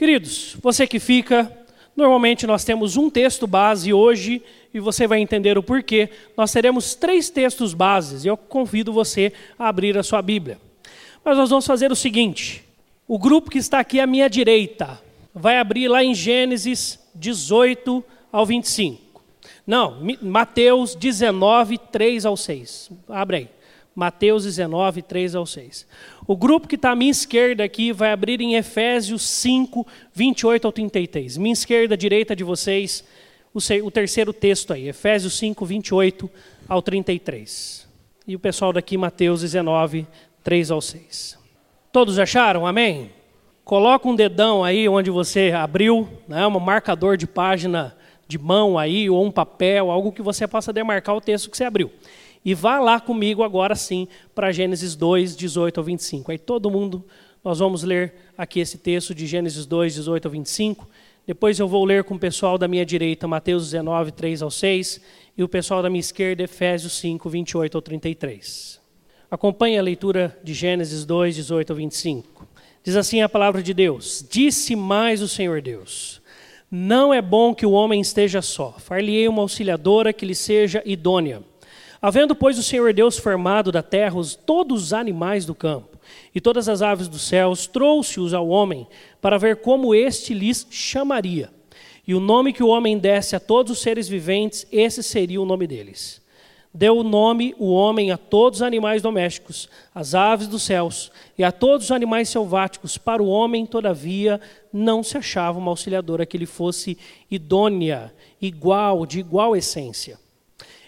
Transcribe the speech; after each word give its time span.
Queridos, 0.00 0.56
você 0.62 0.86
que 0.86 0.98
fica, 0.98 1.52
normalmente 1.94 2.46
nós 2.46 2.64
temos 2.64 2.96
um 2.96 3.10
texto 3.10 3.46
base 3.46 3.92
hoje 3.92 4.42
e 4.72 4.80
você 4.80 5.06
vai 5.06 5.20
entender 5.20 5.58
o 5.58 5.62
porquê. 5.62 6.08
Nós 6.34 6.50
teremos 6.50 6.94
três 6.94 7.28
textos 7.28 7.74
bases 7.74 8.24
e 8.24 8.28
eu 8.28 8.34
convido 8.34 8.94
você 8.94 9.30
a 9.58 9.68
abrir 9.68 9.98
a 9.98 10.02
sua 10.02 10.22
Bíblia. 10.22 10.58
Mas 11.22 11.36
nós 11.36 11.50
vamos 11.50 11.66
fazer 11.66 11.92
o 11.92 11.94
seguinte: 11.94 12.64
o 13.06 13.18
grupo 13.18 13.50
que 13.50 13.58
está 13.58 13.78
aqui 13.78 14.00
à 14.00 14.06
minha 14.06 14.30
direita 14.30 14.98
vai 15.34 15.58
abrir 15.58 15.86
lá 15.86 16.02
em 16.02 16.14
Gênesis 16.14 16.98
18 17.14 18.02
ao 18.32 18.46
25. 18.46 19.22
Não, 19.66 19.98
Mateus 20.22 20.94
19, 20.94 21.76
3 21.76 22.24
ao 22.24 22.38
6. 22.38 22.90
Abre 23.06 23.36
aí. 23.36 23.48
Mateus 23.94 24.44
19, 24.44 25.02
3 25.02 25.34
ao 25.34 25.44
6. 25.44 25.86
O 26.30 26.36
grupo 26.36 26.68
que 26.68 26.76
está 26.76 26.92
à 26.92 26.94
minha 26.94 27.10
esquerda 27.10 27.64
aqui 27.64 27.90
vai 27.90 28.12
abrir 28.12 28.40
em 28.40 28.54
Efésios 28.54 29.22
5, 29.22 29.84
28 30.14 30.64
ao 30.64 30.70
33. 30.70 31.36
Minha 31.36 31.52
esquerda, 31.52 31.96
direita 31.96 32.36
de 32.36 32.44
vocês, 32.44 33.02
o 33.52 33.90
terceiro 33.90 34.32
texto 34.32 34.72
aí, 34.72 34.86
Efésios 34.86 35.36
5, 35.36 35.66
28 35.66 36.30
ao 36.68 36.80
33. 36.80 37.84
E 38.28 38.36
o 38.36 38.38
pessoal 38.38 38.72
daqui, 38.72 38.96
Mateus 38.96 39.40
19, 39.40 40.06
3 40.44 40.70
ao 40.70 40.80
6. 40.80 41.36
Todos 41.90 42.16
acharam? 42.16 42.64
Amém? 42.64 43.10
Coloca 43.64 44.06
um 44.06 44.14
dedão 44.14 44.62
aí 44.62 44.88
onde 44.88 45.10
você 45.10 45.50
abriu, 45.50 46.08
né, 46.28 46.46
um 46.46 46.60
marcador 46.60 47.16
de 47.16 47.26
página 47.26 47.96
de 48.28 48.38
mão 48.38 48.78
aí, 48.78 49.10
ou 49.10 49.26
um 49.26 49.32
papel, 49.32 49.90
algo 49.90 50.12
que 50.12 50.22
você 50.22 50.46
possa 50.46 50.72
demarcar 50.72 51.16
o 51.16 51.20
texto 51.20 51.50
que 51.50 51.56
você 51.56 51.64
abriu. 51.64 51.90
E 52.44 52.54
vá 52.54 52.78
lá 52.78 52.98
comigo 52.98 53.42
agora 53.42 53.74
sim 53.74 54.08
para 54.34 54.50
Gênesis 54.50 54.96
2, 54.96 55.36
18 55.36 55.78
ao 55.78 55.84
25. 55.84 56.30
Aí 56.30 56.38
todo 56.38 56.70
mundo, 56.70 57.04
nós 57.44 57.58
vamos 57.58 57.82
ler 57.82 58.14
aqui 58.36 58.60
esse 58.60 58.78
texto 58.78 59.14
de 59.14 59.26
Gênesis 59.26 59.66
2, 59.66 59.94
18 59.94 60.26
ao 60.26 60.32
25. 60.32 60.88
Depois 61.26 61.58
eu 61.58 61.68
vou 61.68 61.84
ler 61.84 62.02
com 62.04 62.14
o 62.14 62.18
pessoal 62.18 62.56
da 62.56 62.66
minha 62.66 62.84
direita 62.84 63.28
Mateus 63.28 63.64
19, 63.70 64.12
3 64.12 64.42
ao 64.42 64.50
6. 64.50 65.00
E 65.36 65.42
o 65.42 65.48
pessoal 65.48 65.82
da 65.82 65.90
minha 65.90 66.00
esquerda 66.00 66.42
Efésios 66.42 66.94
5, 66.94 67.28
28 67.28 67.76
ao 67.76 67.82
33. 67.82 68.80
Acompanhe 69.30 69.78
a 69.78 69.82
leitura 69.82 70.36
de 70.42 70.52
Gênesis 70.52 71.04
2, 71.04 71.36
18 71.36 71.70
ao 71.70 71.76
25. 71.76 72.48
Diz 72.82 72.96
assim 72.96 73.20
a 73.20 73.28
palavra 73.28 73.62
de 73.62 73.74
Deus: 73.74 74.26
Disse 74.28 74.74
mais 74.74 75.20
o 75.22 75.28
Senhor 75.28 75.60
Deus: 75.60 76.20
Não 76.70 77.12
é 77.12 77.20
bom 77.20 77.54
que 77.54 77.66
o 77.66 77.72
homem 77.72 78.00
esteja 78.00 78.40
só. 78.40 78.72
Far-lhe-ei 78.78 79.28
uma 79.28 79.42
auxiliadora 79.42 80.12
que 80.12 80.24
lhe 80.26 80.34
seja 80.34 80.82
idônea. 80.84 81.42
Havendo, 82.02 82.34
pois, 82.34 82.58
o 82.58 82.62
Senhor 82.62 82.94
Deus 82.94 83.18
formado 83.18 83.70
da 83.70 83.82
terra 83.82 84.16
os, 84.16 84.34
todos 84.34 84.84
os 84.84 84.92
animais 84.92 85.44
do 85.44 85.54
campo 85.54 85.98
e 86.34 86.40
todas 86.40 86.68
as 86.68 86.80
aves 86.80 87.08
dos 87.08 87.22
céus, 87.22 87.66
trouxe-os 87.66 88.32
ao 88.32 88.48
homem 88.48 88.86
para 89.20 89.36
ver 89.36 89.56
como 89.56 89.94
este 89.94 90.32
lhes 90.32 90.66
chamaria. 90.70 91.50
E 92.06 92.14
o 92.14 92.20
nome 92.20 92.54
que 92.54 92.62
o 92.62 92.68
homem 92.68 92.98
desse 92.98 93.36
a 93.36 93.40
todos 93.40 93.72
os 93.72 93.82
seres 93.82 94.08
viventes, 94.08 94.66
esse 94.72 95.02
seria 95.02 95.40
o 95.40 95.44
nome 95.44 95.66
deles. 95.66 96.20
Deu 96.72 96.96
o 96.96 97.02
nome 97.02 97.54
o 97.58 97.70
homem 97.70 98.12
a 98.12 98.16
todos 98.16 98.60
os 98.60 98.62
animais 98.62 99.02
domésticos, 99.02 99.68
às 99.94 100.14
aves 100.14 100.46
dos 100.46 100.62
céus 100.62 101.12
e 101.36 101.44
a 101.44 101.52
todos 101.52 101.86
os 101.86 101.92
animais 101.92 102.28
selváticos. 102.28 102.96
Para 102.96 103.22
o 103.22 103.28
homem, 103.28 103.66
todavia, 103.66 104.40
não 104.72 105.02
se 105.02 105.18
achava 105.18 105.58
uma 105.58 105.70
auxiliadora 105.70 106.24
que 106.24 106.38
lhe 106.38 106.46
fosse 106.46 106.96
idônea, 107.30 108.14
igual, 108.40 109.04
de 109.04 109.18
igual 109.18 109.54
essência. 109.54 110.18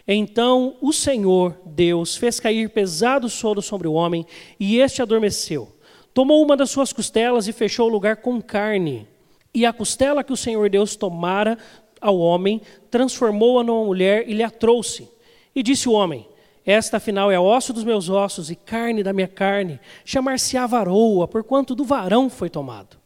Então 0.06 0.76
o 0.80 0.92
Senhor 0.92 1.56
Deus 1.64 2.16
fez 2.16 2.40
cair 2.40 2.68
pesado 2.70 3.28
soro 3.28 3.62
sobre 3.62 3.86
o 3.86 3.92
homem, 3.92 4.26
e 4.58 4.78
este 4.78 5.02
adormeceu. 5.02 5.70
Tomou 6.12 6.42
uma 6.42 6.56
das 6.56 6.70
suas 6.70 6.92
costelas 6.92 7.48
e 7.48 7.52
fechou 7.52 7.88
o 7.88 7.92
lugar 7.92 8.16
com 8.16 8.40
carne. 8.42 9.06
E 9.54 9.64
a 9.64 9.72
costela 9.72 10.24
que 10.24 10.32
o 10.32 10.36
Senhor 10.36 10.68
Deus 10.68 10.96
tomara 10.96 11.56
ao 12.00 12.18
homem, 12.18 12.60
transformou-a 12.90 13.62
numa 13.62 13.84
mulher 13.84 14.28
e 14.28 14.34
lhe 14.34 14.42
a 14.42 14.50
trouxe. 14.50 15.08
E 15.54 15.62
disse 15.62 15.88
o 15.88 15.92
homem: 15.92 16.26
Esta 16.66 16.96
afinal 16.96 17.30
é 17.30 17.38
osso 17.38 17.72
dos 17.72 17.84
meus 17.84 18.08
ossos 18.08 18.50
e 18.50 18.56
carne 18.56 19.02
da 19.02 19.12
minha 19.12 19.28
carne. 19.28 19.78
Chamar-se-á 20.04 20.66
varoa, 20.66 21.28
porquanto 21.28 21.74
do 21.74 21.84
varão 21.84 22.28
foi 22.28 22.50
tomado. 22.50 22.96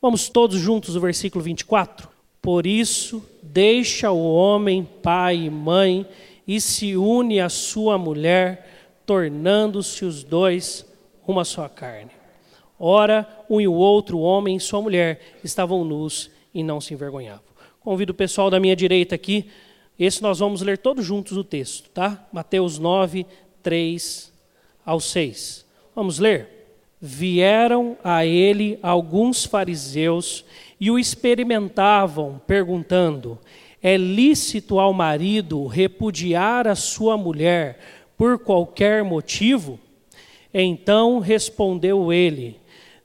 Vamos 0.00 0.28
todos 0.28 0.58
juntos 0.58 0.96
o 0.96 1.00
versículo 1.00 1.44
24. 1.44 2.08
Por 2.40 2.66
isso, 2.66 3.22
deixa 3.42 4.10
o 4.10 4.32
homem 4.32 4.88
pai 5.02 5.36
e 5.36 5.50
mãe 5.50 6.06
e 6.48 6.58
se 6.62 6.96
une 6.96 7.38
à 7.40 7.50
sua 7.50 7.98
mulher, 7.98 9.02
tornando-se 9.04 10.02
os 10.06 10.24
dois 10.24 10.86
uma 11.26 11.44
só 11.44 11.68
carne. 11.68 12.10
Ora, 12.80 13.28
um 13.50 13.60
e 13.60 13.68
o 13.68 13.74
outro, 13.74 14.16
o 14.16 14.22
homem 14.22 14.56
e 14.56 14.60
sua 14.60 14.80
mulher, 14.80 15.36
estavam 15.44 15.84
nus 15.84 16.30
e 16.54 16.62
não 16.62 16.80
se 16.80 16.94
envergonhavam. 16.94 17.42
Convido 17.80 18.12
o 18.12 18.16
pessoal 18.16 18.48
da 18.48 18.58
minha 18.58 18.74
direita 18.74 19.14
aqui, 19.14 19.50
esse 19.98 20.22
nós 20.22 20.38
vamos 20.38 20.62
ler 20.62 20.78
todos 20.78 21.04
juntos 21.04 21.36
o 21.36 21.44
texto, 21.44 21.90
tá? 21.90 22.26
Mateus 22.32 22.78
9, 22.78 23.26
3 23.62 24.32
ao 24.86 25.00
6. 25.00 25.66
Vamos 25.94 26.18
ler? 26.18 26.48
Vieram 27.00 27.96
a 28.02 28.24
ele 28.24 28.78
alguns 28.82 29.44
fariseus 29.44 30.44
e 30.80 30.90
o 30.90 30.98
experimentavam, 30.98 32.40
perguntando: 32.46 33.38
é 33.82 33.96
lícito 33.96 34.78
ao 34.78 34.92
marido 34.92 35.66
repudiar 35.66 36.66
a 36.66 36.74
sua 36.74 37.16
mulher 37.16 37.78
por 38.16 38.38
qualquer 38.38 39.04
motivo? 39.04 39.78
Então 40.52 41.18
respondeu 41.18 42.12
ele: 42.12 42.58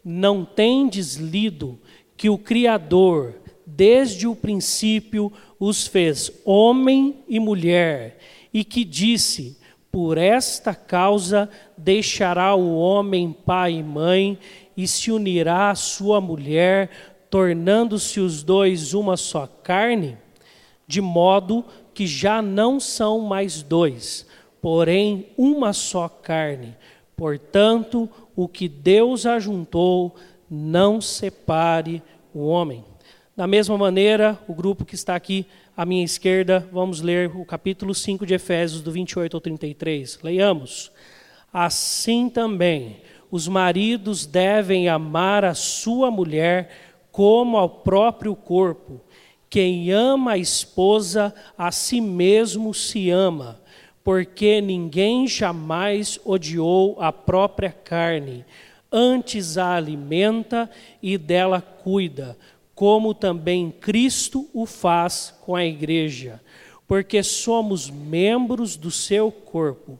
Não 0.03 0.43
tendes 0.43 1.15
lido 1.15 1.77
que 2.17 2.29
o 2.29 2.37
Criador, 2.37 3.35
desde 3.65 4.27
o 4.27 4.35
princípio, 4.35 5.31
os 5.59 5.85
fez 5.85 6.31
homem 6.43 7.23
e 7.27 7.39
mulher, 7.39 8.17
e 8.53 8.63
que 8.63 8.83
disse: 8.83 9.57
Por 9.91 10.17
esta 10.17 10.73
causa 10.73 11.49
deixará 11.77 12.55
o 12.55 12.75
homem 12.77 13.31
pai 13.31 13.73
e 13.73 13.83
mãe, 13.83 14.39
e 14.75 14.87
se 14.87 15.11
unirá 15.11 15.69
à 15.69 15.75
sua 15.75 16.19
mulher, 16.19 16.89
tornando-se 17.29 18.19
os 18.19 18.41
dois 18.41 18.93
uma 18.93 19.15
só 19.15 19.45
carne? 19.45 20.22
De 20.87 21.01
modo 21.01 21.65
que 21.93 22.05
já 22.07 22.41
não 22.41 22.79
são 22.79 23.19
mais 23.19 23.61
dois, 23.61 24.25
porém 24.61 25.27
uma 25.37 25.73
só 25.73 26.07
carne. 26.07 26.75
Portanto, 27.15 28.09
o 28.35 28.47
que 28.47 28.67
Deus 28.67 29.25
ajuntou, 29.25 30.15
não 30.49 30.99
separe 30.99 32.01
o 32.33 32.47
homem. 32.47 32.83
Da 33.35 33.47
mesma 33.47 33.77
maneira, 33.77 34.37
o 34.47 34.53
grupo 34.53 34.85
que 34.85 34.95
está 34.95 35.15
aqui 35.15 35.45
à 35.75 35.85
minha 35.85 36.03
esquerda, 36.03 36.67
vamos 36.71 37.01
ler 37.01 37.31
o 37.35 37.45
capítulo 37.45 37.93
5 37.93 38.25
de 38.25 38.33
Efésios, 38.33 38.81
do 38.81 38.91
28 38.91 39.35
ao 39.35 39.41
33. 39.41 40.19
Leiamos. 40.21 40.91
Assim 41.51 42.29
também, 42.29 43.01
os 43.31 43.47
maridos 43.47 44.25
devem 44.25 44.87
amar 44.87 45.43
a 45.43 45.53
sua 45.53 46.11
mulher 46.11 46.69
como 47.11 47.57
ao 47.57 47.69
próprio 47.69 48.35
corpo 48.35 49.01
quem 49.53 49.91
ama 49.91 50.31
a 50.31 50.37
esposa, 50.39 51.31
a 51.55 51.71
si 51.71 52.01
mesmo 52.01 52.73
se 52.73 53.11
ama, 53.11 53.61
porque 54.03 54.59
ninguém 54.59 55.27
jamais 55.27 56.19
odiou 56.25 56.97
a 56.99 57.11
própria 57.13 57.71
carne, 57.71 58.43
antes 58.91 59.55
a 59.55 59.75
alimenta 59.75 60.67
e 61.03 61.19
dela 61.19 61.61
cuida, 61.61 62.35
como 62.73 63.13
também 63.13 63.69
Cristo 63.69 64.49
o 64.55 64.65
faz 64.65 65.31
com 65.41 65.55
a 65.55 65.63
igreja, 65.63 66.41
porque 66.87 67.21
somos 67.21 67.91
membros 67.91 68.75
do 68.75 68.89
seu 68.89 69.31
corpo. 69.31 69.99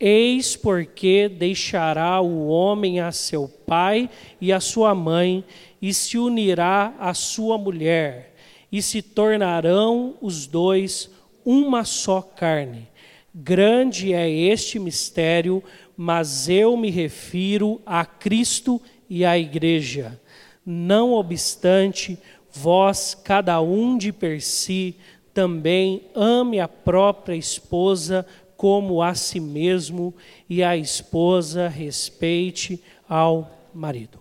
Eis 0.00 0.56
porque 0.56 1.28
deixará 1.28 2.22
o 2.22 2.48
homem 2.48 3.00
a 3.00 3.12
seu 3.12 3.48
pai 3.66 4.08
e 4.40 4.50
a 4.50 4.60
sua 4.60 4.94
mãe, 4.94 5.44
e 5.82 5.92
se 5.92 6.16
unirá 6.16 6.94
à 6.98 7.12
sua 7.12 7.58
mulher 7.58 8.27
e 8.70 8.82
se 8.82 9.02
tornarão 9.02 10.14
os 10.20 10.46
dois 10.46 11.10
uma 11.44 11.84
só 11.84 12.20
carne. 12.20 12.88
Grande 13.34 14.12
é 14.12 14.28
este 14.28 14.78
mistério, 14.78 15.62
mas 15.96 16.48
eu 16.48 16.76
me 16.76 16.90
refiro 16.90 17.80
a 17.86 18.04
Cristo 18.04 18.80
e 19.08 19.24
à 19.24 19.38
Igreja. 19.38 20.20
Não 20.64 21.12
obstante, 21.12 22.18
vós, 22.52 23.14
cada 23.14 23.60
um 23.60 23.96
de 23.96 24.12
per 24.12 24.42
si, 24.42 24.96
também 25.32 26.02
ame 26.14 26.58
a 26.60 26.68
própria 26.68 27.36
esposa 27.36 28.26
como 28.56 29.00
a 29.00 29.14
si 29.14 29.38
mesmo, 29.38 30.12
e 30.50 30.64
a 30.64 30.76
esposa 30.76 31.68
respeite 31.68 32.82
ao 33.08 33.48
marido. 33.72 34.18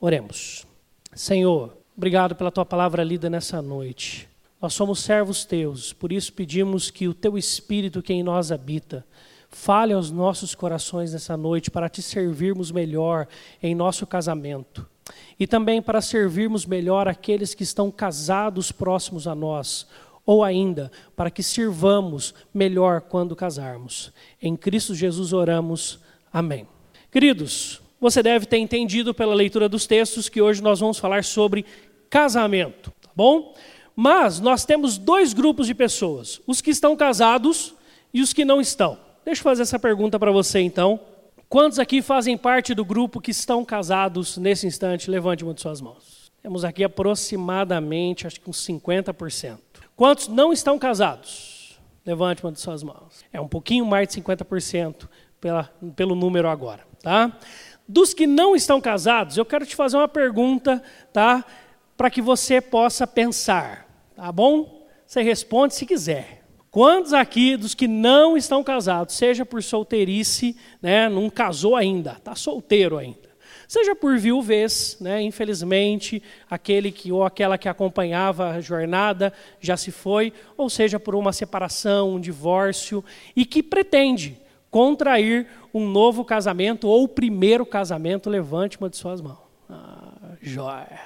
Oremos. 0.00 0.64
Senhor, 1.12 1.76
Obrigado 1.96 2.34
pela 2.34 2.50
tua 2.50 2.66
palavra 2.66 3.04
lida 3.04 3.30
nessa 3.30 3.62
noite. 3.62 4.28
Nós 4.60 4.74
somos 4.74 4.98
servos 4.98 5.44
teus, 5.44 5.92
por 5.92 6.10
isso 6.10 6.32
pedimos 6.32 6.90
que 6.90 7.06
o 7.06 7.14
teu 7.14 7.38
Espírito 7.38 8.02
que 8.02 8.12
em 8.12 8.20
nós 8.20 8.50
habita, 8.50 9.06
fale 9.48 9.92
aos 9.92 10.10
nossos 10.10 10.56
corações 10.56 11.12
nessa 11.12 11.36
noite 11.36 11.70
para 11.70 11.88
te 11.88 12.02
servirmos 12.02 12.72
melhor 12.72 13.28
em 13.62 13.76
nosso 13.76 14.08
casamento, 14.08 14.84
e 15.38 15.46
também 15.46 15.80
para 15.80 16.00
servirmos 16.00 16.66
melhor 16.66 17.06
aqueles 17.06 17.54
que 17.54 17.62
estão 17.62 17.92
casados 17.92 18.72
próximos 18.72 19.28
a 19.28 19.34
nós, 19.34 19.86
ou 20.26 20.42
ainda 20.42 20.90
para 21.14 21.30
que 21.30 21.44
sirvamos 21.44 22.34
melhor 22.52 23.02
quando 23.02 23.36
casarmos. 23.36 24.12
Em 24.42 24.56
Cristo 24.56 24.96
Jesus 24.96 25.32
oramos. 25.32 26.00
Amém. 26.32 26.66
Queridos, 27.12 27.83
você 28.04 28.22
deve 28.22 28.44
ter 28.44 28.58
entendido 28.58 29.14
pela 29.14 29.34
leitura 29.34 29.66
dos 29.66 29.86
textos 29.86 30.28
que 30.28 30.42
hoje 30.42 30.62
nós 30.62 30.78
vamos 30.78 30.98
falar 30.98 31.24
sobre 31.24 31.64
casamento, 32.10 32.92
tá 33.00 33.08
bom? 33.16 33.54
Mas 33.96 34.40
nós 34.40 34.66
temos 34.66 34.98
dois 34.98 35.32
grupos 35.32 35.66
de 35.66 35.74
pessoas: 35.74 36.38
os 36.46 36.60
que 36.60 36.68
estão 36.68 36.94
casados 36.94 37.74
e 38.12 38.20
os 38.20 38.34
que 38.34 38.44
não 38.44 38.60
estão. 38.60 38.98
Deixa 39.24 39.40
eu 39.40 39.44
fazer 39.44 39.62
essa 39.62 39.78
pergunta 39.78 40.18
para 40.18 40.30
você 40.30 40.60
então. 40.60 41.00
Quantos 41.48 41.78
aqui 41.78 42.02
fazem 42.02 42.36
parte 42.36 42.74
do 42.74 42.84
grupo 42.84 43.22
que 43.22 43.30
estão 43.30 43.64
casados 43.64 44.36
nesse 44.36 44.66
instante? 44.66 45.10
Levante 45.10 45.42
uma 45.42 45.54
de 45.54 45.62
suas 45.62 45.80
mãos. 45.80 46.30
Temos 46.42 46.62
aqui 46.62 46.84
aproximadamente, 46.84 48.26
acho 48.26 48.38
que 48.38 48.50
uns 48.50 48.58
50%. 48.66 49.58
Quantos 49.96 50.28
não 50.28 50.52
estão 50.52 50.78
casados? 50.78 51.80
Levante 52.04 52.44
uma 52.44 52.52
de 52.52 52.60
suas 52.60 52.82
mãos. 52.82 53.24
É 53.32 53.40
um 53.40 53.48
pouquinho 53.48 53.86
mais 53.86 54.08
de 54.08 54.20
50% 54.20 55.08
pela, 55.40 55.70
pelo 55.94 56.14
número 56.14 56.48
agora, 56.48 56.86
tá? 57.02 57.32
Dos 57.86 58.14
que 58.14 58.26
não 58.26 58.56
estão 58.56 58.80
casados, 58.80 59.36
eu 59.36 59.44
quero 59.44 59.66
te 59.66 59.76
fazer 59.76 59.96
uma 59.96 60.08
pergunta, 60.08 60.82
tá? 61.12 61.44
Para 61.96 62.10
que 62.10 62.22
você 62.22 62.60
possa 62.60 63.06
pensar, 63.06 63.86
tá 64.16 64.32
bom? 64.32 64.86
Você 65.06 65.22
responde 65.22 65.74
se 65.74 65.84
quiser. 65.84 66.44
Quantos 66.70 67.12
aqui 67.12 67.56
dos 67.56 67.72
que 67.72 67.86
não 67.86 68.36
estão 68.36 68.64
casados, 68.64 69.14
seja 69.14 69.46
por 69.46 69.62
solteirice, 69.62 70.56
né, 70.82 71.08
não 71.08 71.30
casou 71.30 71.76
ainda, 71.76 72.14
está 72.18 72.34
solteiro 72.34 72.98
ainda, 72.98 73.30
seja 73.68 73.94
por 73.94 74.18
viuvez, 74.18 74.96
né, 75.00 75.22
infelizmente, 75.22 76.20
aquele 76.50 76.90
que 76.90 77.12
ou 77.12 77.22
aquela 77.22 77.56
que 77.56 77.68
acompanhava 77.68 78.50
a 78.50 78.60
jornada 78.60 79.32
já 79.60 79.76
se 79.76 79.92
foi, 79.92 80.32
ou 80.56 80.68
seja 80.68 80.98
por 80.98 81.14
uma 81.14 81.32
separação, 81.32 82.14
um 82.14 82.20
divórcio, 82.20 83.04
e 83.36 83.46
que 83.46 83.62
pretende 83.62 84.36
contrair 84.74 85.46
um 85.72 85.86
novo 85.86 86.24
casamento 86.24 86.88
ou 86.88 87.04
o 87.04 87.08
primeiro 87.08 87.64
casamento, 87.64 88.28
levante 88.28 88.76
uma 88.76 88.90
de 88.90 88.96
suas 88.96 89.20
mãos. 89.20 89.38
Ah, 89.70 90.32
joia. 90.42 91.00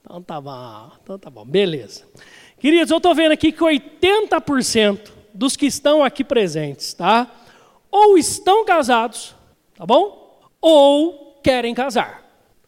Então 0.00 0.22
tá 0.22 0.40
bom, 0.40 0.92
então 1.02 1.18
tá 1.18 1.28
bom, 1.28 1.44
beleza. 1.44 2.04
Queridos, 2.56 2.92
eu 2.92 2.98
estou 2.98 3.12
vendo 3.12 3.32
aqui 3.32 3.50
que 3.50 3.64
80% 3.64 5.10
dos 5.34 5.56
que 5.56 5.66
estão 5.66 6.04
aqui 6.04 6.22
presentes, 6.22 6.94
tá? 6.94 7.28
Ou 7.90 8.16
estão 8.16 8.64
casados, 8.64 9.34
tá 9.76 9.84
bom? 9.84 10.40
Ou 10.60 11.40
querem 11.42 11.74
casar. 11.74 12.22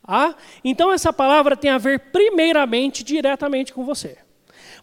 Tá? 0.04 0.34
Então 0.64 0.92
essa 0.92 1.12
palavra 1.12 1.56
tem 1.56 1.70
a 1.70 1.78
ver 1.78 2.00
primeiramente 2.10 3.04
diretamente 3.04 3.72
com 3.72 3.84
você. 3.84 4.18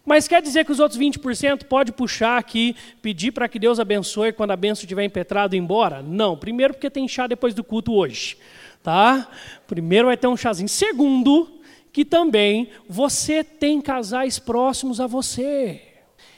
Mas 0.04 0.28
quer 0.28 0.42
dizer 0.42 0.64
que 0.64 0.72
os 0.72 0.80
outros 0.80 1.00
20% 1.00 1.64
pode 1.64 1.90
puxar 1.90 2.36
aqui, 2.36 2.76
pedir 3.00 3.32
para 3.32 3.48
que 3.48 3.58
Deus 3.58 3.80
abençoe 3.80 4.32
quando 4.32 4.50
a 4.50 4.56
benção 4.56 4.82
estiver 4.82 5.04
impetrado 5.04 5.54
e 5.54 5.58
embora? 5.58 6.02
Não. 6.02 6.36
Primeiro 6.36 6.74
porque 6.74 6.90
tem 6.90 7.08
chá 7.08 7.26
depois 7.26 7.54
do 7.54 7.64
culto 7.64 7.92
hoje, 7.92 8.36
tá? 8.82 9.26
Primeiro 9.66 10.06
vai 10.08 10.16
ter 10.16 10.26
um 10.26 10.36
chazinho. 10.36 10.68
Segundo, 10.68 11.60
que 11.90 12.04
também 12.04 12.68
você 12.88 13.42
tem 13.42 13.80
casais 13.80 14.38
próximos 14.38 15.00
a 15.00 15.06
você. 15.06 15.80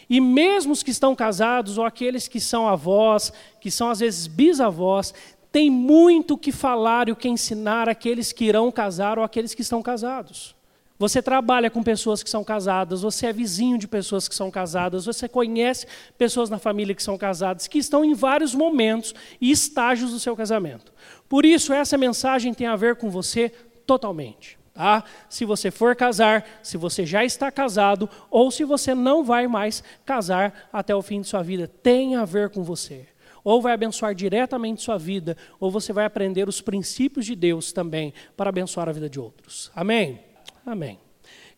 E 0.08 0.20
mesmo 0.20 0.72
os 0.72 0.82
que 0.84 0.90
estão 0.90 1.16
casados, 1.16 1.78
ou 1.78 1.84
aqueles 1.84 2.28
que 2.28 2.38
são 2.38 2.68
avós, 2.68 3.32
que 3.60 3.70
são 3.70 3.90
às 3.90 3.98
vezes 3.98 4.26
bisavós, 4.28 5.12
tem 5.50 5.70
muito 5.70 6.34
o 6.34 6.38
que 6.38 6.52
falar 6.52 7.08
e 7.08 7.12
o 7.12 7.16
que 7.16 7.28
ensinar 7.28 7.88
aqueles 7.88 8.32
que 8.32 8.44
irão 8.44 8.70
casar 8.70 9.18
ou 9.18 9.24
aqueles 9.24 9.54
que 9.54 9.62
estão 9.62 9.82
casados. 9.82 10.55
Você 10.98 11.20
trabalha 11.20 11.70
com 11.70 11.82
pessoas 11.82 12.22
que 12.22 12.30
são 12.30 12.42
casadas, 12.42 13.02
você 13.02 13.26
é 13.26 13.32
vizinho 13.32 13.76
de 13.76 13.86
pessoas 13.86 14.26
que 14.26 14.34
são 14.34 14.50
casadas, 14.50 15.04
você 15.04 15.28
conhece 15.28 15.86
pessoas 16.16 16.48
na 16.48 16.58
família 16.58 16.94
que 16.94 17.02
são 17.02 17.18
casadas, 17.18 17.66
que 17.66 17.78
estão 17.78 18.04
em 18.04 18.14
vários 18.14 18.54
momentos 18.54 19.14
e 19.40 19.50
estágios 19.50 20.10
do 20.10 20.18
seu 20.18 20.34
casamento. 20.34 20.92
Por 21.28 21.44
isso, 21.44 21.72
essa 21.72 21.98
mensagem 21.98 22.54
tem 22.54 22.66
a 22.66 22.76
ver 22.76 22.96
com 22.96 23.10
você 23.10 23.50
totalmente. 23.86 24.58
Tá? 24.72 25.04
Se 25.28 25.44
você 25.44 25.70
for 25.70 25.94
casar, 25.96 26.46
se 26.62 26.76
você 26.76 27.04
já 27.06 27.24
está 27.24 27.50
casado, 27.50 28.08
ou 28.30 28.50
se 28.50 28.64
você 28.64 28.94
não 28.94 29.24
vai 29.24 29.46
mais 29.46 29.82
casar 30.04 30.68
até 30.72 30.94
o 30.94 31.02
fim 31.02 31.20
de 31.20 31.28
sua 31.28 31.42
vida, 31.42 31.66
tem 31.66 32.16
a 32.16 32.24
ver 32.24 32.50
com 32.50 32.62
você. 32.62 33.06
Ou 33.42 33.62
vai 33.62 33.72
abençoar 33.72 34.14
diretamente 34.14 34.82
sua 34.82 34.98
vida, 34.98 35.36
ou 35.60 35.70
você 35.70 35.92
vai 35.92 36.04
aprender 36.04 36.48
os 36.48 36.60
princípios 36.60 37.24
de 37.24 37.34
Deus 37.34 37.72
também 37.72 38.12
para 38.36 38.50
abençoar 38.50 38.88
a 38.88 38.92
vida 38.92 39.08
de 39.08 39.20
outros. 39.20 39.70
Amém? 39.74 40.25
Amém. 40.66 40.98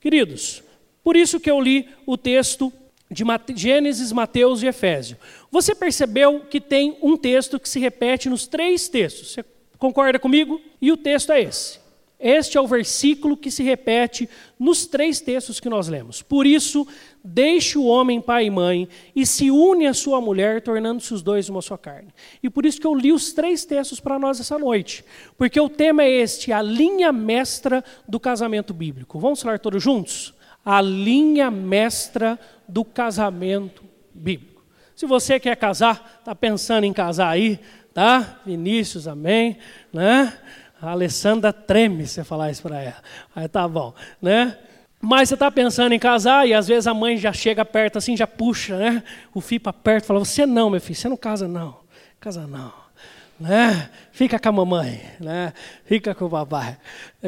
Queridos, 0.00 0.62
por 1.02 1.16
isso 1.16 1.40
que 1.40 1.50
eu 1.50 1.58
li 1.58 1.88
o 2.04 2.18
texto 2.18 2.70
de 3.10 3.24
Gênesis, 3.56 4.12
Mateus 4.12 4.62
e 4.62 4.66
Efésio. 4.66 5.16
Você 5.50 5.74
percebeu 5.74 6.40
que 6.40 6.60
tem 6.60 6.98
um 7.00 7.16
texto 7.16 7.58
que 7.58 7.68
se 7.68 7.80
repete 7.80 8.28
nos 8.28 8.46
três 8.46 8.86
textos. 8.86 9.32
Você 9.32 9.44
concorda 9.78 10.18
comigo? 10.18 10.60
E 10.80 10.92
o 10.92 10.96
texto 10.96 11.32
é 11.32 11.40
esse. 11.40 11.80
Este 12.20 12.58
é 12.58 12.60
o 12.60 12.66
versículo 12.66 13.36
que 13.36 13.48
se 13.48 13.62
repete 13.62 14.28
nos 14.58 14.86
três 14.86 15.20
textos 15.20 15.60
que 15.60 15.68
nós 15.68 15.86
lemos. 15.86 16.20
Por 16.20 16.46
isso, 16.46 16.86
deixe 17.22 17.78
o 17.78 17.84
homem 17.84 18.20
pai 18.20 18.46
e 18.46 18.50
mãe 18.50 18.88
e 19.14 19.24
se 19.24 19.52
une 19.52 19.86
à 19.86 19.94
sua 19.94 20.20
mulher, 20.20 20.60
tornando-se 20.60 21.14
os 21.14 21.22
dois 21.22 21.48
uma 21.48 21.62
só 21.62 21.76
carne. 21.76 22.08
E 22.42 22.50
por 22.50 22.66
isso 22.66 22.80
que 22.80 22.86
eu 22.86 22.94
li 22.94 23.12
os 23.12 23.32
três 23.32 23.64
textos 23.64 24.00
para 24.00 24.18
nós 24.18 24.40
essa 24.40 24.58
noite. 24.58 25.04
Porque 25.36 25.60
o 25.60 25.68
tema 25.68 26.02
é 26.02 26.10
este, 26.10 26.52
a 26.52 26.60
linha 26.60 27.12
mestra 27.12 27.84
do 28.08 28.18
casamento 28.18 28.74
bíblico. 28.74 29.20
Vamos 29.20 29.40
falar 29.40 29.60
todos 29.60 29.80
juntos? 29.80 30.34
A 30.64 30.80
linha 30.80 31.52
mestra 31.52 32.36
do 32.66 32.84
casamento 32.84 33.84
bíblico. 34.12 34.64
Se 34.96 35.06
você 35.06 35.38
quer 35.38 35.56
casar, 35.56 36.18
está 36.18 36.34
pensando 36.34 36.82
em 36.82 36.92
casar 36.92 37.28
aí, 37.28 37.60
tá? 37.94 38.40
Vinícius, 38.44 39.06
amém, 39.06 39.58
né? 39.92 40.36
A 40.80 40.90
Alessandra 40.90 41.52
treme 41.52 42.06
se 42.06 42.22
falar 42.24 42.50
isso 42.50 42.62
para 42.62 42.80
ela. 42.80 43.02
Aí 43.34 43.48
tá 43.48 43.66
bom, 43.66 43.92
né? 44.22 44.56
Mas 45.00 45.28
você 45.28 45.34
está 45.34 45.50
pensando 45.50 45.92
em 45.92 45.98
casar 45.98 46.46
e 46.46 46.54
às 46.54 46.66
vezes 46.66 46.86
a 46.86 46.94
mãe 46.94 47.16
já 47.16 47.32
chega 47.32 47.64
perto 47.64 47.98
assim, 47.98 48.16
já 48.16 48.26
puxa, 48.26 48.76
né? 48.76 49.02
O 49.32 49.40
filho 49.40 49.60
para 49.60 49.72
perto, 49.72 50.06
fala: 50.06 50.18
"Você 50.20 50.44
não, 50.44 50.70
meu 50.70 50.80
filho, 50.80 50.96
você 50.96 51.08
não 51.08 51.16
casa 51.16 51.46
não. 51.46 51.78
Casa 52.20 52.46
não." 52.46 52.87
Né? 53.40 53.88
Fica 54.10 54.36
com 54.36 54.48
a 54.48 54.52
mamãe, 54.52 55.00
né? 55.20 55.52
Fica 55.84 56.12
com 56.12 56.24
o 56.24 56.30
papai. 56.30 56.76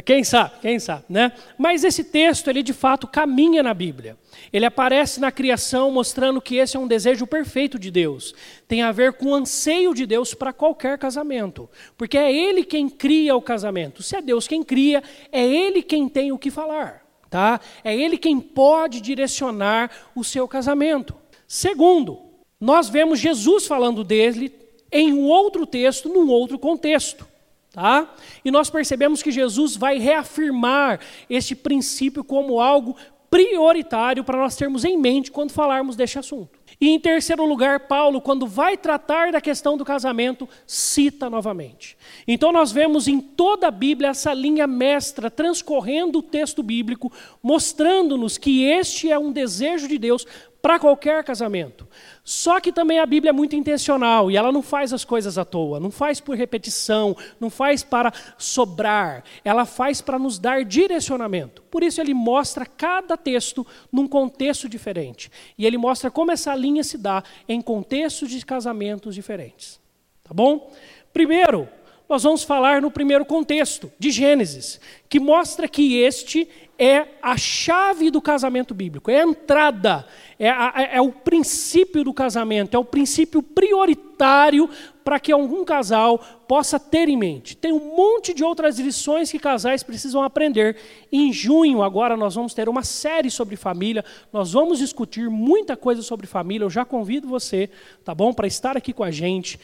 Quem 0.05 0.25
sabe, 0.25 0.55
quem 0.61 0.81
sabe, 0.81 1.05
né? 1.09 1.31
Mas 1.57 1.85
esse 1.85 2.03
texto, 2.03 2.49
ele 2.49 2.65
de 2.65 2.73
fato 2.73 3.07
caminha 3.07 3.63
na 3.63 3.73
Bíblia. 3.73 4.17
Ele 4.53 4.67
aparece 4.67 5.21
na 5.21 5.31
criação 5.31 5.93
mostrando 5.93 6.41
que 6.41 6.57
esse 6.57 6.77
é 6.77 6.81
um 6.81 6.89
desejo 6.89 7.29
perfeito 7.29 7.79
de 7.79 7.93
Deus. 7.93 8.35
Tem 8.67 8.83
a 8.83 8.91
ver 8.91 9.13
com 9.13 9.27
o 9.27 9.35
anseio 9.35 9.95
de 9.95 10.05
Deus 10.05 10.35
para 10.35 10.53
qualquer 10.53 10.99
casamento. 10.99 11.71
Porque 11.97 12.19
é 12.19 12.33
Ele 12.33 12.65
quem 12.65 12.89
cria 12.89 13.37
o 13.37 13.43
casamento. 13.43 14.03
Se 14.03 14.17
é 14.17 14.21
Deus 14.21 14.49
quem 14.49 14.65
cria, 14.65 15.05
é 15.31 15.47
Ele 15.47 15.81
quem 15.81 16.09
tem 16.09 16.33
o 16.33 16.39
que 16.39 16.51
falar. 16.51 17.07
Tá? 17.29 17.61
É 17.85 17.97
Ele 17.97 18.19
quem 18.19 18.41
pode 18.41 19.01
direcionar 19.01 19.91
o 20.13 20.25
seu 20.25 20.49
casamento. 20.49 21.15
Segundo, 21.47 22.19
nós 22.61 22.89
vemos 22.89 23.21
Jesus 23.21 23.65
falando 23.65 24.03
dele 24.03 24.53
em 24.93 25.13
um 25.13 25.27
outro 25.27 25.67
texto, 25.67 26.09
num 26.09 26.29
outro 26.29 26.59
contexto. 26.59 27.27
Tá? 27.73 28.13
E 28.45 28.51
nós 28.51 28.69
percebemos 28.69 29.23
que 29.23 29.31
Jesus 29.31 29.77
vai 29.77 29.99
reafirmar 29.99 31.01
este 31.29 31.55
princípio 31.55 32.25
como 32.25 32.61
algo 32.61 32.97
prioritário 33.31 34.25
para 34.25 34.39
nós 34.39 34.57
termos 34.57 34.85
em 34.85 34.99
mente 34.99 35.31
quando 35.31 35.53
falarmos 35.53 35.95
deste 35.95 36.19
assunto. 36.19 36.59
E 36.81 36.89
em 36.89 36.99
terceiro 36.99 37.45
lugar, 37.45 37.81
Paulo, 37.81 38.21
quando 38.21 38.47
vai 38.47 38.77
tratar 38.77 39.31
da 39.31 39.41
questão 39.41 39.77
do 39.77 39.85
casamento, 39.85 40.49
cita 40.67 41.31
novamente. 41.31 41.97
Então 42.27 42.51
nós 42.51 42.73
vemos 42.73 43.07
em 43.07 43.21
toda 43.21 43.69
a 43.69 43.71
Bíblia 43.71 44.09
essa 44.09 44.35
linha 44.35 44.67
mestra 44.67 45.31
transcorrendo 45.31 46.19
o 46.19 46.23
texto 46.23 46.63
bíblico, 46.63 47.13
mostrando-nos 47.41 48.37
que 48.37 48.65
este 48.65 49.13
é 49.13 49.19
um 49.19 49.31
desejo 49.31 49.87
de 49.87 49.99
Deus 49.99 50.27
para 50.63 50.79
qualquer 50.79 51.25
casamento. 51.25 51.89
Só 52.23 52.61
que 52.61 52.73
também 52.73 52.99
a 52.99 53.07
Bíblia 53.07 53.31
é 53.31 53.33
muito 53.33 53.57
intencional 53.57 54.31
e 54.31 54.37
ela 54.37 54.53
não 54.53 54.63
faz 54.63 54.93
as 54.93 55.05
coisas 55.05 55.39
à 55.39 55.45
toa, 55.45 55.81
não 55.81 55.91
faz 55.91 56.21
por 56.21 56.37
repetição, 56.37 57.17
não 57.39 57.51
faz 57.51 57.83
para 57.83 58.13
sobrar, 58.37 59.25
ela 59.45 59.65
faz 59.65 60.01
para 60.01 60.19
nos 60.19 60.39
dar 60.39 60.65
direcionamento. 60.65 61.63
Por 61.71 61.83
isso 61.83 62.01
ele 62.01 62.15
mostra 62.15 62.67
cada 62.67 63.17
texto 63.17 63.67
num 63.91 64.07
contexto 64.07 64.69
diferente. 64.69 65.31
E 65.57 65.67
ele 65.67 65.79
mostra 65.79 66.11
como 66.11 66.33
essa 66.33 66.55
linha 66.55 66.85
se 66.85 66.99
dá 66.99 67.23
em 67.49 67.61
contextos 67.61 68.29
de 68.31 68.45
casamentos 68.45 69.15
diferentes. 69.15 69.81
Tá 70.23 70.35
bom? 70.35 70.71
Primeiro, 71.13 71.69
nós 72.11 72.25
vamos 72.25 72.43
falar 72.43 72.83
no 72.83 72.91
primeiro 72.91 73.25
contexto, 73.25 73.89
de 73.97 74.11
Gênesis, 74.11 74.81
que 75.09 75.21
mostra 75.21 75.69
que 75.69 75.99
este 75.99 76.49
é 76.77 77.07
a 77.23 77.37
chave 77.37 78.11
do 78.11 78.21
casamento 78.21 78.75
bíblico, 78.75 79.13
é 79.13 79.21
a 79.21 79.25
entrada, 79.25 80.05
é, 80.37 80.51
a, 80.51 80.73
é, 80.75 80.97
é 80.97 81.01
o 81.01 81.13
princípio 81.13 82.03
do 82.03 82.13
casamento, 82.13 82.75
é 82.75 82.79
o 82.79 82.85
princípio 82.85 83.41
prioritário 83.41 84.69
para 85.05 85.21
que 85.21 85.31
algum 85.31 85.65
casal 85.65 86.19
possa 86.49 86.81
ter 86.81 87.09
em 87.09 87.17
mente. 87.17 87.57
Tem 87.57 87.73
um 87.73 87.95
monte 87.95 88.35
de 88.35 88.43
outras 88.43 88.79
lições 88.81 89.31
que 89.31 89.39
casais 89.39 89.85
precisam 89.85 90.23
aprender. 90.23 90.77
Em 91.13 91.33
junho, 91.33 91.81
agora, 91.81 92.17
nós 92.17 92.35
vamos 92.35 92.55
ter 92.55 92.69
uma 92.69 92.83
série 92.83 93.31
sobre 93.31 93.55
família, 93.55 94.05
nós 94.33 94.53
vamos 94.53 94.79
discutir 94.81 95.31
muita 95.31 95.77
coisa 95.77 96.03
sobre 96.03 96.27
família. 96.27 96.65
Eu 96.65 96.71
já 96.71 96.85
convido 96.85 97.29
você, 97.29 97.71
tá 98.05 98.15
bom, 98.15 98.33
para 98.33 98.49
estar 98.49 98.77
aqui 98.77 98.93
com 98.93 99.05
a 99.05 99.13
gente. 99.13 99.61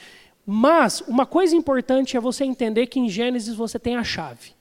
Mas 0.47 1.01
uma 1.09 1.27
coisa 1.27 1.57
importante 1.57 2.17
é 2.17 2.21
você 2.21 2.45
entender 2.45 2.87
que 2.87 3.01
em 3.01 3.09
Gênesis 3.09 3.57
você 3.57 3.81
tem 3.81 3.97
a 3.97 4.05
chave, 4.05 4.53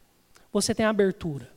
você 0.52 0.74
tem 0.74 0.84
a 0.84 0.90
abertura. 0.90 1.48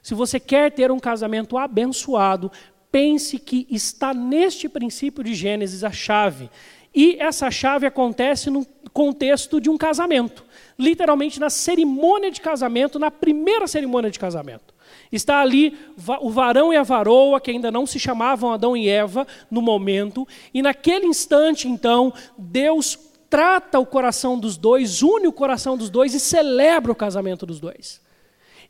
Se 0.00 0.14
você 0.14 0.38
quer 0.38 0.70
ter 0.70 0.92
um 0.92 1.00
casamento 1.00 1.58
abençoado, 1.58 2.52
pense 2.92 3.40
que 3.40 3.66
está 3.68 4.14
neste 4.14 4.68
princípio 4.68 5.24
de 5.24 5.34
Gênesis 5.34 5.82
a 5.82 5.90
chave. 5.90 6.48
E 6.94 7.16
essa 7.18 7.50
chave 7.50 7.86
acontece 7.86 8.48
no 8.48 8.64
contexto 8.92 9.60
de 9.60 9.68
um 9.68 9.76
casamento, 9.76 10.44
literalmente 10.78 11.40
na 11.40 11.50
cerimônia 11.50 12.30
de 12.30 12.40
casamento, 12.40 12.98
na 13.00 13.10
primeira 13.10 13.66
cerimônia 13.66 14.10
de 14.10 14.18
casamento. 14.18 14.74
Está 15.12 15.40
ali 15.40 15.76
o 16.20 16.30
varão 16.30 16.72
e 16.72 16.76
a 16.76 16.82
varoa, 16.82 17.40
que 17.40 17.50
ainda 17.50 17.70
não 17.70 17.84
se 17.84 17.98
chamavam 17.98 18.52
Adão 18.52 18.76
e 18.76 18.88
Eva 18.88 19.26
no 19.50 19.60
momento, 19.60 20.26
e 20.54 20.62
naquele 20.62 21.06
instante, 21.06 21.68
então, 21.68 22.14
Deus 22.38 22.96
trata 23.28 23.78
o 23.78 23.86
coração 23.86 24.38
dos 24.38 24.56
dois, 24.56 25.02
une 25.02 25.26
o 25.26 25.32
coração 25.32 25.76
dos 25.76 25.90
dois 25.90 26.14
e 26.14 26.20
celebra 26.20 26.92
o 26.92 26.96
casamento 26.96 27.44
dos 27.44 27.60
dois. 27.60 28.00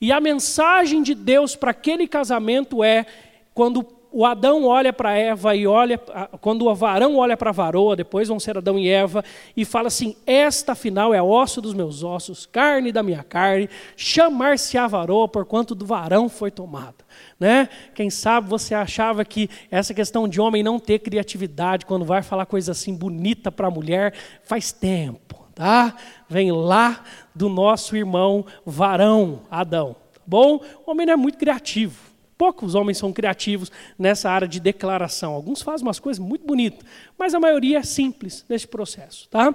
E 0.00 0.12
a 0.12 0.20
mensagem 0.20 1.02
de 1.02 1.14
Deus 1.14 1.56
para 1.56 1.70
aquele 1.70 2.06
casamento 2.06 2.84
é 2.84 3.06
quando 3.54 3.82
o 4.12 4.24
Adão 4.24 4.64
olha 4.64 4.92
para 4.92 5.16
Eva 5.16 5.54
e 5.54 5.66
olha, 5.66 5.98
quando 6.40 6.66
o 6.66 6.74
varão 6.74 7.16
olha 7.16 7.36
para 7.36 7.50
a 7.50 7.52
varoa, 7.52 7.96
depois 7.96 8.28
vão 8.28 8.40
ser 8.40 8.56
Adão 8.56 8.78
e 8.78 8.88
Eva, 8.88 9.24
e 9.56 9.64
fala 9.64 9.88
assim: 9.88 10.16
Esta 10.26 10.72
afinal 10.72 11.12
é 11.12 11.22
osso 11.22 11.60
dos 11.60 11.74
meus 11.74 12.02
ossos, 12.02 12.46
carne 12.46 12.92
da 12.92 13.02
minha 13.02 13.22
carne, 13.22 13.68
chamar-se 13.96 14.78
a 14.78 14.86
varoa, 14.86 15.28
porquanto 15.28 15.74
do 15.74 15.84
varão 15.84 16.28
foi 16.28 16.50
tomada. 16.50 17.04
Né? 17.38 17.68
Quem 17.94 18.08
sabe 18.10 18.48
você 18.48 18.74
achava 18.74 19.24
que 19.24 19.50
essa 19.70 19.92
questão 19.92 20.26
de 20.26 20.40
homem 20.40 20.62
não 20.62 20.78
ter 20.78 20.98
criatividade 20.98 21.84
quando 21.84 22.04
vai 22.04 22.22
falar 22.22 22.46
coisa 22.46 22.72
assim 22.72 22.94
bonita 22.94 23.52
para 23.52 23.68
a 23.68 23.70
mulher, 23.70 24.14
faz 24.42 24.72
tempo 24.72 25.26
tá? 25.56 25.96
Vem 26.28 26.52
lá 26.52 27.02
do 27.34 27.48
nosso 27.48 27.96
irmão 27.96 28.44
varão, 28.64 29.40
Adão. 29.50 29.96
Tá 30.12 30.20
bom? 30.24 30.60
O 30.86 30.90
homem 30.90 31.06
não 31.06 31.14
é 31.14 31.16
muito 31.16 31.38
criativo. 31.38 32.05
Poucos 32.38 32.74
homens 32.74 32.98
são 32.98 33.12
criativos 33.12 33.72
nessa 33.98 34.30
área 34.30 34.46
de 34.46 34.60
declaração. 34.60 35.32
Alguns 35.32 35.62
fazem 35.62 35.86
umas 35.86 35.98
coisas 35.98 36.18
muito 36.18 36.46
bonitas, 36.46 36.86
mas 37.18 37.34
a 37.34 37.40
maioria 37.40 37.78
é 37.78 37.82
simples 37.82 38.44
nesse 38.48 38.68
processo, 38.68 39.28
tá? 39.28 39.54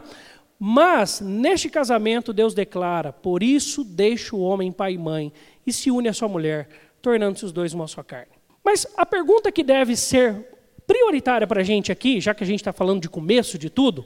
Mas, 0.60 1.22
neste 1.22 1.70
casamento, 1.70 2.34
Deus 2.34 2.54
declara: 2.54 3.12
Por 3.12 3.42
isso 3.42 3.84
deixa 3.84 4.36
o 4.36 4.42
homem 4.42 4.72
pai 4.72 4.94
e 4.94 4.98
mãe 4.98 5.34
e 5.66 5.74
se 5.74 5.90
une 5.90 6.08
à 6.08 6.14
sua 6.14 6.28
mulher, 6.28 6.70
tornando-se 7.02 7.46
os 7.46 7.52
dois 7.52 7.74
uma 7.74 7.88
só 7.88 8.04
carne. 8.04 8.32
Mas 8.64 8.86
a 8.96 9.06
pergunta 9.06 9.52
que 9.52 9.64
deve 9.64 9.96
ser 9.96 10.48
prioritária 10.86 11.48
para 11.48 11.62
a 11.62 11.64
gente 11.64 11.92
aqui, 11.92 12.20
já 12.20 12.34
que 12.34 12.44
a 12.44 12.48
gente 12.48 12.60
está 12.60 12.74
falando 12.74 13.02
de 13.02 13.10
começo 13.10 13.58
de 13.58 13.70
tudo, 13.70 14.06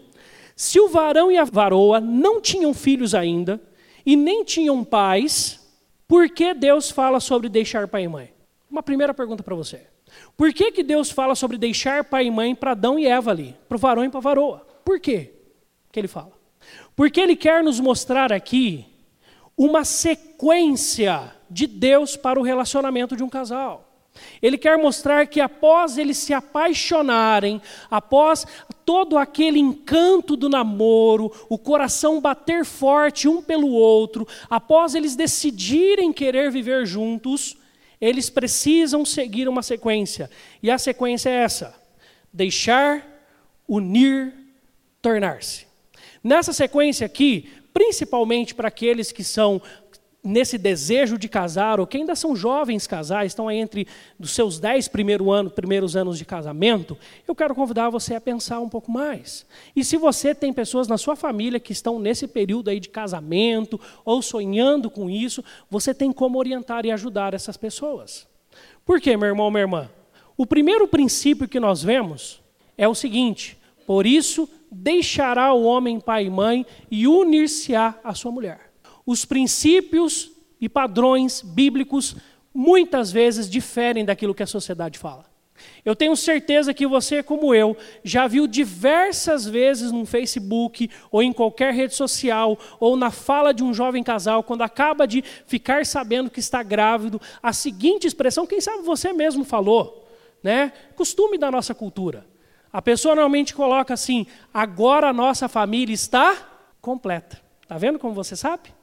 se 0.55 0.79
o 0.79 0.87
varão 0.87 1.31
e 1.31 1.37
a 1.37 1.43
varoa 1.43 1.99
não 1.99 2.39
tinham 2.39 2.73
filhos 2.73 3.13
ainda 3.13 3.61
e 4.05 4.15
nem 4.15 4.43
tinham 4.43 4.83
pais, 4.83 5.59
por 6.07 6.29
que 6.29 6.53
Deus 6.53 6.89
fala 6.89 7.19
sobre 7.19 7.49
deixar 7.49 7.87
pai 7.87 8.03
e 8.03 8.07
mãe? 8.07 8.34
Uma 8.75 8.83
primeira 8.83 9.13
pergunta 9.13 9.41
para 9.41 9.55
você. 9.55 9.87
Por 10.35 10.51
que, 10.51 10.69
que 10.69 10.83
Deus 10.83 11.09
fala 11.09 11.33
sobre 11.33 11.57
deixar 11.57 12.03
pai 12.03 12.25
e 12.25 12.29
mãe 12.29 12.53
para 12.53 12.71
Adão 12.71 12.99
e 12.99 13.07
Eva 13.07 13.31
ali, 13.31 13.55
para 13.69 13.77
o 13.77 13.79
varão 13.79 14.03
e 14.03 14.09
para 14.09 14.17
a 14.17 14.21
varoa? 14.21 14.67
Por 14.83 14.99
quê 14.99 15.31
que 15.93 15.97
ele 15.97 16.09
fala? 16.09 16.33
Porque 16.93 17.21
ele 17.21 17.37
quer 17.37 17.63
nos 17.63 17.79
mostrar 17.79 18.33
aqui 18.33 18.85
uma 19.55 19.85
sequência 19.85 21.33
de 21.49 21.67
Deus 21.67 22.17
para 22.17 22.37
o 22.37 22.43
relacionamento 22.43 23.15
de 23.15 23.23
um 23.23 23.29
casal. 23.29 23.97
Ele 24.41 24.57
quer 24.57 24.77
mostrar 24.77 25.25
que 25.25 25.39
após 25.39 25.97
eles 25.97 26.17
se 26.17 26.33
apaixonarem, 26.33 27.61
após 27.89 28.45
todo 28.85 29.17
aquele 29.17 29.57
encanto 29.57 30.35
do 30.35 30.49
namoro, 30.49 31.31
o 31.47 31.57
coração 31.57 32.19
bater 32.19 32.65
forte 32.65 33.25
um 33.25 33.41
pelo 33.41 33.69
outro, 33.69 34.27
após 34.49 34.95
eles 34.95 35.15
decidirem 35.15 36.11
querer 36.11 36.51
viver 36.51 36.85
juntos, 36.85 37.55
eles 37.99 38.29
precisam 38.29 39.05
seguir 39.05 39.47
uma 39.47 39.63
sequência. 39.63 40.29
E 40.61 40.69
a 40.69 40.77
sequência 40.77 41.29
é 41.29 41.43
essa: 41.43 41.75
deixar, 42.31 43.05
unir, 43.67 44.33
tornar-se. 45.01 45.65
Nessa 46.23 46.53
sequência 46.53 47.05
aqui, 47.05 47.49
principalmente 47.73 48.55
para 48.55 48.69
aqueles 48.69 49.11
que 49.11 49.23
são 49.23 49.61
nesse 50.25 50.57
desejo 50.57 51.19
de 51.19 51.29
casar, 51.29 51.79
ou 51.79 51.85
que 51.85 51.97
ainda 51.97 52.15
são 52.15 52.35
jovens 52.35 52.87
casais, 52.87 53.31
estão 53.31 53.47
aí 53.47 53.57
entre 53.57 53.87
os 54.19 54.31
seus 54.31 54.59
dez 54.59 54.87
primeiro 54.87 55.31
ano, 55.31 55.51
primeiros 55.51 55.95
anos 55.95 56.17
de 56.17 56.25
casamento, 56.25 56.97
eu 57.27 57.35
quero 57.35 57.53
convidar 57.53 57.91
você 57.91 58.15
a 58.15 58.21
pensar 58.21 58.59
um 58.59 58.67
pouco 58.67 58.91
mais. 58.91 59.45
E 59.75 59.83
se 59.83 59.97
você 59.97 60.33
tem 60.33 60.51
pessoas 60.51 60.87
na 60.87 60.97
sua 60.97 61.15
família 61.15 61.59
que 61.59 61.71
estão 61.71 61.99
nesse 61.99 62.27
período 62.27 62.69
aí 62.69 62.79
de 62.79 62.89
casamento, 62.89 63.79
ou 64.03 64.21
sonhando 64.21 64.89
com 64.89 65.09
isso, 65.09 65.43
você 65.69 65.93
tem 65.93 66.11
como 66.11 66.39
orientar 66.39 66.85
e 66.85 66.91
ajudar 66.91 67.35
essas 67.35 67.55
pessoas. 67.55 68.27
Por 68.83 68.99
quê, 68.99 69.15
meu 69.15 69.27
irmão, 69.27 69.51
minha 69.51 69.61
irmã? 69.61 69.89
O 70.35 70.45
primeiro 70.45 70.87
princípio 70.87 71.47
que 71.47 71.59
nós 71.59 71.83
vemos 71.83 72.41
é 72.77 72.87
o 72.87 72.95
seguinte: 72.95 73.57
por 73.85 74.05
isso 74.07 74.49
deixará 74.71 75.53
o 75.53 75.63
homem 75.63 75.99
pai 75.99 76.25
e 76.25 76.29
mãe 76.29 76.65
e 76.89 77.07
unir-se-á 77.07 77.99
à 78.03 78.13
sua 78.15 78.31
mulher 78.31 78.64
os 79.05 79.25
princípios 79.25 80.31
e 80.59 80.67
padrões 80.67 81.41
bíblicos 81.41 82.15
muitas 82.53 83.11
vezes 83.11 83.49
diferem 83.49 84.05
daquilo 84.05 84.33
que 84.33 84.43
a 84.43 84.47
sociedade 84.47 84.97
fala. 84.97 85.25
Eu 85.83 85.95
tenho 85.95 86.15
certeza 86.15 86.73
que 86.73 86.85
você, 86.85 87.23
como 87.23 87.53
eu, 87.53 87.77
já 88.03 88.27
viu 88.27 88.47
diversas 88.47 89.45
vezes 89.45 89.91
no 89.91 90.05
Facebook 90.05 90.89
ou 91.11 91.21
em 91.21 91.31
qualquer 91.31 91.73
rede 91.73 91.93
social 91.95 92.57
ou 92.79 92.97
na 92.97 93.11
fala 93.11 93.53
de 93.53 93.63
um 93.63 93.73
jovem 93.73 94.03
casal, 94.03 94.43
quando 94.43 94.63
acaba 94.63 95.07
de 95.07 95.23
ficar 95.45 95.85
sabendo 95.85 96.29
que 96.29 96.39
está 96.39 96.61
grávido, 96.63 97.21
a 97.41 97.53
seguinte 97.53 98.07
expressão, 98.07 98.47
quem 98.47 98.59
sabe 98.59 98.83
você 98.83 99.13
mesmo 99.13 99.45
falou, 99.45 100.09
né? 100.43 100.73
Costume 100.95 101.37
da 101.37 101.49
nossa 101.49 101.73
cultura. 101.73 102.25
A 102.71 102.81
pessoa 102.81 103.15
normalmente 103.15 103.53
coloca 103.53 103.93
assim: 103.93 104.27
agora 104.53 105.09
a 105.09 105.13
nossa 105.13 105.47
família 105.47 105.93
está 105.93 106.35
completa. 106.81 107.41
Está 107.61 107.77
vendo 107.77 107.97
como 107.97 108.13
você 108.13 108.35
sabe? 108.35 108.74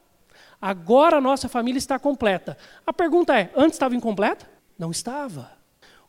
Agora 0.65 1.17
a 1.17 1.21
nossa 1.21 1.49
família 1.49 1.77
está 1.77 1.99
completa. 1.99 2.57
A 2.87 2.93
pergunta 2.93 3.37
é: 3.37 3.51
antes 3.53 3.75
estava 3.75 3.97
incompleta? 3.97 4.49
Não 4.79 4.91
estava. 4.91 5.51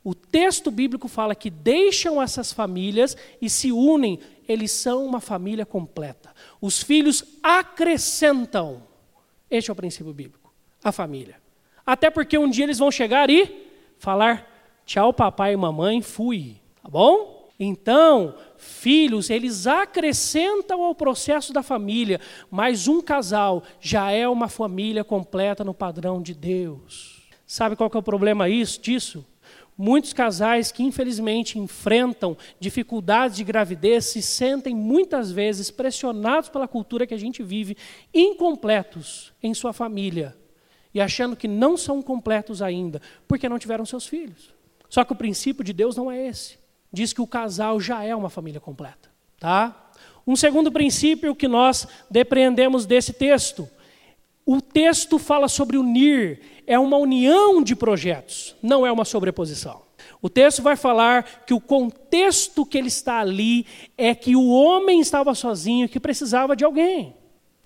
O 0.05 0.15
texto 0.15 0.71
bíblico 0.71 1.09
fala 1.09 1.35
que 1.35 1.51
deixam 1.51 2.23
essas 2.23 2.53
famílias 2.53 3.17
e 3.43 3.51
se 3.51 3.73
unem, 3.73 4.21
eles 4.47 4.71
são 4.71 5.05
uma 5.05 5.19
família 5.21 5.67
completa. 5.67 6.33
Os 6.61 6.81
filhos 6.81 7.25
acrescentam. 7.43 8.85
Este 9.51 9.71
é 9.71 9.73
o 9.73 9.77
princípio 9.77 10.13
bíblico. 10.13 10.55
A 10.85 10.93
família. 10.93 11.43
Até 11.85 12.09
porque 12.09 12.39
um 12.39 12.49
dia 12.49 12.63
eles 12.63 12.79
vão 12.79 12.93
chegar 12.93 13.29
e 13.31 13.69
falar: 13.99 14.49
tchau, 14.87 15.13
papai 15.13 15.55
e 15.55 15.57
mamãe, 15.57 16.01
fui. 16.01 16.59
Tá 16.81 16.89
bom? 16.89 17.34
Então, 17.59 18.35
filhos, 18.57 19.31
eles 19.31 19.67
acrescentam 19.67 20.83
ao 20.83 20.95
processo 20.95 21.53
da 21.53 21.63
família, 21.63 22.21
mas 22.51 22.89
um 22.89 23.01
casal 23.01 23.63
já 23.81 24.11
é 24.11 24.29
uma 24.29 24.49
família 24.49 25.05
completa 25.05 25.63
no 25.63 25.73
padrão 25.73 26.21
de 26.21 26.35
Deus. 26.35 27.23
Sabe 27.47 27.77
qual 27.77 27.89
que 27.89 27.97
é 27.97 28.01
o 28.01 28.03
problema 28.03 28.49
isso, 28.49 28.81
disso? 28.81 29.25
Muitos 29.77 30.13
casais 30.13 30.73
que 30.73 30.83
infelizmente 30.83 31.59
enfrentam 31.59 32.37
dificuldades 32.59 33.37
de 33.37 33.45
gravidez 33.45 34.07
se 34.07 34.23
sentem 34.23 34.75
muitas 34.75 35.31
vezes 35.31 35.71
pressionados 35.71 36.49
pela 36.49 36.69
cultura 36.69 37.07
que 37.07 37.15
a 37.15 37.19
gente 37.19 37.43
vive, 37.43 37.77
incompletos 38.13 39.33
em 39.43 39.53
sua 39.53 39.73
família 39.73 40.37
e 40.93 41.01
achando 41.01 41.37
que 41.37 41.49
não 41.49 41.77
são 41.77 42.01
completos 42.01 42.63
ainda, 42.63 43.03
porque 43.27 43.49
não 43.49 43.59
tiveram 43.59 43.85
seus 43.85 44.07
filhos. 44.07 44.55
Só 44.89 45.05
que 45.05 45.13
o 45.13 45.17
princípio 45.17 45.65
de 45.65 45.73
Deus 45.73 45.97
não 45.97 46.11
é 46.11 46.27
esse 46.27 46.64
diz 46.95 47.13
que 47.13 47.21
o 47.21 47.27
casal 47.27 47.81
já 47.81 48.03
é 48.05 48.15
uma 48.15 48.31
família 48.31 48.61
completa. 48.61 49.11
Tá? 49.39 49.91
Um 50.27 50.37
segundo 50.37 50.73
princípio 50.73 51.35
que 51.35 51.49
nós 51.49 51.87
depreendemos 52.11 52.87
desse 52.87 53.13
texto. 53.13 53.69
O 54.47 54.61
texto 54.61 55.19
fala 55.19 55.49
sobre 55.49 55.77
unir, 55.77 56.41
é 56.67 56.79
uma 56.79 56.97
união 56.97 57.63
de 57.63 57.75
projetos, 57.75 58.55
não 58.63 58.87
é 58.87 58.93
uma 58.93 59.05
sobreposição. 59.05 59.83
O 60.21 60.29
texto 60.29 60.63
vai 60.63 60.77
falar 60.77 61.45
que 61.47 61.53
o 61.53 61.61
contexto 61.61 62.65
que 62.65 62.79
ele 62.79 62.89
está 62.89 63.21
ali 63.21 63.67
é 63.97 64.15
que 64.15 64.37
o 64.37 64.49
homem 64.49 65.01
estava 65.01 65.35
sozinho, 65.35 65.89
que 65.89 66.01
precisava 66.01 66.57
de 66.57 66.65
alguém. 66.65 67.15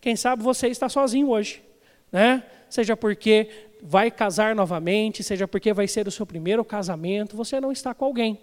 Quem 0.01 0.17
sabe 0.17 0.43
você 0.43 0.69
está 0.69 0.89
sozinho 0.89 1.29
hoje, 1.29 1.63
né? 2.11 2.43
Seja 2.69 2.97
porque 2.97 3.49
vai 3.83 4.11
casar 4.11 4.55
novamente, 4.55 5.23
seja 5.23 5.47
porque 5.47 5.73
vai 5.73 5.87
ser 5.87 6.07
o 6.07 6.11
seu 6.11 6.27
primeiro 6.27 6.65
casamento, 6.65 7.37
você 7.37 7.61
não 7.61 7.73
está 7.73 7.95
com 7.95 8.05
alguém, 8.05 8.39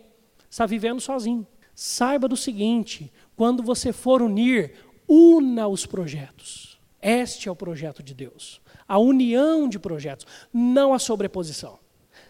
está 0.56 0.66
vivendo 0.66 1.02
sozinho. 1.02 1.46
Saiba 1.74 2.30
do 2.30 2.38
seguinte: 2.38 3.12
quando 3.36 3.62
você 3.62 3.92
for 3.92 4.22
unir, 4.22 4.74
una 5.06 5.68
os 5.68 5.86
projetos. 5.86 6.80
Este 7.02 7.50
é 7.50 7.52
o 7.52 7.56
projeto 7.56 8.02
de 8.02 8.14
Deus. 8.14 8.62
A 8.88 8.98
união 8.98 9.68
de 9.68 9.78
projetos, 9.78 10.26
não 10.54 10.94
a 10.94 11.00
sobreposição. 11.00 11.78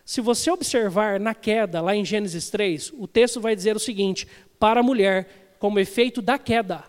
Se 0.04 0.22
você 0.22 0.50
observar 0.50 1.20
na 1.20 1.36
queda, 1.36 1.82
lá 1.82 1.96
em 1.96 2.04
Gênesis 2.04 2.50
3, 2.50 2.94
o 2.98 3.08
texto 3.08 3.40
vai 3.40 3.56
dizer 3.56 3.76
o 3.76 3.80
seguinte: 3.80 4.28
para 4.60 4.80
a 4.80 4.84
mulher, 4.84 5.56
como 5.60 5.80
efeito 5.80 6.20
da 6.20 6.40
queda, 6.40 6.84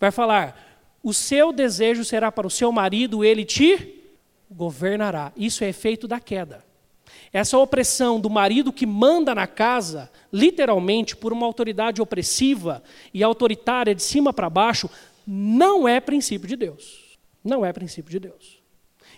vai 0.00 0.10
falar: 0.10 0.90
o 1.04 1.14
seu 1.14 1.52
desejo 1.52 2.04
será 2.04 2.32
para 2.32 2.48
o 2.48 2.50
seu 2.50 2.72
marido, 2.72 3.24
ele 3.24 3.44
te 3.44 4.02
governará. 4.50 5.32
Isso 5.36 5.62
é 5.62 5.68
efeito 5.68 6.08
da 6.08 6.18
queda. 6.18 6.64
Essa 7.34 7.58
opressão 7.58 8.20
do 8.20 8.30
marido 8.30 8.72
que 8.72 8.86
manda 8.86 9.34
na 9.34 9.44
casa, 9.44 10.08
literalmente 10.32 11.16
por 11.16 11.32
uma 11.32 11.44
autoridade 11.44 12.00
opressiva 12.00 12.80
e 13.12 13.24
autoritária 13.24 13.92
de 13.92 14.04
cima 14.04 14.32
para 14.32 14.48
baixo, 14.48 14.88
não 15.26 15.88
é 15.88 15.98
princípio 15.98 16.46
de 16.46 16.54
Deus. 16.54 17.18
Não 17.42 17.66
é 17.66 17.72
princípio 17.72 18.08
de 18.08 18.20
Deus. 18.20 18.62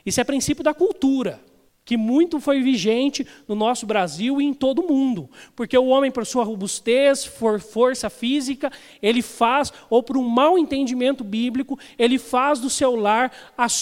Isso 0.04 0.18
é 0.18 0.24
princípio 0.24 0.64
da 0.64 0.72
cultura, 0.72 1.42
que 1.84 1.98
muito 1.98 2.40
foi 2.40 2.62
vigente 2.62 3.26
no 3.46 3.54
nosso 3.54 3.84
Brasil 3.84 4.40
e 4.40 4.46
em 4.46 4.54
todo 4.54 4.78
o 4.78 4.88
mundo. 4.88 5.28
Porque 5.54 5.76
o 5.76 5.88
homem, 5.88 6.10
por 6.10 6.24
sua 6.24 6.42
robustez, 6.42 7.26
por 7.26 7.60
força 7.60 8.08
física, 8.08 8.72
ele 9.02 9.20
faz, 9.20 9.70
ou 9.90 10.02
por 10.02 10.16
um 10.16 10.26
mau 10.26 10.56
entendimento 10.56 11.22
bíblico, 11.22 11.78
ele 11.98 12.18
faz 12.18 12.60
do 12.60 12.70
seu 12.70 12.96
lar 12.96 13.30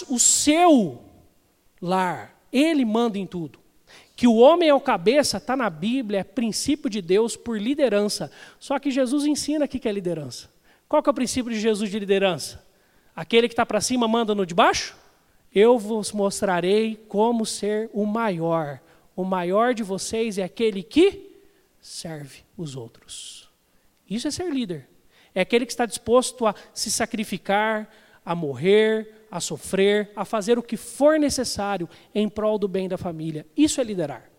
o 0.08 0.18
seu 0.18 1.04
lar. 1.80 2.36
Ele 2.52 2.84
manda 2.84 3.16
em 3.16 3.26
tudo. 3.28 3.62
Que 4.24 4.28
o 4.28 4.36
homem 4.36 4.70
é 4.70 4.74
o 4.74 4.80
cabeça, 4.80 5.36
está 5.36 5.54
na 5.54 5.68
Bíblia, 5.68 6.20
é 6.20 6.24
princípio 6.24 6.88
de 6.88 7.02
Deus 7.02 7.36
por 7.36 7.60
liderança. 7.60 8.32
Só 8.58 8.78
que 8.78 8.90
Jesus 8.90 9.26
ensina 9.26 9.66
aqui 9.66 9.78
que 9.78 9.86
é 9.86 9.92
liderança. 9.92 10.48
Qual 10.88 11.02
que 11.02 11.10
é 11.10 11.12
o 11.12 11.14
princípio 11.14 11.52
de 11.52 11.60
Jesus 11.60 11.90
de 11.90 11.98
liderança? 11.98 12.66
Aquele 13.14 13.48
que 13.48 13.52
está 13.52 13.66
para 13.66 13.82
cima 13.82 14.08
manda 14.08 14.34
no 14.34 14.46
de 14.46 14.54
baixo? 14.54 14.96
Eu 15.54 15.78
vos 15.78 16.10
mostrarei 16.10 16.96
como 17.06 17.44
ser 17.44 17.90
o 17.92 18.06
maior. 18.06 18.80
O 19.14 19.24
maior 19.24 19.74
de 19.74 19.82
vocês 19.82 20.38
é 20.38 20.42
aquele 20.42 20.82
que 20.82 21.30
serve 21.78 22.44
os 22.56 22.76
outros. 22.76 23.50
Isso 24.08 24.26
é 24.26 24.30
ser 24.30 24.50
líder. 24.50 24.88
É 25.34 25.42
aquele 25.42 25.66
que 25.66 25.72
está 25.72 25.84
disposto 25.84 26.46
a 26.46 26.54
se 26.72 26.90
sacrificar, 26.90 27.90
a 28.24 28.34
morrer, 28.34 29.23
a 29.34 29.40
sofrer, 29.40 30.12
a 30.14 30.24
fazer 30.24 30.60
o 30.60 30.62
que 30.62 30.76
for 30.76 31.18
necessário 31.18 31.88
em 32.14 32.28
prol 32.28 32.56
do 32.56 32.68
bem 32.68 32.88
da 32.88 32.96
família. 32.96 33.44
Isso 33.56 33.80
é 33.80 33.84
liderar. 33.84 34.30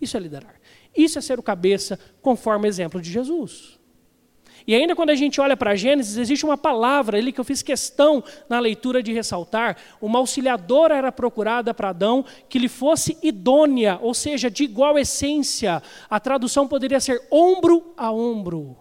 Isso 0.00 0.16
é 0.16 0.20
liderar. 0.20 0.56
Isso 0.92 1.20
é 1.20 1.22
ser 1.22 1.38
o 1.38 1.42
cabeça, 1.42 1.96
conforme 2.20 2.66
o 2.66 2.68
exemplo 2.68 3.00
de 3.00 3.12
Jesus. 3.12 3.78
E 4.66 4.74
ainda 4.74 4.96
quando 4.96 5.10
a 5.10 5.14
gente 5.14 5.40
olha 5.40 5.56
para 5.56 5.76
Gênesis, 5.76 6.16
existe 6.16 6.44
uma 6.44 6.58
palavra 6.58 7.16
ali 7.16 7.30
que 7.30 7.40
eu 7.40 7.44
fiz 7.44 7.62
questão 7.62 8.24
na 8.48 8.58
leitura 8.58 9.00
de 9.04 9.12
ressaltar. 9.12 9.76
Uma 10.00 10.18
auxiliadora 10.18 10.96
era 10.96 11.12
procurada 11.12 11.72
para 11.72 11.90
Adão 11.90 12.24
que 12.48 12.58
lhe 12.58 12.68
fosse 12.68 13.16
idônea, 13.22 14.00
ou 14.02 14.14
seja, 14.14 14.50
de 14.50 14.64
igual 14.64 14.98
essência. 14.98 15.80
A 16.10 16.18
tradução 16.18 16.66
poderia 16.66 16.98
ser 16.98 17.22
ombro 17.30 17.94
a 17.96 18.10
ombro. 18.10 18.78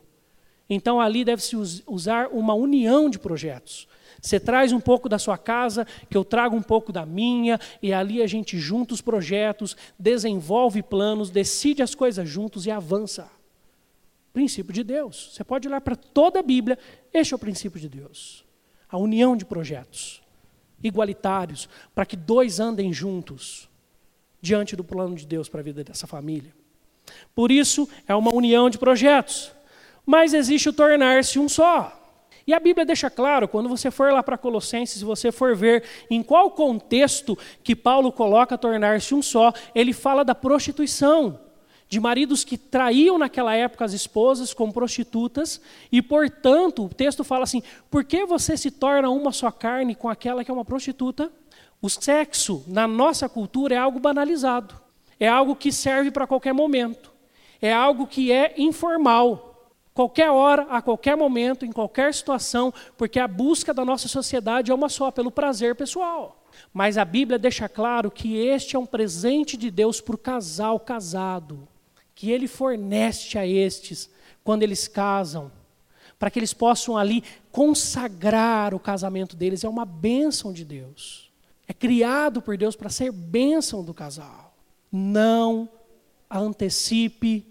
Então 0.68 1.00
ali 1.00 1.24
deve-se 1.24 1.56
usar 1.86 2.30
uma 2.32 2.56
união 2.56 3.08
de 3.08 3.20
projetos. 3.20 3.88
Você 4.24 4.40
traz 4.40 4.72
um 4.72 4.80
pouco 4.80 5.10
da 5.10 5.20
sua 5.20 5.38
casa, 5.38 5.86
que 6.10 6.16
eu 6.16 6.24
trago 6.24 6.56
um 6.56 6.62
pouco 6.62 6.94
da 6.94 7.06
minha, 7.06 7.60
e 7.82 7.92
ali 7.92 8.24
a 8.24 8.28
gente 8.28 8.58
junta 8.58 8.94
os 8.94 9.02
projetos, 9.02 9.76
desenvolve 10.00 10.82
planos, 10.82 11.30
decide 11.30 11.84
as 11.84 11.94
coisas 11.94 12.28
juntos 12.28 12.66
e 12.66 12.72
avança. 12.72 13.30
Princípio 14.32 14.74
de 14.74 14.82
Deus. 14.82 15.32
Você 15.34 15.44
pode 15.44 15.68
olhar 15.68 15.82
para 15.82 15.98
toda 15.98 16.40
a 16.40 16.42
Bíblia, 16.42 16.80
este 17.14 17.34
é 17.34 17.36
o 17.36 17.40
princípio 17.40 17.78
de 17.82 17.90
Deus. 17.90 18.46
A 18.88 18.98
união 18.98 19.36
de 19.36 19.44
projetos 19.44 20.24
igualitários, 20.82 21.68
para 21.94 22.06
que 22.06 22.16
dois 22.16 22.62
andem 22.62 22.94
juntos 22.94 23.70
diante 24.42 24.74
do 24.74 24.86
plano 24.86 25.16
de 25.16 25.28
Deus 25.28 25.50
para 25.50 25.60
a 25.60 25.64
vida 25.64 25.84
dessa 25.84 26.08
família. 26.08 26.54
Por 27.36 27.52
isso, 27.52 27.90
é 28.08 28.16
uma 28.16 28.34
união 28.34 28.70
de 28.70 28.78
projetos. 28.78 29.52
Mas 30.06 30.34
existe 30.34 30.70
o 30.70 30.74
tornar-se 30.74 31.40
um 31.40 31.50
só. 31.50 32.03
E 32.46 32.54
a 32.54 32.60
Bíblia 32.60 32.86
deixa 32.86 33.10
claro, 33.10 33.48
quando 33.48 33.70
você 33.70 33.90
for 33.90 34.12
lá 34.12 34.22
para 34.22 34.38
Colossenses, 34.38 35.00
se 35.00 35.06
você 35.06 35.32
for 35.32 35.56
ver 35.56 35.84
em 36.10 36.22
qual 36.22 36.52
contexto 36.52 37.38
que 37.64 37.76
Paulo 37.76 38.12
coloca 38.12 38.58
tornar-se 38.58 39.16
um 39.16 39.22
só, 39.22 39.54
ele 39.74 39.94
fala 39.94 40.26
da 40.26 40.36
prostituição, 40.36 41.40
de 41.88 42.00
maridos 42.00 42.44
que 42.44 42.58
traíam 42.58 43.18
naquela 43.18 43.56
época 43.56 43.86
as 43.86 43.94
esposas 43.94 44.54
como 44.54 44.74
prostitutas, 44.74 45.62
e 45.92 46.02
portanto, 46.02 46.84
o 46.84 46.90
texto 46.90 47.24
fala 47.24 47.44
assim: 47.44 47.64
por 47.90 48.04
que 48.04 48.26
você 48.26 48.58
se 48.58 48.72
torna 48.72 49.10
uma 49.10 49.32
só 49.32 49.50
carne 49.52 49.96
com 49.96 50.10
aquela 50.10 50.44
que 50.44 50.52
é 50.52 50.54
uma 50.54 50.66
prostituta? 50.66 51.32
O 51.82 51.90
sexo, 51.90 52.64
na 52.68 52.88
nossa 52.88 53.30
cultura, 53.30 53.76
é 53.76 53.78
algo 53.78 54.00
banalizado, 54.00 54.76
é 55.20 55.28
algo 55.28 55.56
que 55.56 55.72
serve 55.72 56.12
para 56.12 56.28
qualquer 56.28 56.54
momento, 56.54 57.12
é 57.62 57.72
algo 57.72 58.08
que 58.08 58.32
é 58.32 58.54
informal. 58.58 59.53
Qualquer 59.94 60.32
hora, 60.32 60.64
a 60.70 60.82
qualquer 60.82 61.16
momento, 61.16 61.66
em 61.66 61.72
qualquer 61.72 62.14
situação, 62.14 62.74
porque 62.98 63.20
a 63.20 63.28
busca 63.28 63.74
da 63.74 63.86
nossa 63.86 64.08
sociedade 64.08 64.72
é 64.72 64.76
uma 64.76 64.90
só, 64.90 65.12
pelo 65.12 65.30
prazer 65.30 65.76
pessoal. 65.76 66.44
Mas 66.74 66.98
a 66.98 67.06
Bíblia 67.06 67.38
deixa 67.38 67.70
claro 67.70 68.10
que 68.10 68.36
este 68.36 68.76
é 68.76 68.80
um 68.80 68.86
presente 68.86 69.56
de 69.56 69.70
Deus 69.70 70.02
para 70.02 70.16
o 70.16 70.18
casal 70.18 70.80
casado, 70.80 71.68
que 72.16 72.32
ele 72.32 72.48
fornece 72.48 73.38
a 73.38 73.46
estes 73.46 74.10
quando 74.44 74.64
eles 74.64 74.88
casam, 74.88 75.52
para 76.18 76.32
que 76.32 76.40
eles 76.40 76.54
possam 76.54 76.98
ali 76.98 77.24
consagrar 77.52 78.74
o 78.74 78.80
casamento 78.80 79.36
deles. 79.36 79.64
É 79.64 79.70
uma 79.70 79.86
bênção 79.86 80.52
de 80.52 80.66
Deus. 80.66 81.32
É 81.68 81.74
criado 81.74 82.42
por 82.42 82.58
Deus 82.58 82.76
para 82.76 82.90
ser 82.90 83.12
bênção 83.12 83.84
do 83.84 83.94
casal. 83.94 84.56
Não 84.92 85.70
antecipe 86.30 87.46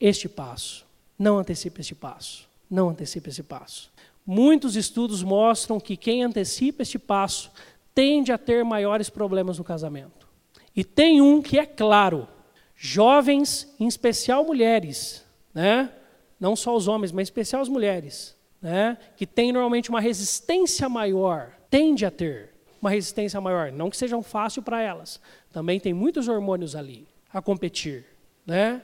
este 0.00 0.28
passo. 0.28 0.85
Não 1.18 1.38
antecipe 1.38 1.80
este 1.80 1.94
passo. 1.94 2.48
Não 2.70 2.90
antecipe 2.90 3.30
esse 3.30 3.42
passo. 3.42 3.90
Muitos 4.26 4.74
estudos 4.76 5.22
mostram 5.22 5.78
que 5.78 5.96
quem 5.96 6.24
antecipa 6.24 6.82
este 6.82 6.98
passo 6.98 7.50
tende 7.94 8.32
a 8.32 8.38
ter 8.38 8.64
maiores 8.64 9.08
problemas 9.08 9.58
no 9.58 9.64
casamento. 9.64 10.28
E 10.74 10.84
tem 10.84 11.20
um 11.20 11.40
que 11.40 11.58
é 11.58 11.64
claro: 11.64 12.28
jovens, 12.76 13.72
em 13.78 13.86
especial 13.86 14.44
mulheres, 14.44 15.24
né? 15.54 15.90
não 16.38 16.54
só 16.54 16.74
os 16.74 16.88
homens, 16.88 17.12
mas 17.12 17.22
em 17.22 17.30
especial 17.30 17.62
as 17.62 17.68
mulheres, 17.68 18.36
né? 18.60 18.98
que 19.16 19.26
têm 19.26 19.52
normalmente 19.52 19.88
uma 19.88 20.00
resistência 20.00 20.88
maior, 20.88 21.52
tende 21.70 22.04
a 22.04 22.10
ter 22.10 22.50
uma 22.80 22.90
resistência 22.90 23.40
maior. 23.40 23.72
Não 23.72 23.88
que 23.88 23.96
sejam 23.96 24.22
fácil 24.22 24.62
para 24.62 24.82
elas, 24.82 25.20
também 25.52 25.80
tem 25.80 25.94
muitos 25.94 26.28
hormônios 26.28 26.76
ali 26.76 27.06
a 27.32 27.40
competir. 27.40 28.04
Né? 28.44 28.82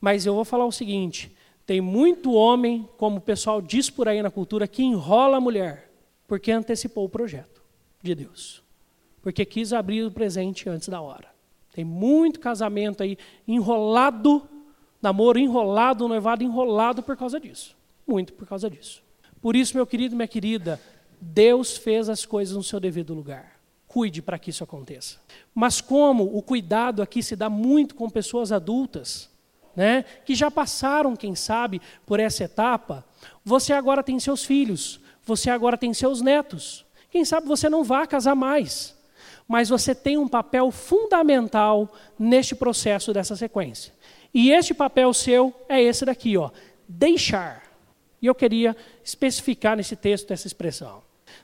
Mas 0.00 0.26
eu 0.26 0.34
vou 0.34 0.44
falar 0.44 0.66
o 0.66 0.72
seguinte: 0.72 1.34
tem 1.70 1.80
muito 1.80 2.32
homem, 2.32 2.88
como 2.96 3.18
o 3.18 3.20
pessoal 3.20 3.62
diz 3.62 3.88
por 3.88 4.08
aí 4.08 4.20
na 4.20 4.28
cultura, 4.28 4.66
que 4.66 4.82
enrola 4.82 5.36
a 5.36 5.40
mulher, 5.40 5.88
porque 6.26 6.50
antecipou 6.50 7.04
o 7.04 7.08
projeto 7.08 7.62
de 8.02 8.12
Deus. 8.12 8.60
Porque 9.22 9.44
quis 9.44 9.72
abrir 9.72 10.02
o 10.02 10.10
presente 10.10 10.68
antes 10.68 10.88
da 10.88 11.00
hora. 11.00 11.28
Tem 11.72 11.84
muito 11.84 12.40
casamento 12.40 13.04
aí 13.04 13.16
enrolado, 13.46 14.42
namoro 15.00 15.38
enrolado, 15.38 16.08
noivado 16.08 16.42
enrolado 16.42 17.04
por 17.04 17.16
causa 17.16 17.38
disso. 17.38 17.76
Muito 18.04 18.32
por 18.32 18.48
causa 18.48 18.68
disso. 18.68 19.00
Por 19.40 19.54
isso, 19.54 19.76
meu 19.76 19.86
querido, 19.86 20.16
minha 20.16 20.26
querida, 20.26 20.80
Deus 21.20 21.76
fez 21.76 22.08
as 22.08 22.26
coisas 22.26 22.56
no 22.56 22.64
seu 22.64 22.80
devido 22.80 23.14
lugar. 23.14 23.60
Cuide 23.86 24.20
para 24.20 24.40
que 24.40 24.50
isso 24.50 24.64
aconteça. 24.64 25.20
Mas 25.54 25.80
como 25.80 26.36
o 26.36 26.42
cuidado 26.42 27.00
aqui 27.00 27.22
se 27.22 27.36
dá 27.36 27.48
muito 27.48 27.94
com 27.94 28.10
pessoas 28.10 28.50
adultas, 28.50 29.30
né, 29.74 30.04
que 30.24 30.34
já 30.34 30.50
passaram, 30.50 31.16
quem 31.16 31.34
sabe, 31.34 31.80
por 32.06 32.20
essa 32.20 32.44
etapa, 32.44 33.04
você 33.44 33.72
agora 33.72 34.02
tem 34.02 34.18
seus 34.18 34.44
filhos, 34.44 35.00
você 35.24 35.50
agora 35.50 35.76
tem 35.76 35.94
seus 35.94 36.20
netos. 36.20 36.84
Quem 37.10 37.24
sabe 37.24 37.46
você 37.46 37.68
não 37.68 37.84
vá 37.84 38.06
casar 38.06 38.34
mais, 38.34 38.96
mas 39.46 39.68
você 39.68 39.94
tem 39.94 40.16
um 40.16 40.28
papel 40.28 40.70
fundamental 40.70 41.92
neste 42.18 42.54
processo 42.54 43.12
dessa 43.12 43.34
sequência. 43.34 43.92
E 44.32 44.52
este 44.52 44.72
papel 44.72 45.12
seu 45.12 45.52
é 45.68 45.82
esse 45.82 46.04
daqui, 46.04 46.36
ó, 46.36 46.50
deixar. 46.88 47.62
E 48.22 48.26
eu 48.26 48.34
queria 48.34 48.76
especificar 49.02 49.76
nesse 49.76 49.96
texto 49.96 50.30
essa 50.30 50.46
expressão. 50.46 51.02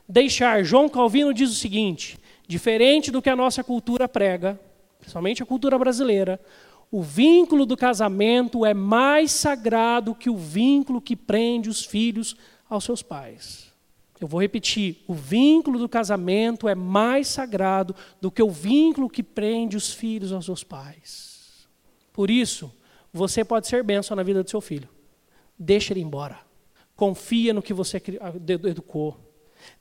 Deixar. 0.09 0.63
João 0.63 0.89
Calvino 0.89 1.33
diz 1.33 1.51
o 1.51 1.55
seguinte: 1.55 2.19
diferente 2.47 3.11
do 3.11 3.23
que 3.23 3.31
a 3.31 3.37
nossa 3.37 3.65
cultura 3.65 4.09
prega, 4.09 4.59
principalmente 4.99 5.43
a 5.43 5.47
cultura 5.47 5.79
brasileira, 5.79 6.41
o 6.91 7.03
vínculo 7.03 7.67
do 7.67 7.77
casamento 7.77 8.65
é 8.65 8.73
mais 8.73 9.33
sagrado 9.33 10.15
que 10.15 10.31
o 10.31 10.37
vínculo 10.37 11.01
que 11.01 11.17
prende 11.17 11.69
os 11.69 11.85
filhos 11.85 12.37
aos 12.69 12.85
seus 12.85 13.03
pais. 13.03 13.73
Eu 14.21 14.29
vou 14.29 14.41
repetir: 14.41 15.05
o 15.07 15.15
vínculo 15.15 15.79
do 15.79 15.89
casamento 15.89 16.69
é 16.69 16.75
mais 16.75 17.29
sagrado 17.29 17.95
do 18.21 18.31
que 18.31 18.43
o 18.43 18.51
vínculo 18.51 19.11
que 19.11 19.23
prende 19.23 19.77
os 19.77 19.93
filhos 19.93 20.33
aos 20.33 20.45
seus 20.45 20.65
pais. 20.65 21.67
Por 22.13 22.31
isso, 22.31 22.73
você 23.13 23.45
pode 23.45 23.67
ser 23.67 23.83
bênção 23.83 24.17
na 24.17 24.23
vida 24.23 24.43
do 24.43 24.49
seu 24.51 24.61
filho. 24.61 24.89
Deixa 25.59 25.93
ele 25.93 26.01
embora. 26.01 26.39
Confia 26.95 27.53
no 27.53 27.63
que 27.63 27.75
você 27.75 28.03
educou. 28.65 29.26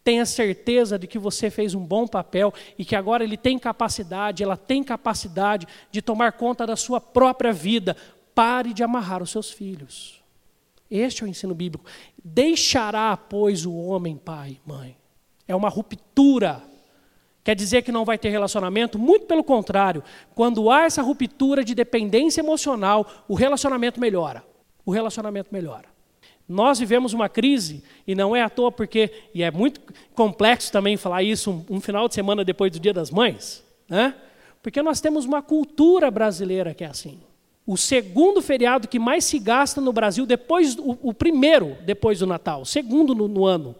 Tenha 0.03 0.25
certeza 0.25 0.97
de 0.97 1.07
que 1.07 1.17
você 1.19 1.49
fez 1.49 1.73
um 1.73 1.85
bom 1.85 2.07
papel 2.07 2.53
e 2.77 2.85
que 2.85 2.95
agora 2.95 3.23
ele 3.23 3.37
tem 3.37 3.57
capacidade, 3.57 4.43
ela 4.43 4.57
tem 4.57 4.83
capacidade 4.83 5.67
de 5.91 6.01
tomar 6.01 6.33
conta 6.33 6.65
da 6.65 6.75
sua 6.75 7.01
própria 7.01 7.51
vida. 7.51 7.95
Pare 8.33 8.73
de 8.73 8.83
amarrar 8.83 9.23
os 9.23 9.31
seus 9.31 9.51
filhos. 9.51 10.21
Este 10.89 11.23
é 11.23 11.25
o 11.25 11.29
ensino 11.29 11.55
bíblico. 11.55 11.85
Deixará, 12.23 13.15
pois, 13.17 13.65
o 13.65 13.73
homem 13.73 14.17
pai 14.17 14.59
mãe. 14.65 14.95
É 15.47 15.55
uma 15.55 15.69
ruptura. 15.69 16.61
Quer 17.43 17.55
dizer 17.55 17.83
que 17.83 17.91
não 17.91 18.03
vai 18.03 18.17
ter 18.17 18.29
relacionamento? 18.29 18.97
Muito 18.97 19.25
pelo 19.25 19.43
contrário. 19.43 20.03
Quando 20.33 20.69
há 20.69 20.83
essa 20.83 21.01
ruptura 21.01 21.63
de 21.63 21.75
dependência 21.75 22.41
emocional, 22.41 23.07
o 23.27 23.35
relacionamento 23.35 23.99
melhora. 23.99 24.43
O 24.85 24.91
relacionamento 24.91 25.49
melhora. 25.51 25.94
Nós 26.47 26.79
vivemos 26.79 27.13
uma 27.13 27.27
crise, 27.27 27.83
e 28.05 28.13
não 28.13 28.35
é 28.35 28.41
à 28.41 28.49
toa 28.49 28.71
porque, 28.71 29.11
e 29.33 29.41
é 29.41 29.49
muito 29.49 29.81
complexo 30.13 30.71
também 30.71 30.95
falar 30.95 31.23
isso 31.23 31.51
um, 31.51 31.77
um 31.77 31.81
final 31.81 32.07
de 32.07 32.13
semana 32.13 32.43
depois 32.43 32.71
do 32.71 32.79
Dia 32.79 32.93
das 32.93 33.09
Mães, 33.09 33.63
né? 33.89 34.15
porque 34.61 34.81
nós 34.81 35.01
temos 35.01 35.25
uma 35.25 35.41
cultura 35.41 36.09
brasileira 36.09 36.73
que 36.73 36.83
é 36.83 36.87
assim. 36.87 37.19
O 37.67 37.77
segundo 37.77 38.41
feriado 38.41 38.87
que 38.87 38.99
mais 38.99 39.25
se 39.25 39.39
gasta 39.39 39.81
no 39.81 39.91
Brasil, 39.91 40.25
depois 40.25 40.77
o, 40.77 40.97
o 41.01 41.13
primeiro 41.13 41.77
depois 41.81 42.19
do 42.19 42.27
Natal, 42.27 42.61
o 42.61 42.65
segundo 42.65 43.15
no, 43.15 43.27
no 43.27 43.45
ano, 43.45 43.75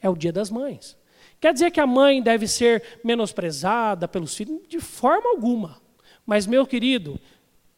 é 0.00 0.10
o 0.10 0.16
Dia 0.16 0.32
das 0.32 0.50
Mães. 0.50 0.96
Quer 1.40 1.52
dizer 1.52 1.70
que 1.70 1.80
a 1.80 1.86
mãe 1.86 2.22
deve 2.22 2.46
ser 2.46 2.82
menosprezada 3.02 4.06
pelos 4.06 4.36
filhos? 4.36 4.60
De 4.68 4.78
forma 4.78 5.30
alguma. 5.30 5.80
Mas, 6.24 6.46
meu 6.46 6.64
querido, 6.64 7.18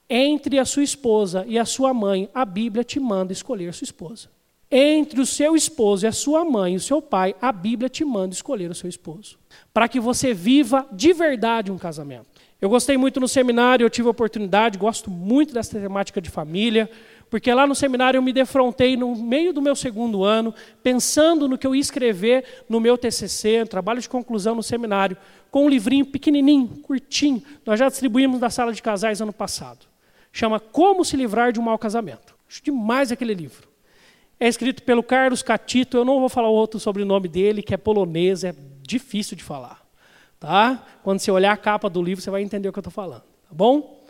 entre 0.09 0.59
a 0.59 0.64
sua 0.64 0.83
esposa 0.83 1.45
e 1.47 1.59
a 1.59 1.64
sua 1.64 1.95
mãe, 1.95 2.29
a 2.35 2.45
Bíblia 2.45 2.85
te 2.85 3.01
manda 3.01 3.33
escolher 3.33 3.69
a 3.69 3.73
sua 3.73 3.85
esposa. 3.85 4.29
Entre 4.71 5.21
o 5.21 5.27
seu 5.27 5.55
esposo 5.55 6.05
e 6.05 6.09
a 6.09 6.12
sua 6.12 6.45
mãe 6.45 6.75
o 6.75 6.81
seu 6.81 7.01
pai, 7.01 7.35
a 7.40 7.53
Bíblia 7.53 7.88
te 7.88 8.05
manda 8.05 8.35
escolher 8.35 8.71
o 8.71 8.75
seu 8.75 8.88
esposo. 8.88 9.38
Para 9.73 9.88
que 9.88 10.01
você 10.01 10.35
viva 10.35 10.87
de 10.90 11.12
verdade 11.12 11.71
um 11.71 11.79
casamento. 11.79 12.27
Eu 12.61 12.69
gostei 12.69 12.97
muito 12.97 13.21
no 13.21 13.29
seminário, 13.29 13.85
eu 13.85 13.90
tive 13.90 14.09
a 14.09 14.11
oportunidade, 14.11 14.79
gosto 14.79 15.11
muito 15.11 15.53
dessa 15.53 15.79
temática 15.79 16.21
de 16.21 16.31
família, 16.31 16.90
porque 17.29 17.53
lá 17.53 17.67
no 17.67 17.75
seminário 17.75 18.19
eu 18.19 18.23
me 18.23 18.33
defrontei 18.33 18.97
no 18.97 19.14
meio 19.14 19.53
do 19.53 19.61
meu 19.61 19.77
segundo 19.77 20.25
ano, 20.25 20.55
pensando 20.83 21.47
no 21.47 21.59
que 21.59 21.67
eu 21.67 21.75
ia 21.75 21.81
escrever 21.81 22.64
no 22.69 22.81
meu 22.81 22.97
TCC, 22.97 23.67
trabalho 23.67 24.01
de 24.01 24.09
conclusão 24.09 24.55
no 24.55 24.62
seminário, 24.62 25.17
com 25.51 25.67
um 25.67 25.69
livrinho 25.69 26.07
pequenininho, 26.07 26.69
curtinho. 26.83 27.43
Nós 27.67 27.79
já 27.79 27.88
distribuímos 27.88 28.40
na 28.40 28.51
sala 28.51 28.73
de 28.73 28.83
casais 28.83 29.21
ano 29.21 29.33
passado. 29.33 29.94
Chama 30.35 30.59
Como 30.59 31.05
se 31.05 31.16
livrar 31.16 31.53
de 31.53 31.61
um 31.61 31.62
mau 31.62 31.79
casamento. 31.79 32.35
Acho 32.51 32.61
demais 32.61 33.12
aquele 33.12 33.33
livro. 33.33 33.68
É 34.38 34.49
escrito 34.49 34.83
pelo 34.83 35.01
Carlos 35.01 35.44
Catito, 35.44 35.97
eu 35.97 36.05
não 36.05 36.18
vou 36.18 36.29
falar 36.29 36.49
outro 36.49 36.81
sobrenome 36.81 37.29
dele, 37.29 37.62
que 37.62 37.73
é 37.73 37.77
polonês, 37.77 38.42
é 38.42 38.53
difícil 38.83 39.37
de 39.37 39.44
falar. 39.44 39.87
Tá? 40.40 40.85
Quando 41.05 41.20
você 41.20 41.31
olhar 41.31 41.53
a 41.53 41.57
capa 41.57 41.88
do 41.88 42.03
livro, 42.03 42.20
você 42.20 42.31
vai 42.31 42.42
entender 42.42 42.68
o 42.68 42.73
que 42.73 42.79
eu 42.81 42.81
estou 42.81 42.92
falando. 42.92 43.23
Tá 43.23 43.53
bom? 43.55 44.05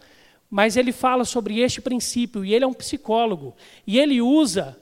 Mas 0.49 0.79
ele 0.79 0.93
fala 0.93 1.27
sobre 1.27 1.61
este 1.61 1.83
princípio, 1.83 2.43
e 2.43 2.55
ele 2.55 2.65
é 2.65 2.67
um 2.67 2.73
psicólogo. 2.73 3.55
E 3.87 3.99
ele 3.99 4.23
usa 4.23 4.79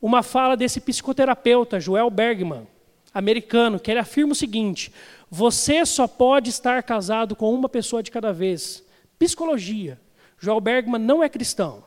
uma 0.00 0.22
fala 0.22 0.56
desse 0.56 0.80
psicoterapeuta, 0.80 1.78
Joel 1.78 2.08
Bergman, 2.08 2.66
americano, 3.12 3.78
que 3.78 3.90
ele 3.90 4.00
afirma 4.00 4.32
o 4.32 4.34
seguinte: 4.34 4.90
você 5.30 5.84
só 5.84 6.08
pode 6.08 6.48
estar 6.48 6.82
casado 6.82 7.36
com 7.36 7.52
uma 7.52 7.68
pessoa 7.68 8.02
de 8.02 8.10
cada 8.10 8.32
vez. 8.32 8.82
Psicologia. 9.18 10.00
Joel 10.38 10.60
Bergman 10.60 11.00
não 11.00 11.22
é 11.22 11.28
cristão. 11.28 11.84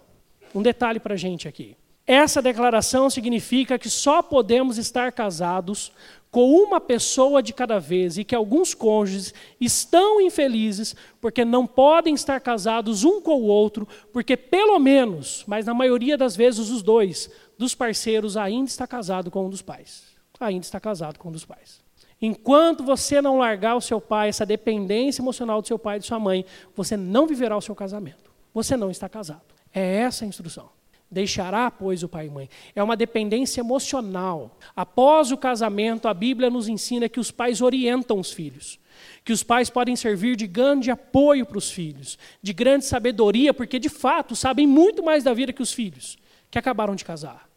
Um 0.53 0.61
detalhe 0.61 0.99
para 0.99 1.13
a 1.13 1.17
gente 1.17 1.47
aqui. 1.47 1.75
Essa 2.05 2.41
declaração 2.41 3.09
significa 3.09 3.79
que 3.79 3.89
só 3.89 4.21
podemos 4.21 4.77
estar 4.77 5.11
casados 5.11 5.91
com 6.29 6.49
uma 6.49 6.79
pessoa 6.79 7.43
de 7.43 7.53
cada 7.53 7.77
vez 7.77 8.17
e 8.17 8.23
que 8.23 8.33
alguns 8.33 8.73
cônjuges 8.73 9.33
estão 9.59 10.19
infelizes 10.19 10.95
porque 11.19 11.45
não 11.45 11.67
podem 11.67 12.13
estar 12.13 12.39
casados 12.39 13.03
um 13.03 13.21
com 13.21 13.35
o 13.35 13.45
outro, 13.45 13.87
porque 14.11 14.35
pelo 14.35 14.79
menos, 14.79 15.43
mas 15.45 15.65
na 15.65 15.73
maioria 15.73 16.17
das 16.17 16.35
vezes 16.35 16.69
os 16.69 16.81
dois 16.81 17.29
dos 17.57 17.75
parceiros 17.75 18.37
ainda 18.37 18.69
está 18.69 18.87
casado 18.87 19.29
com 19.29 19.45
um 19.45 19.49
dos 19.49 19.61
pais. 19.61 20.03
Ainda 20.39 20.65
está 20.65 20.79
casado 20.79 21.19
com 21.19 21.29
um 21.29 21.31
dos 21.31 21.45
pais. 21.45 21.81
Enquanto 22.19 22.83
você 22.83 23.21
não 23.21 23.37
largar 23.37 23.75
o 23.75 23.81
seu 23.81 24.01
pai, 24.01 24.29
essa 24.29 24.45
dependência 24.45 25.21
emocional 25.21 25.61
do 25.61 25.67
seu 25.67 25.77
pai 25.77 25.97
e 25.97 25.99
de 25.99 26.07
sua 26.07 26.19
mãe, 26.19 26.45
você 26.75 26.97
não 26.97 27.27
viverá 27.27 27.55
o 27.55 27.61
seu 27.61 27.75
casamento. 27.75 28.30
Você 28.53 28.75
não 28.75 28.91
está 28.91 29.07
casado. 29.07 29.53
É 29.73 29.97
essa 29.97 30.25
a 30.25 30.27
instrução. 30.27 30.69
Deixará, 31.09 31.69
pois, 31.69 32.03
o 32.03 32.07
pai 32.07 32.27
e 32.27 32.29
mãe. 32.29 32.49
É 32.73 32.81
uma 32.81 32.95
dependência 32.95 33.59
emocional. 33.59 34.57
Após 34.73 35.29
o 35.29 35.37
casamento, 35.37 36.07
a 36.07 36.13
Bíblia 36.13 36.49
nos 36.49 36.69
ensina 36.69 37.09
que 37.09 37.19
os 37.19 37.31
pais 37.31 37.61
orientam 37.61 38.17
os 38.17 38.31
filhos. 38.31 38.79
Que 39.25 39.33
os 39.33 39.43
pais 39.43 39.69
podem 39.69 39.95
servir 39.97 40.37
de 40.37 40.47
grande 40.47 40.89
apoio 40.89 41.45
para 41.45 41.57
os 41.57 41.69
filhos, 41.69 42.17
de 42.41 42.53
grande 42.53 42.85
sabedoria, 42.85 43.53
porque 43.53 43.77
de 43.77 43.89
fato 43.89 44.37
sabem 44.37 44.65
muito 44.65 45.03
mais 45.03 45.23
da 45.23 45.33
vida 45.33 45.51
que 45.51 45.61
os 45.61 45.73
filhos, 45.73 46.17
que 46.49 46.57
acabaram 46.57 46.95
de 46.95 47.03
casar. 47.03 47.49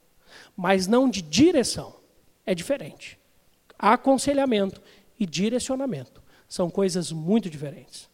Mas 0.57 0.88
não 0.88 1.09
de 1.09 1.22
direção. 1.22 1.94
É 2.44 2.57
diferente. 2.57 3.18
Aconselhamento 3.78 4.83
e 5.18 5.24
direcionamento 5.24 6.20
são 6.48 6.68
coisas 6.68 7.12
muito 7.12 7.48
diferentes. 7.48 8.09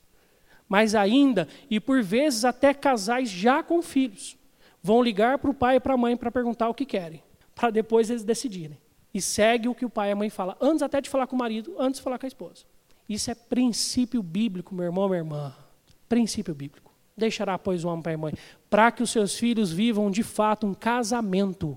Mas 0.71 0.95
ainda, 0.95 1.49
e 1.69 1.81
por 1.81 2.01
vezes 2.01 2.45
até 2.45 2.73
casais 2.73 3.29
já 3.29 3.61
com 3.61 3.83
filhos 3.83 4.39
vão 4.81 5.03
ligar 5.03 5.37
para 5.39 5.51
o 5.51 5.55
pai 5.55 5.77
e 5.77 5.81
para 5.81 5.95
a 5.95 5.97
mãe 5.97 6.17
para 6.17 6.31
perguntar 6.31 6.69
o 6.69 6.75
que 6.75 6.87
querem, 6.87 7.25
para 7.57 7.71
depois 7.71 8.09
eles 8.09 8.23
decidirem. 8.23 8.79
E 9.13 9.21
segue 9.21 9.69
o 9.69 9.75
que 9.75 9.85
o 9.85 9.91
pai 9.91 10.11
e 10.11 10.13
a 10.13 10.17
mãe 10.17 10.31
falam, 10.31 10.55
antes 10.61 10.81
até 10.81 11.01
de 11.01 11.11
falar 11.11 11.27
com 11.27 11.35
o 11.35 11.39
marido, 11.41 11.75
antes 11.77 11.99
de 11.99 12.05
falar 12.05 12.21
com 12.21 12.27
a 12.27 12.29
esposa. 12.29 12.65
Isso 13.09 13.29
é 13.33 13.35
princípio 13.35 14.23
bíblico, 14.23 14.73
meu 14.73 14.85
irmão, 14.85 15.09
minha 15.09 15.19
irmã. 15.19 15.53
Princípio 16.09 16.55
bíblico. 16.55 16.93
Deixará, 17.17 17.59
pois, 17.59 17.85
o 17.85 17.89
homem 17.89 18.05
pai 18.05 18.15
e 18.15 18.17
mãe, 18.17 18.35
para 18.71 18.93
que 18.93 19.03
os 19.03 19.11
seus 19.11 19.35
filhos 19.37 19.73
vivam 19.73 20.09
de 20.09 20.23
fato 20.23 20.69
um 20.69 20.73
casamento, 20.73 21.77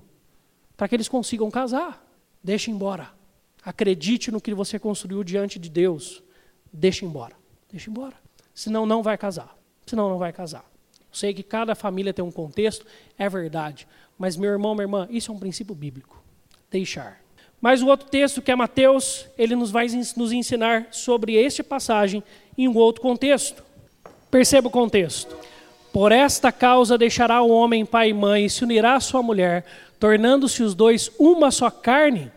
para 0.76 0.86
que 0.86 0.94
eles 0.94 1.08
consigam 1.08 1.50
casar. 1.50 2.00
Deixe 2.42 2.70
embora. 2.70 3.10
Acredite 3.64 4.30
no 4.30 4.40
que 4.40 4.54
você 4.54 4.78
construiu 4.78 5.24
diante 5.24 5.58
de 5.58 5.68
Deus. 5.68 6.22
Deixe 6.72 7.04
embora. 7.04 7.34
Deixe 7.68 7.90
embora. 7.90 8.23
Senão 8.54 8.86
não 8.86 9.02
vai 9.02 9.18
casar. 9.18 9.56
Senão 9.86 10.08
não 10.08 10.18
vai 10.18 10.32
casar. 10.32 10.64
Sei 11.12 11.34
que 11.34 11.42
cada 11.42 11.74
família 11.74 12.12
tem 12.12 12.24
um 12.24 12.30
contexto, 12.30 12.86
é 13.18 13.28
verdade. 13.28 13.86
Mas, 14.18 14.36
meu 14.36 14.50
irmão, 14.50 14.74
minha 14.74 14.84
irmã, 14.84 15.08
isso 15.10 15.30
é 15.30 15.34
um 15.34 15.38
princípio 15.38 15.74
bíblico. 15.74 16.22
Deixar. 16.70 17.20
Mas 17.60 17.82
o 17.82 17.86
outro 17.86 18.08
texto, 18.08 18.42
que 18.42 18.50
é 18.50 18.56
Mateus, 18.56 19.26
ele 19.38 19.56
nos 19.56 19.70
vai 19.70 19.86
nos 20.16 20.32
ensinar 20.32 20.88
sobre 20.90 21.34
este 21.34 21.62
passagem 21.62 22.22
em 22.58 22.68
um 22.68 22.76
outro 22.76 23.00
contexto. 23.00 23.64
Perceba 24.30 24.68
o 24.68 24.70
contexto. 24.70 25.36
Por 25.92 26.10
esta 26.10 26.50
causa 26.50 26.98
deixará 26.98 27.40
o 27.40 27.50
homem 27.50 27.86
pai 27.86 28.10
e 28.10 28.14
mãe 28.14 28.46
e 28.46 28.50
se 28.50 28.64
unirá 28.64 28.96
à 28.96 29.00
sua 29.00 29.22
mulher, 29.22 29.64
tornando-se 30.00 30.62
os 30.62 30.74
dois 30.74 31.10
uma 31.18 31.50
só 31.52 31.70
carne, 31.70 32.32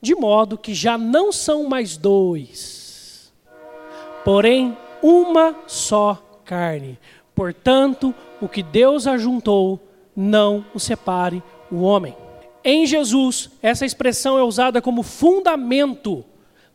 de 0.00 0.14
modo 0.14 0.56
que 0.56 0.74
já 0.74 0.96
não 0.96 1.30
são 1.30 1.68
mais 1.68 1.96
dois, 1.96 3.30
porém 4.24 4.76
uma 5.04 5.54
só 5.66 6.40
carne. 6.46 6.98
Portanto, 7.34 8.14
o 8.40 8.48
que 8.48 8.62
Deus 8.62 9.06
ajuntou, 9.06 9.78
não 10.16 10.64
o 10.72 10.80
separe 10.80 11.42
o 11.70 11.82
homem. 11.82 12.16
Em 12.64 12.86
Jesus, 12.86 13.50
essa 13.60 13.84
expressão 13.84 14.38
é 14.38 14.42
usada 14.42 14.80
como 14.80 15.02
fundamento 15.02 16.24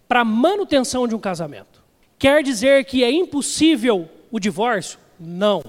para 0.08 0.20
a 0.22 0.26
manutenção 0.26 1.08
de 1.08 1.16
um 1.16 1.20
casamento. 1.20 1.82
Quer 2.20 2.44
dizer 2.44 2.86
que 2.86 3.04
é 3.04 3.12
impossível 3.12 4.08
o 4.30 4.40
divórcio? 4.40 5.00
Não. 5.20 5.64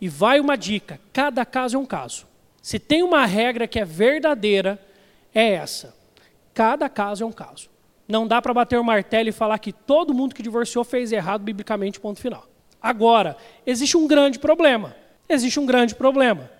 E 0.00 0.08
vai 0.08 0.38
uma 0.38 0.56
dica: 0.56 1.00
cada 1.12 1.44
caso 1.44 1.76
é 1.76 1.80
um 1.80 1.86
caso. 1.86 2.24
Se 2.62 2.78
tem 2.78 3.02
uma 3.02 3.26
regra 3.26 3.66
que 3.66 3.80
é 3.80 3.84
verdadeira, 3.84 4.78
é 5.34 5.54
essa. 5.54 5.92
Cada 6.52 6.88
caso 6.88 7.24
é 7.24 7.26
um 7.26 7.32
caso. 7.32 7.69
Não 8.10 8.26
dá 8.26 8.42
para 8.42 8.52
bater 8.52 8.78
o 8.78 8.84
martelo 8.84 9.28
e 9.28 9.32
falar 9.32 9.58
que 9.58 9.72
todo 9.72 10.12
mundo 10.12 10.34
que 10.34 10.42
divorciou 10.42 10.84
fez 10.84 11.12
errado 11.12 11.42
biblicamente, 11.42 12.00
ponto 12.00 12.20
final. 12.20 12.46
Agora, 12.82 13.36
existe 13.64 13.96
um 13.96 14.06
grande 14.06 14.38
problema. 14.38 14.96
Existe 15.28 15.60
um 15.60 15.66
grande 15.66 15.94
problema. 15.94 16.50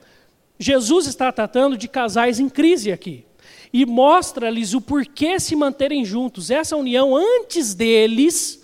Jesus 0.58 1.06
está 1.06 1.32
tratando 1.32 1.76
de 1.76 1.88
casais 1.88 2.38
em 2.38 2.48
crise 2.48 2.92
aqui. 2.92 3.24
E 3.72 3.84
mostra-lhes 3.86 4.74
o 4.74 4.80
porquê 4.80 5.40
se 5.40 5.56
manterem 5.56 6.04
juntos. 6.04 6.50
Essa 6.50 6.76
união, 6.76 7.16
antes 7.16 7.74
deles, 7.74 8.62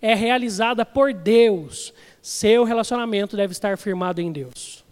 é 0.00 0.14
realizada 0.14 0.84
por 0.84 1.12
Deus. 1.12 1.92
Seu 2.20 2.62
relacionamento 2.64 3.36
deve 3.36 3.52
estar 3.52 3.78
firmado 3.78 4.20
em 4.20 4.30
Deus. 4.30 4.83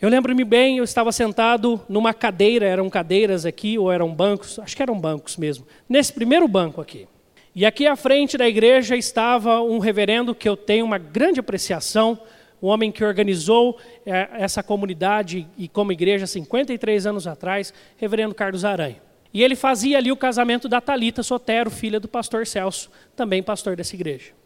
Eu 0.00 0.08
lembro-me 0.08 0.44
bem, 0.44 0.78
eu 0.78 0.84
estava 0.84 1.10
sentado 1.10 1.80
numa 1.88 2.14
cadeira, 2.14 2.64
eram 2.64 2.88
cadeiras 2.88 3.44
aqui, 3.44 3.76
ou 3.76 3.90
eram 3.90 4.14
bancos, 4.14 4.56
acho 4.60 4.76
que 4.76 4.82
eram 4.82 4.96
bancos 4.96 5.36
mesmo, 5.36 5.66
nesse 5.88 6.12
primeiro 6.12 6.46
banco 6.46 6.80
aqui. 6.80 7.08
E 7.52 7.66
aqui 7.66 7.84
à 7.84 7.96
frente 7.96 8.38
da 8.38 8.46
igreja 8.46 8.94
estava 8.94 9.60
um 9.60 9.80
reverendo 9.80 10.36
que 10.36 10.48
eu 10.48 10.56
tenho 10.56 10.84
uma 10.84 10.98
grande 10.98 11.40
apreciação, 11.40 12.16
um 12.62 12.68
homem 12.68 12.92
que 12.92 13.04
organizou 13.04 13.76
é, 14.06 14.28
essa 14.34 14.62
comunidade 14.62 15.48
e 15.58 15.66
como 15.66 15.90
igreja 15.90 16.28
53 16.28 17.04
anos 17.04 17.26
atrás, 17.26 17.74
reverendo 17.96 18.36
Carlos 18.36 18.64
Aranha. 18.64 19.02
E 19.34 19.42
ele 19.42 19.56
fazia 19.56 19.98
ali 19.98 20.12
o 20.12 20.16
casamento 20.16 20.68
da 20.68 20.80
Talita 20.80 21.24
Sotero, 21.24 21.70
filha 21.70 21.98
do 21.98 22.06
pastor 22.06 22.46
Celso, 22.46 22.88
também 23.16 23.42
pastor 23.42 23.74
dessa 23.74 23.96
igreja. 23.96 24.37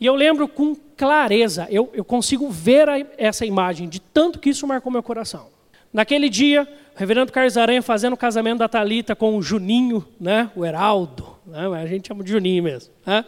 E 0.00 0.06
eu 0.06 0.14
lembro 0.14 0.46
com 0.46 0.76
clareza, 0.96 1.66
eu, 1.70 1.90
eu 1.92 2.04
consigo 2.04 2.50
ver 2.50 2.88
a, 2.88 2.98
essa 3.16 3.44
imagem, 3.44 3.88
de 3.88 4.00
tanto 4.00 4.38
que 4.38 4.50
isso 4.50 4.66
marcou 4.66 4.92
meu 4.92 5.02
coração. 5.02 5.48
Naquele 5.92 6.28
dia, 6.28 6.68
o 6.94 6.98
reverendo 6.98 7.32
Carlos 7.32 7.56
Aranha 7.56 7.82
fazendo 7.82 8.12
o 8.12 8.16
casamento 8.16 8.58
da 8.58 8.68
Talita 8.68 9.16
com 9.16 9.36
o 9.36 9.42
Juninho, 9.42 10.04
né, 10.20 10.50
o 10.54 10.64
Heraldo, 10.64 11.36
né, 11.46 11.66
a 11.80 11.86
gente 11.86 12.08
chama 12.08 12.22
de 12.22 12.30
Juninho 12.30 12.62
mesmo. 12.62 12.92
Né? 13.06 13.24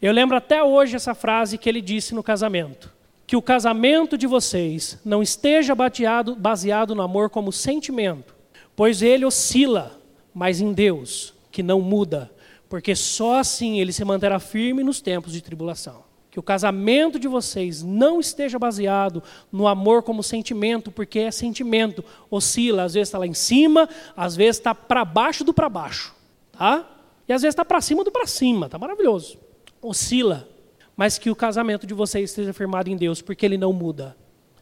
Eu 0.00 0.12
lembro 0.12 0.36
até 0.36 0.62
hoje 0.62 0.96
essa 0.96 1.14
frase 1.14 1.58
que 1.58 1.68
ele 1.68 1.80
disse 1.80 2.14
no 2.14 2.22
casamento: 2.22 2.90
que 3.26 3.36
o 3.36 3.42
casamento 3.42 4.16
de 4.16 4.26
vocês 4.26 4.98
não 5.04 5.22
esteja 5.22 5.74
baseado, 5.74 6.34
baseado 6.34 6.94
no 6.94 7.02
amor 7.02 7.28
como 7.28 7.52
sentimento, 7.52 8.34
pois 8.74 9.02
ele 9.02 9.24
oscila, 9.24 10.00
mas 10.34 10.60
em 10.60 10.72
Deus, 10.72 11.34
que 11.52 11.62
não 11.62 11.80
muda, 11.80 12.30
porque 12.70 12.94
só 12.94 13.40
assim 13.40 13.80
ele 13.80 13.92
se 13.92 14.04
manterá 14.04 14.38
firme 14.38 14.84
nos 14.84 15.00
tempos 15.00 15.32
de 15.32 15.42
tribulação. 15.42 16.04
Que 16.30 16.38
o 16.38 16.42
casamento 16.42 17.18
de 17.18 17.26
vocês 17.26 17.82
não 17.82 18.20
esteja 18.20 18.60
baseado 18.60 19.20
no 19.50 19.66
amor 19.66 20.04
como 20.04 20.22
sentimento, 20.22 20.92
porque 20.92 21.18
é 21.18 21.32
sentimento, 21.32 22.04
oscila, 22.30 22.84
às 22.84 22.94
vezes 22.94 23.08
está 23.08 23.18
lá 23.18 23.26
em 23.26 23.34
cima, 23.34 23.88
às 24.16 24.36
vezes 24.36 24.58
está 24.58 24.72
para 24.72 25.04
baixo 25.04 25.42
do 25.42 25.52
para 25.52 25.68
baixo, 25.68 26.14
tá? 26.52 26.88
E 27.28 27.32
às 27.32 27.42
vezes 27.42 27.54
está 27.54 27.64
para 27.64 27.80
cima 27.80 28.04
do 28.04 28.12
para 28.12 28.28
cima, 28.28 28.68
tá 28.68 28.78
maravilhoso. 28.78 29.36
Oscila, 29.82 30.48
mas 30.96 31.18
que 31.18 31.28
o 31.28 31.34
casamento 31.34 31.88
de 31.88 31.94
vocês 31.94 32.30
esteja 32.30 32.52
firmado 32.52 32.88
em 32.88 32.96
Deus, 32.96 33.20
porque 33.20 33.44
ele 33.44 33.58
não 33.58 33.72
muda. 33.72 34.16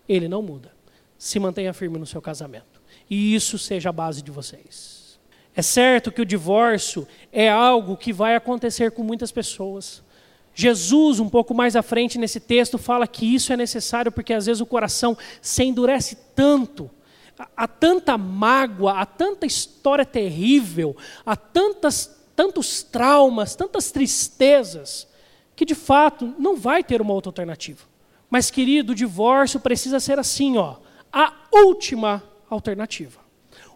Ele 0.08 0.28
não 0.28 0.40
muda. 0.40 0.72
Se 1.18 1.38
mantenha 1.38 1.74
firme 1.74 1.98
no 1.98 2.06
seu 2.06 2.22
casamento. 2.22 2.80
E 3.10 3.34
isso 3.34 3.58
seja 3.58 3.90
a 3.90 3.92
base 3.92 4.22
de 4.22 4.30
vocês. 4.30 4.97
É 5.58 5.62
certo 5.62 6.12
que 6.12 6.22
o 6.22 6.24
divórcio 6.24 7.04
é 7.32 7.50
algo 7.50 7.96
que 7.96 8.12
vai 8.12 8.36
acontecer 8.36 8.92
com 8.92 9.02
muitas 9.02 9.32
pessoas. 9.32 10.04
Jesus, 10.54 11.18
um 11.18 11.28
pouco 11.28 11.52
mais 11.52 11.74
à 11.74 11.82
frente 11.82 12.16
nesse 12.16 12.38
texto, 12.38 12.78
fala 12.78 13.08
que 13.08 13.34
isso 13.34 13.52
é 13.52 13.56
necessário 13.56 14.12
porque 14.12 14.32
às 14.32 14.46
vezes 14.46 14.60
o 14.60 14.66
coração 14.66 15.18
se 15.42 15.64
endurece 15.64 16.16
tanto, 16.32 16.88
há 17.56 17.66
tanta 17.66 18.16
mágoa, 18.16 19.00
há 19.00 19.04
tanta 19.04 19.46
história 19.46 20.06
terrível, 20.06 20.96
há 21.26 21.34
tantas, 21.34 22.16
tantos 22.36 22.84
traumas, 22.84 23.56
tantas 23.56 23.90
tristezas, 23.90 25.08
que 25.56 25.64
de 25.64 25.74
fato 25.74 26.36
não 26.38 26.56
vai 26.56 26.84
ter 26.84 27.02
uma 27.02 27.14
outra 27.14 27.30
alternativa. 27.30 27.82
Mas, 28.30 28.48
querido, 28.48 28.92
o 28.92 28.94
divórcio 28.94 29.58
precisa 29.58 29.98
ser 29.98 30.20
assim, 30.20 30.56
ó, 30.56 30.76
a 31.12 31.34
última 31.52 32.22
alternativa. 32.48 33.26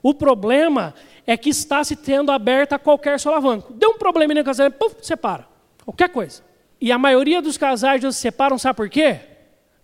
O 0.02 0.12
problema 0.12 0.94
é 1.26 1.36
que 1.36 1.48
está 1.48 1.84
se 1.84 1.94
tendo 1.94 2.32
aberta 2.32 2.78
qualquer 2.78 3.20
solavanco. 3.20 3.72
Deu 3.72 3.90
um 3.90 3.98
problema 3.98 4.34
no 4.34 4.42
casamento, 4.42 4.74
puf, 4.74 4.96
separa. 5.00 5.46
Qualquer 5.84 6.08
coisa. 6.08 6.42
E 6.80 6.90
a 6.90 6.98
maioria 6.98 7.40
dos 7.40 7.56
casais 7.56 8.02
se 8.02 8.20
separam, 8.20 8.58
sabe 8.58 8.76
por 8.76 8.88
quê? 8.90 9.20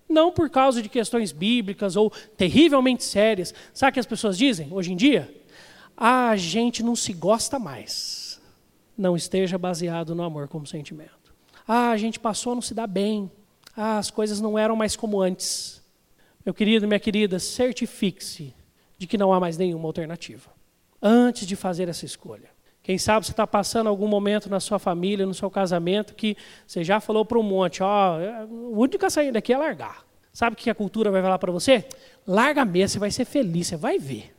Não 0.09 0.33
por 0.33 0.50
causa 0.50 0.83
de 0.83 0.88
questões 0.88 1.31
bíblicas 1.31 1.94
ou 1.94 2.11
terrivelmente 2.37 3.04
sérias. 3.04 3.54
Sabe 3.72 3.90
o 3.90 3.94
que 3.94 4.00
as 4.00 4.07
pessoas 4.07 4.37
dizem 4.37 4.68
hoje 4.72 4.92
em 4.92 4.96
dia? 4.96 5.33
Ah, 5.96 6.31
a 6.31 6.37
gente 6.37 6.83
não 6.83 6.96
se 6.96 7.12
gosta 7.12 7.59
mais. 7.59 8.40
Não 8.96 9.14
esteja 9.14 9.57
baseado 9.57 10.14
no 10.14 10.24
amor 10.24 10.48
como 10.48 10.66
sentimento. 10.66 11.33
Ah, 11.66 11.90
a 11.90 11.96
gente 11.96 12.18
passou 12.18 12.52
a 12.52 12.54
não 12.57 12.62
se 12.62 12.74
dar 12.74 12.88
bem. 12.88 13.31
Ah, 13.76 13.98
as 13.98 14.11
coisas 14.11 14.40
não 14.40 14.59
eram 14.59 14.74
mais 14.74 14.96
como 14.96 15.20
antes. 15.20 15.81
Meu 16.44 16.54
querido, 16.54 16.88
minha 16.88 16.98
querida, 16.98 17.38
certifique-se 17.38 18.58
de 18.99 19.07
que 19.07 19.17
não 19.17 19.33
há 19.33 19.41
mais 19.41 19.57
nenhuma 19.57 19.89
alternativa. 19.89 20.51
Antes 21.01 21.47
de 21.47 21.55
fazer 21.57 21.89
essa 21.89 22.05
escolha. 22.05 22.51
Quem 22.83 22.99
sabe 22.99 23.27
você 23.27 23.33
está 23.33 23.47
passando 23.47 23.87
algum 23.87 24.09
momento 24.09 24.51
na 24.51 24.61
sua 24.61 24.79
família, 24.79 25.27
no 25.27 25.35
seu 25.35 25.51
casamento, 25.51 26.15
que 26.15 26.37
você 26.67 26.83
já 26.83 27.01
falou 27.01 27.25
para 27.25 27.39
um 27.39 27.43
monte, 27.43 27.83
ó, 27.83 28.19
a 28.19 28.45
única 28.47 29.09
saída 29.09 29.33
daqui 29.33 29.53
é 29.53 29.59
largar. 29.59 30.05
Sabe 30.33 30.55
o 30.55 30.57
que 30.57 30.71
a 30.71 30.75
cultura 30.75 31.11
vai 31.11 31.23
falar 31.23 31.39
para 31.39 31.53
você? 31.53 31.85
Larga 32.27 32.65
mesmo, 32.65 32.95
você 32.95 32.99
vai 32.99 33.11
ser 33.11 33.25
feliz, 33.25 33.67
você 33.67 33.77
vai 33.77 33.99
ver. 33.99 34.35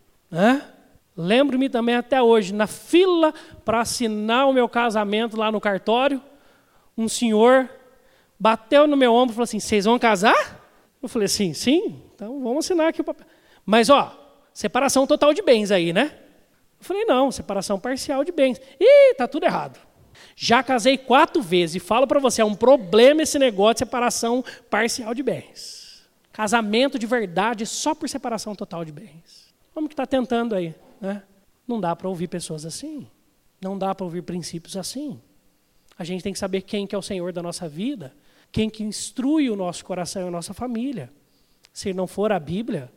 Lembro-me 1.16 1.70
também 1.70 1.96
até 1.96 2.22
hoje, 2.22 2.54
na 2.54 2.66
fila 2.66 3.34
para 3.64 3.82
assinar 3.82 4.48
o 4.48 4.54
meu 4.54 4.68
casamento 4.70 5.38
lá 5.38 5.52
no 5.52 5.60
cartório, 5.60 6.22
um 6.98 7.08
senhor 7.08 7.70
bateu 8.40 8.88
no 8.88 8.96
meu 8.96 9.14
ombro 9.14 9.34
e 9.34 9.36
falou 9.36 9.44
assim: 9.44 9.60
Vocês 9.60 9.86
vão 9.86 10.00
casar? 10.00 10.66
Eu 11.04 11.10
falei 11.10 11.26
assim: 11.26 11.54
Sim, 11.54 12.02
então 12.16 12.42
vamos 12.42 12.66
assinar 12.66 12.88
aqui 12.88 13.02
o 13.02 13.04
papel. 13.04 13.28
Mas, 13.66 13.90
ó, 13.90 14.18
separação 14.54 15.06
total 15.08 15.34
de 15.34 15.42
bens 15.42 15.72
aí, 15.72 15.94
né? 15.94 16.18
Eu 16.80 16.86
falei, 16.86 17.06
não, 17.06 17.32
separação 17.32 17.80
parcial 17.80 18.24
de 18.24 18.32
bens. 18.32 18.60
Ih, 18.80 19.14
tá 19.16 19.28
tudo 19.28 19.46
errado. 19.46 19.80
Já 20.36 20.64
casei 20.64 20.98
quatro 20.98 21.42
vezes 21.42 21.76
e 21.76 21.80
falo 21.80 22.08
para 22.08 22.20
você, 22.20 22.42
é 22.42 22.46
um 22.46 22.56
problema 22.56 23.22
esse 23.22 23.38
negócio 23.38 23.76
de 23.76 23.80
separação 23.80 24.44
parcial 24.70 25.14
de 25.14 25.22
bens. 25.22 26.08
Casamento 26.32 26.98
de 26.98 27.06
verdade 27.06 27.66
só 27.66 27.94
por 27.94 28.08
separação 28.08 28.56
total 28.56 28.86
de 28.86 28.92
bens. 28.92 29.54
Como 29.74 29.88
que 29.88 29.94
está 29.94 30.06
tentando 30.06 30.56
aí? 30.56 30.74
Né? 31.02 31.24
Não 31.68 31.80
dá 31.80 31.96
para 31.96 32.08
ouvir 32.08 32.28
pessoas 32.28 32.66
assim. 32.66 33.08
Não 33.62 33.78
dá 33.78 33.94
para 33.94 34.06
ouvir 34.06 34.22
princípios 34.22 34.78
assim. 34.78 35.22
A 35.98 36.04
gente 36.04 36.24
tem 36.24 36.32
que 36.32 36.40
saber 36.40 36.62
quem 36.62 36.88
que 36.88 36.96
é 36.96 36.98
o 36.98 37.02
Senhor 37.02 37.34
da 37.34 37.44
nossa 37.44 37.68
vida, 37.68 38.16
quem 38.52 38.70
que 38.70 38.84
instrui 38.84 39.50
o 39.50 39.56
nosso 39.56 39.84
coração 39.84 40.24
e 40.24 40.28
a 40.30 40.32
nossa 40.32 40.54
família. 40.54 41.12
Se 41.74 41.94
não 41.94 42.08
for 42.08 42.32
a 42.32 42.40
Bíblia, 42.40 42.90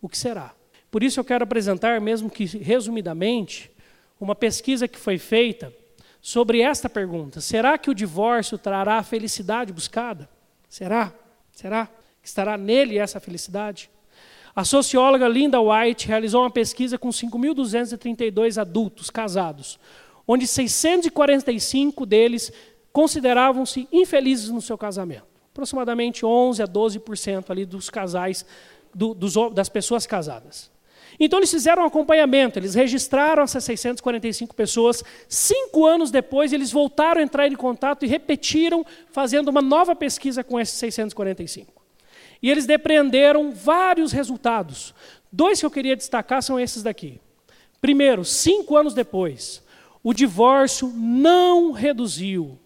o 0.00 0.08
que 0.08 0.18
será? 0.18 0.54
Por 0.92 1.02
isso 1.02 1.18
eu 1.18 1.24
quero 1.24 1.42
apresentar, 1.42 1.98
mesmo 2.02 2.28
que 2.28 2.44
resumidamente, 2.44 3.70
uma 4.20 4.34
pesquisa 4.34 4.86
que 4.86 4.98
foi 4.98 5.16
feita 5.16 5.72
sobre 6.20 6.60
esta 6.60 6.86
pergunta: 6.86 7.40
será 7.40 7.78
que 7.78 7.90
o 7.90 7.94
divórcio 7.94 8.58
trará 8.58 8.98
a 8.98 9.02
felicidade 9.02 9.72
buscada? 9.72 10.28
Será? 10.68 11.10
Será 11.50 11.86
que 12.20 12.28
estará 12.28 12.58
nele 12.58 12.98
essa 12.98 13.18
felicidade? 13.18 13.90
A 14.54 14.64
socióloga 14.64 15.26
Linda 15.26 15.58
White 15.62 16.06
realizou 16.06 16.42
uma 16.42 16.50
pesquisa 16.50 16.98
com 16.98 17.08
5.232 17.08 18.60
adultos 18.60 19.08
casados, 19.08 19.80
onde 20.28 20.46
645 20.46 22.04
deles 22.04 22.52
consideravam-se 22.92 23.88
infelizes 23.90 24.50
no 24.50 24.60
seu 24.60 24.76
casamento. 24.76 25.24
Aproximadamente 25.52 26.26
11 26.26 26.62
a 26.62 26.68
12% 26.68 27.48
ali 27.48 27.64
dos 27.64 27.88
casais, 27.88 28.44
do, 28.94 29.14
dos, 29.14 29.34
das 29.54 29.70
pessoas 29.70 30.06
casadas. 30.06 30.70
Então 31.18 31.38
eles 31.38 31.50
fizeram 31.50 31.82
um 31.82 31.86
acompanhamento, 31.86 32.58
eles 32.58 32.74
registraram 32.74 33.42
essas 33.42 33.64
645 33.64 34.54
pessoas. 34.54 35.04
Cinco 35.28 35.86
anos 35.86 36.10
depois, 36.10 36.52
eles 36.52 36.72
voltaram 36.72 37.20
a 37.20 37.24
entrar 37.24 37.46
em 37.46 37.54
contato 37.54 38.04
e 38.04 38.08
repetiram, 38.08 38.84
fazendo 39.10 39.48
uma 39.48 39.62
nova 39.62 39.94
pesquisa 39.94 40.42
com 40.42 40.58
esses 40.58 40.74
645. 40.76 41.82
E 42.42 42.50
eles 42.50 42.66
depreenderam 42.66 43.52
vários 43.52 44.12
resultados. 44.12 44.94
Dois 45.30 45.60
que 45.60 45.66
eu 45.66 45.70
queria 45.70 45.96
destacar 45.96 46.42
são 46.42 46.58
esses 46.58 46.82
daqui. 46.82 47.20
Primeiro, 47.80 48.24
cinco 48.24 48.76
anos 48.76 48.94
depois, 48.94 49.62
o 50.02 50.12
divórcio 50.12 50.92
não 50.94 51.72
reduziu 51.72 52.58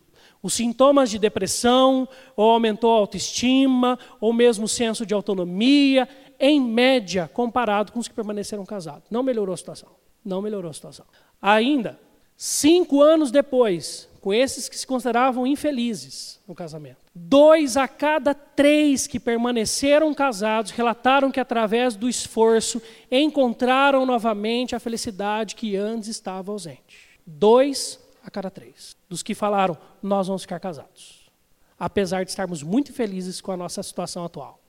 os 0.46 0.54
sintomas 0.54 1.10
de 1.10 1.18
depressão, 1.18 2.08
ou 2.36 2.50
aumentou 2.50 2.92
a 2.94 2.98
autoestima, 2.98 3.98
ou 4.20 4.32
mesmo 4.32 4.66
o 4.66 4.68
senso 4.68 5.04
de 5.04 5.12
autonomia, 5.12 6.08
em 6.38 6.60
média, 6.60 7.30
comparado 7.32 7.92
com 7.92 7.98
os 7.98 8.08
que 8.08 8.14
permaneceram 8.14 8.64
casados. 8.64 9.04
Não 9.10 9.22
melhorou 9.22 9.54
a 9.54 9.56
situação. 9.56 9.90
Não 10.24 10.42
melhorou 10.42 10.70
a 10.70 10.74
situação. 10.74 11.06
Ainda, 11.40 11.98
cinco 12.36 13.00
anos 13.02 13.30
depois, 13.30 14.08
com 14.20 14.34
esses 14.34 14.68
que 14.68 14.76
se 14.76 14.86
consideravam 14.86 15.46
infelizes 15.46 16.40
no 16.46 16.54
casamento, 16.54 16.98
dois 17.14 17.76
a 17.76 17.86
cada 17.86 18.34
três 18.34 19.06
que 19.06 19.20
permaneceram 19.20 20.12
casados 20.12 20.72
relataram 20.72 21.30
que, 21.30 21.40
através 21.40 21.94
do 21.94 22.08
esforço, 22.08 22.82
encontraram 23.10 24.04
novamente 24.04 24.74
a 24.74 24.80
felicidade 24.80 25.54
que 25.54 25.76
antes 25.76 26.08
estava 26.08 26.52
ausente. 26.52 27.18
Dois 27.24 28.00
a 28.24 28.30
cada 28.30 28.50
três. 28.50 28.96
Dos 29.08 29.22
que 29.22 29.34
falaram, 29.34 29.78
nós 30.02 30.26
vamos 30.26 30.42
ficar 30.42 30.58
casados. 30.58 31.30
Apesar 31.78 32.24
de 32.24 32.30
estarmos 32.30 32.62
muito 32.62 32.92
felizes 32.92 33.40
com 33.40 33.52
a 33.52 33.56
nossa 33.56 33.82
situação 33.82 34.24
atual 34.24 34.60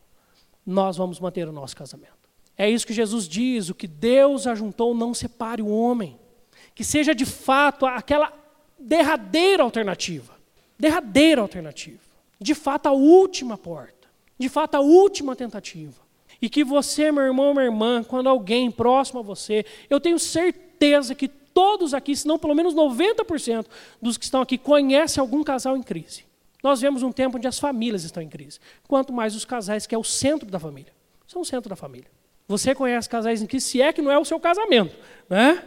nós 0.67 0.97
vamos 0.97 1.17
manter 1.17 1.47
o 1.47 1.53
nosso 1.53 1.77
casamento. 1.77 2.11
É 2.57 2.69
isso 2.69 2.85
que 2.85 2.93
Jesus 2.93 3.25
diz: 3.25 3.69
o 3.69 3.75
que 3.75 3.87
Deus 3.87 4.45
ajuntou, 4.45 4.93
não 4.93 5.13
separe 5.13 5.61
o 5.61 5.69
homem. 5.69 6.19
Que 6.75 6.83
seja 6.83 7.15
de 7.15 7.25
fato 7.25 7.85
aquela 7.85 8.33
derradeira 8.77 9.63
alternativa. 9.63 10.35
Derradeira 10.77 11.41
alternativa. 11.41 11.99
De 12.39 12.53
fato, 12.53 12.87
a 12.87 12.91
última 12.91 13.57
porta. 13.57 14.09
De 14.37 14.49
fato, 14.49 14.75
a 14.75 14.81
última 14.81 15.35
tentativa. 15.35 15.95
E 16.41 16.49
que 16.49 16.63
você, 16.63 17.11
meu 17.11 17.23
irmão, 17.23 17.53
minha 17.53 17.65
irmã, 17.65 18.03
quando 18.03 18.27
alguém 18.27 18.69
próximo 18.69 19.21
a 19.21 19.23
você, 19.23 19.65
eu 19.89 19.99
tenho 19.99 20.19
certeza 20.19 21.15
que 21.15 21.27
todos 21.27 21.95
aqui, 21.95 22.15
se 22.15 22.27
não 22.27 22.37
pelo 22.37 22.53
menos 22.53 22.75
90% 22.75 23.65
dos 23.99 24.17
que 24.17 24.25
estão 24.25 24.41
aqui, 24.41 24.57
conhecem 24.57 25.19
algum 25.19 25.43
casal 25.43 25.75
em 25.75 25.81
crise. 25.81 26.26
Nós 26.67 26.81
vemos 26.81 27.03
um 27.03 27.11
tempo 27.11 27.37
onde 27.37 27.47
as 27.47 27.59
famílias 27.59 28.03
estão 28.03 28.21
em 28.21 28.29
crise. 28.29 28.59
Quanto 28.87 29.13
mais 29.13 29.35
os 29.35 29.45
casais, 29.45 29.87
que 29.87 29.95
é 29.95 29.97
o 29.97 30.03
centro 30.03 30.49
da 30.49 30.59
família. 30.59 30.93
São 31.25 31.41
o 31.41 31.45
centro 31.45 31.69
da 31.69 31.75
família. 31.75 32.09
Você 32.47 32.75
conhece 32.75 33.09
casais 33.09 33.41
em 33.41 33.45
crise, 33.45 33.65
se 33.65 33.81
é 33.81 33.91
que 33.91 34.01
não 34.01 34.11
é 34.11 34.17
o 34.17 34.25
seu 34.25 34.39
casamento. 34.39 34.95
Né? 35.29 35.63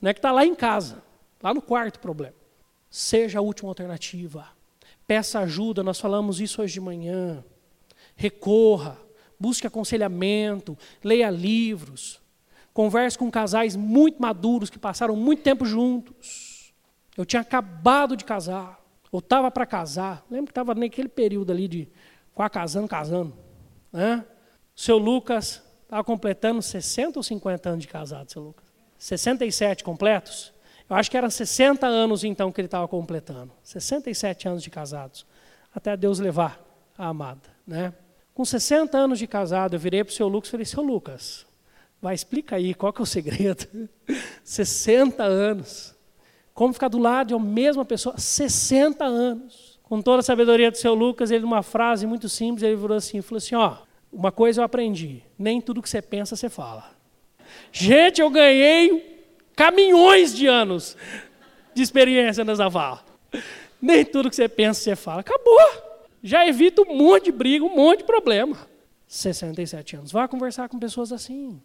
Não 0.00 0.10
é 0.10 0.12
que 0.12 0.18
está 0.18 0.32
lá 0.32 0.44
em 0.44 0.54
casa, 0.54 1.02
lá 1.42 1.54
no 1.54 1.62
quarto 1.62 1.98
problema. 1.98 2.34
Seja 2.90 3.38
a 3.38 3.42
última 3.42 3.70
alternativa. 3.70 4.46
Peça 5.06 5.40
ajuda, 5.40 5.82
nós 5.82 5.98
falamos 5.98 6.40
isso 6.40 6.60
hoje 6.60 6.74
de 6.74 6.80
manhã. 6.80 7.44
Recorra 8.16 8.98
busque 9.38 9.66
aconselhamento, 9.66 10.78
leia 11.02 11.28
livros, 11.30 12.20
converse 12.72 13.18
com 13.18 13.30
casais 13.30 13.76
muito 13.76 14.20
maduros 14.20 14.70
que 14.70 14.78
passaram 14.78 15.16
muito 15.16 15.42
tempo 15.42 15.66
juntos. 15.66 16.72
Eu 17.16 17.24
tinha 17.24 17.42
acabado 17.42 18.16
de 18.16 18.24
casar, 18.24 18.80
ou 19.14 19.20
estava 19.20 19.48
para 19.48 19.64
casar. 19.64 20.26
Lembro 20.28 20.46
que 20.46 20.50
estava 20.50 20.74
naquele 20.74 21.06
período 21.06 21.52
ali 21.52 21.68
de 21.68 21.88
quase 22.34 22.50
casando, 22.50 22.88
casando. 22.88 23.32
Né? 23.92 24.24
Seu 24.74 24.98
Lucas 24.98 25.62
estava 25.84 26.02
completando 26.02 26.60
60 26.60 27.20
ou 27.20 27.22
50 27.22 27.68
anos 27.68 27.82
de 27.82 27.86
casado, 27.86 28.32
seu 28.32 28.42
Lucas? 28.42 28.64
67 28.98 29.84
completos? 29.84 30.52
Eu 30.90 30.96
acho 30.96 31.08
que 31.08 31.16
eram 31.16 31.30
60 31.30 31.86
anos 31.86 32.24
então 32.24 32.50
que 32.50 32.60
ele 32.60 32.66
estava 32.66 32.88
completando. 32.88 33.52
67 33.62 34.48
anos 34.48 34.64
de 34.64 34.70
casados. 34.70 35.24
Até 35.72 35.96
Deus 35.96 36.18
levar 36.18 36.60
a 36.98 37.06
amada. 37.06 37.48
Né? 37.64 37.94
Com 38.34 38.44
60 38.44 38.98
anos 38.98 39.20
de 39.20 39.28
casado, 39.28 39.76
eu 39.76 39.78
virei 39.78 40.02
para 40.02 40.10
o 40.10 40.14
seu 40.14 40.26
Lucas 40.26 40.48
e 40.48 40.50
falei, 40.50 40.66
seu 40.66 40.82
Lucas, 40.82 41.46
vai, 42.02 42.16
explica 42.16 42.56
aí, 42.56 42.74
qual 42.74 42.92
que 42.92 43.00
é 43.00 43.04
o 43.04 43.06
segredo? 43.06 43.88
60 44.42 45.22
anos. 45.22 45.93
Como 46.54 46.72
ficar 46.72 46.88
do 46.88 46.98
lado 46.98 47.28
de 47.28 47.34
uma 47.34 47.44
mesma 47.44 47.84
pessoa? 47.84 48.16
60 48.16 49.04
anos. 49.04 49.78
Com 49.82 50.00
toda 50.00 50.20
a 50.20 50.22
sabedoria 50.22 50.70
do 50.70 50.78
seu 50.78 50.94
Lucas, 50.94 51.30
ele, 51.30 51.42
numa 51.42 51.62
frase 51.62 52.06
muito 52.06 52.28
simples, 52.28 52.62
ele 52.62 52.76
virou 52.76 52.96
assim, 52.96 53.20
falou 53.20 53.36
assim, 53.36 53.54
ó, 53.54 53.78
uma 54.10 54.32
coisa 54.32 54.60
eu 54.60 54.64
aprendi, 54.64 55.22
nem 55.38 55.60
tudo 55.60 55.82
que 55.82 55.90
você 55.90 56.00
pensa, 56.00 56.34
você 56.36 56.48
fala. 56.48 56.90
Gente, 57.70 58.20
eu 58.20 58.30
ganhei 58.30 59.26
caminhões 59.54 60.34
de 60.34 60.46
anos 60.46 60.96
de 61.74 61.82
experiência 61.82 62.44
nessa 62.44 62.70
fala. 62.70 63.04
Nem 63.82 64.04
tudo 64.04 64.30
que 64.30 64.36
você 64.36 64.48
pensa, 64.48 64.80
você 64.80 64.96
fala. 64.96 65.20
Acabou 65.20 65.60
já 66.24 66.48
evita 66.48 66.80
um 66.80 66.96
monte 66.96 67.24
de 67.24 67.32
briga, 67.32 67.66
um 67.66 67.76
monte 67.76 67.98
de 67.98 68.04
problema. 68.04 68.56
67 69.06 69.96
anos. 69.96 70.10
Vá 70.10 70.26
conversar 70.26 70.70
com 70.70 70.78
pessoas 70.78 71.12
assim, 71.12 71.60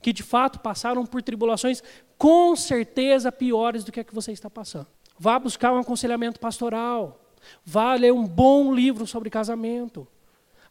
que 0.00 0.12
de 0.12 0.22
fato 0.22 0.60
passaram 0.60 1.04
por 1.04 1.22
tribulações 1.22 1.82
com 2.16 2.54
certeza 2.56 3.30
piores 3.32 3.84
do 3.84 3.92
que 3.92 4.00
a 4.00 4.04
que 4.04 4.14
você 4.14 4.32
está 4.32 4.48
passando. 4.50 4.86
Vá 5.18 5.38
buscar 5.38 5.72
um 5.72 5.78
aconselhamento 5.78 6.38
pastoral. 6.38 7.20
Vá 7.64 7.94
ler 7.94 8.12
um 8.12 8.26
bom 8.26 8.74
livro 8.74 9.06
sobre 9.06 9.30
casamento. 9.30 10.06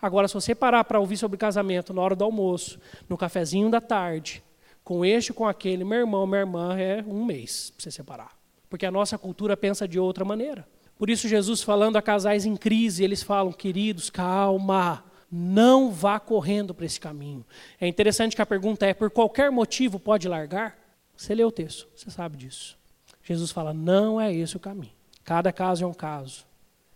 Agora, 0.02 0.28
se 0.28 0.34
você 0.34 0.54
parar 0.54 0.84
para 0.84 1.00
ouvir 1.00 1.18
sobre 1.18 1.38
casamento 1.38 1.94
na 1.94 2.02
hora 2.02 2.16
do 2.16 2.24
almoço, 2.24 2.80
no 3.10 3.18
cafezinho 3.18 3.70
da 3.70 3.82
tarde, 3.82 4.44
com 4.84 5.04
este 5.04 5.34
com 5.34 5.46
aquele, 5.46 5.84
meu 5.84 6.00
irmão, 6.00 6.26
minha 6.28 6.40
irmã, 6.40 6.78
é 6.80 7.04
um 7.06 7.26
mês 7.26 7.72
para 7.72 7.84
você 7.84 7.92
separar. 7.92 8.38
Porque 8.70 8.86
a 8.86 8.92
nossa 8.92 9.18
cultura 9.18 9.58
pensa 9.58 9.88
de 9.88 10.00
outra 10.00 10.24
maneira. 10.24 10.68
Por 10.98 11.10
isso, 11.10 11.28
Jesus 11.28 11.62
falando 11.62 11.98
a 11.98 12.02
casais 12.02 12.46
em 12.46 12.56
crise, 12.56 13.04
eles 13.04 13.24
falam: 13.24 13.52
queridos, 13.52 14.10
calma, 14.10 15.04
não 15.32 15.92
vá 15.92 16.20
correndo 16.20 16.74
para 16.74 16.86
esse 16.86 17.00
caminho. 17.00 17.46
É 17.80 17.88
interessante 17.88 18.36
que 18.36 18.42
a 18.42 18.46
pergunta 18.46 18.86
é: 18.86 18.94
por 18.94 19.12
qualquer 19.12 19.52
motivo 19.52 20.00
pode 20.00 20.28
largar? 20.28 20.78
Você 21.16 21.34
lê 21.36 21.44
o 21.44 21.52
texto, 21.52 21.88
você 21.96 22.10
sabe 22.10 22.38
disso. 22.38 22.78
Jesus 23.24 23.52
fala: 23.52 23.74
não 23.74 24.20
é 24.20 24.34
esse 24.34 24.56
o 24.56 24.60
caminho. 24.60 24.94
Cada 25.24 25.52
caso 25.52 25.84
é 25.84 25.88
um 25.88 25.94
caso. 25.94 26.46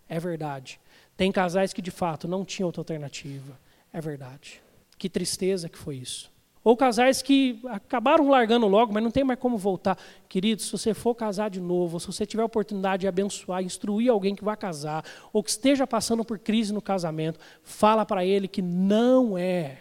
É 0.07 0.19
verdade. 0.19 0.79
Tem 1.17 1.31
casais 1.31 1.73
que 1.73 1.81
de 1.81 1.91
fato 1.91 2.27
não 2.27 2.45
tinham 2.45 2.67
outra 2.67 2.81
alternativa. 2.81 3.59
É 3.91 3.99
verdade. 3.99 4.61
Que 4.97 5.09
tristeza 5.09 5.67
que 5.67 5.77
foi 5.77 5.97
isso. 5.97 6.30
Ou 6.63 6.77
casais 6.77 7.21
que 7.21 7.59
acabaram 7.69 8.29
largando 8.29 8.67
logo, 8.67 8.93
mas 8.93 9.01
não 9.01 9.09
tem 9.09 9.23
mais 9.23 9.39
como 9.39 9.57
voltar. 9.57 9.97
Querido, 10.29 10.61
se 10.61 10.71
você 10.71 10.93
for 10.93 11.15
casar 11.15 11.49
de 11.49 11.59
novo, 11.59 11.99
se 11.99 12.05
você 12.05 12.25
tiver 12.25 12.43
a 12.43 12.45
oportunidade 12.45 13.01
de 13.01 13.07
abençoar, 13.07 13.63
instruir 13.63 14.11
alguém 14.11 14.35
que 14.35 14.43
vai 14.43 14.55
casar, 14.55 15.03
ou 15.33 15.43
que 15.43 15.49
esteja 15.49 15.87
passando 15.87 16.23
por 16.23 16.37
crise 16.37 16.71
no 16.71 16.81
casamento, 16.81 17.39
fala 17.63 18.05
para 18.05 18.23
ele 18.23 18.47
que 18.47 18.61
não 18.61 19.37
é 19.37 19.79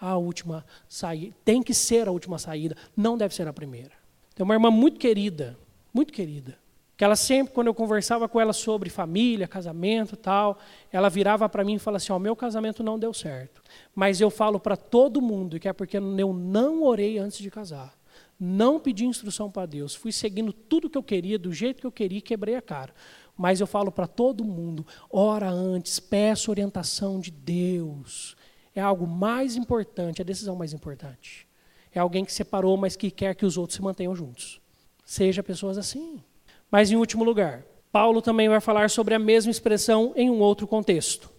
a 0.00 0.16
última 0.16 0.64
saída. 0.88 1.34
Tem 1.44 1.62
que 1.62 1.74
ser 1.74 2.08
a 2.08 2.12
última 2.12 2.38
saída, 2.38 2.74
não 2.96 3.18
deve 3.18 3.34
ser 3.34 3.46
a 3.46 3.52
primeira. 3.52 3.92
Tem 4.34 4.44
uma 4.44 4.54
irmã 4.54 4.70
muito 4.70 4.98
querida, 4.98 5.58
muito 5.92 6.12
querida, 6.12 6.58
que 6.98 7.04
ela 7.04 7.14
sempre, 7.14 7.54
quando 7.54 7.68
eu 7.68 7.74
conversava 7.74 8.28
com 8.28 8.40
ela 8.40 8.52
sobre 8.52 8.90
família, 8.90 9.46
casamento 9.46 10.16
tal, 10.16 10.58
ela 10.90 11.08
virava 11.08 11.48
para 11.48 11.62
mim 11.62 11.74
e 11.74 11.78
falava 11.78 11.98
assim: 11.98 12.12
Ó, 12.12 12.16
oh, 12.16 12.18
meu 12.18 12.34
casamento 12.34 12.82
não 12.82 12.98
deu 12.98 13.14
certo. 13.14 13.62
Mas 13.94 14.20
eu 14.20 14.28
falo 14.30 14.58
para 14.58 14.76
todo 14.76 15.22
mundo 15.22 15.60
que 15.60 15.68
é 15.68 15.72
porque 15.72 15.98
eu 15.98 16.32
não 16.32 16.82
orei 16.82 17.16
antes 17.16 17.38
de 17.38 17.48
casar. 17.52 17.96
Não 18.38 18.80
pedi 18.80 19.06
instrução 19.06 19.48
para 19.48 19.64
Deus. 19.64 19.94
Fui 19.94 20.10
seguindo 20.10 20.52
tudo 20.52 20.90
que 20.90 20.98
eu 20.98 21.02
queria, 21.02 21.38
do 21.38 21.52
jeito 21.52 21.80
que 21.80 21.86
eu 21.86 21.92
queria 21.92 22.18
e 22.18 22.20
quebrei 22.20 22.56
a 22.56 22.62
cara. 22.62 22.92
Mas 23.36 23.60
eu 23.60 23.66
falo 23.68 23.92
para 23.92 24.08
todo 24.08 24.44
mundo: 24.44 24.84
ora 25.08 25.48
antes, 25.48 26.00
peça 26.00 26.50
orientação 26.50 27.20
de 27.20 27.30
Deus. 27.30 28.36
É 28.74 28.80
algo 28.80 29.06
mais 29.06 29.54
importante, 29.54 30.20
a 30.20 30.24
decisão 30.24 30.56
mais 30.56 30.72
importante. 30.72 31.46
É 31.92 32.00
alguém 32.00 32.24
que 32.24 32.32
separou, 32.32 32.76
mas 32.76 32.96
que 32.96 33.08
quer 33.08 33.36
que 33.36 33.46
os 33.46 33.56
outros 33.56 33.76
se 33.76 33.82
mantenham 33.82 34.16
juntos. 34.16 34.60
Seja 35.04 35.44
pessoas 35.44 35.78
assim. 35.78 36.20
Mas, 36.70 36.90
em 36.90 36.96
último 36.96 37.24
lugar, 37.24 37.64
Paulo 37.90 38.20
também 38.20 38.48
vai 38.48 38.60
falar 38.60 38.90
sobre 38.90 39.14
a 39.14 39.18
mesma 39.18 39.50
expressão 39.50 40.12
em 40.14 40.30
um 40.30 40.40
outro 40.40 40.66
contexto. 40.66 41.30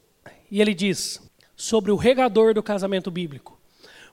E 0.49 0.59
ele 0.59 0.73
diz 0.73 1.21
sobre 1.55 1.91
o 1.91 1.95
regador 1.95 2.53
do 2.53 2.63
casamento 2.63 3.11
bíblico: 3.11 3.59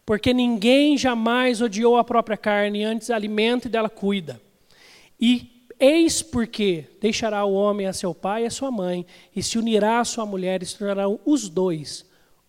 Porque 0.04 0.34
ninguém 0.34 0.98
jamais 0.98 1.62
odiou 1.62 1.96
a 1.96 2.04
própria 2.04 2.36
carne, 2.36 2.84
antes 2.84 3.10
alimenta 3.10 3.68
e 3.68 3.70
dela 3.70 3.88
cuida. 3.88 4.40
E 5.18 5.64
eis 5.80 6.22
porque 6.22 6.84
deixará 7.00 7.44
o 7.44 7.54
homem 7.54 7.86
a 7.86 7.92
seu 7.92 8.14
pai 8.14 8.44
e 8.44 8.46
a 8.46 8.50
sua 8.50 8.70
mãe, 8.70 9.06
e 9.34 9.42
se 9.42 9.58
unirá 9.58 10.00
à 10.00 10.04
sua 10.04 10.26
mulher, 10.26 10.62
e 10.62 10.66
se 10.66 10.76
tornarão 10.76 11.18
os 11.24 11.48
dois 11.48 12.04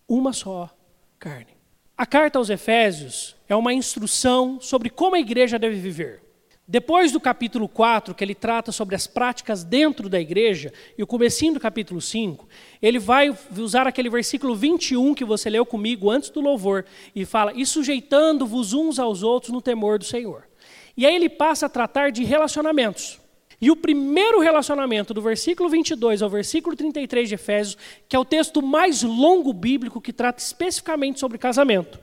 uma 0.06 0.32
só 0.32 0.70
carne. 1.18 1.58
A 1.96 2.06
carta 2.06 2.38
aos 2.38 2.48
Efésios 2.48 3.34
é 3.48 3.56
uma 3.56 3.72
instrução 3.72 4.60
sobre 4.60 4.88
como 4.88 5.16
a 5.16 5.20
igreja 5.20 5.58
deve 5.58 5.76
viver. 5.76 6.22
Depois 6.70 7.10
do 7.10 7.18
capítulo 7.18 7.66
4, 7.66 8.14
que 8.14 8.22
ele 8.22 8.34
trata 8.34 8.70
sobre 8.70 8.94
as 8.94 9.06
práticas 9.06 9.64
dentro 9.64 10.06
da 10.06 10.20
igreja, 10.20 10.70
e 10.98 11.02
o 11.02 11.06
comecinho 11.06 11.54
do 11.54 11.60
capítulo 11.60 11.98
5, 11.98 12.46
ele 12.82 12.98
vai 12.98 13.34
usar 13.56 13.86
aquele 13.86 14.10
versículo 14.10 14.54
21 14.54 15.14
que 15.14 15.24
você 15.24 15.48
leu 15.48 15.64
comigo 15.64 16.10
antes 16.10 16.28
do 16.28 16.42
louvor, 16.42 16.84
e 17.14 17.24
fala, 17.24 17.54
e 17.54 17.64
sujeitando-vos 17.64 18.74
uns 18.74 18.98
aos 18.98 19.22
outros 19.22 19.50
no 19.50 19.62
temor 19.62 19.98
do 19.98 20.04
Senhor. 20.04 20.46
E 20.94 21.06
aí 21.06 21.14
ele 21.14 21.30
passa 21.30 21.64
a 21.64 21.70
tratar 21.70 22.12
de 22.12 22.22
relacionamentos. 22.22 23.18
E 23.58 23.70
o 23.70 23.76
primeiro 23.76 24.38
relacionamento, 24.40 25.14
do 25.14 25.22
versículo 25.22 25.70
22 25.70 26.20
ao 26.20 26.28
versículo 26.28 26.76
33 26.76 27.30
de 27.30 27.34
Efésios, 27.34 27.78
que 28.06 28.14
é 28.14 28.18
o 28.18 28.26
texto 28.26 28.60
mais 28.60 29.02
longo 29.02 29.54
bíblico 29.54 30.02
que 30.02 30.12
trata 30.12 30.42
especificamente 30.42 31.18
sobre 31.18 31.38
casamento, 31.38 31.98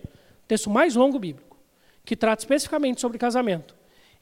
texto 0.48 0.72
mais 0.72 0.96
longo 0.96 1.20
bíblico, 1.20 1.56
que 2.04 2.16
trata 2.16 2.42
especificamente 2.42 3.00
sobre 3.00 3.20
casamento 3.20 3.76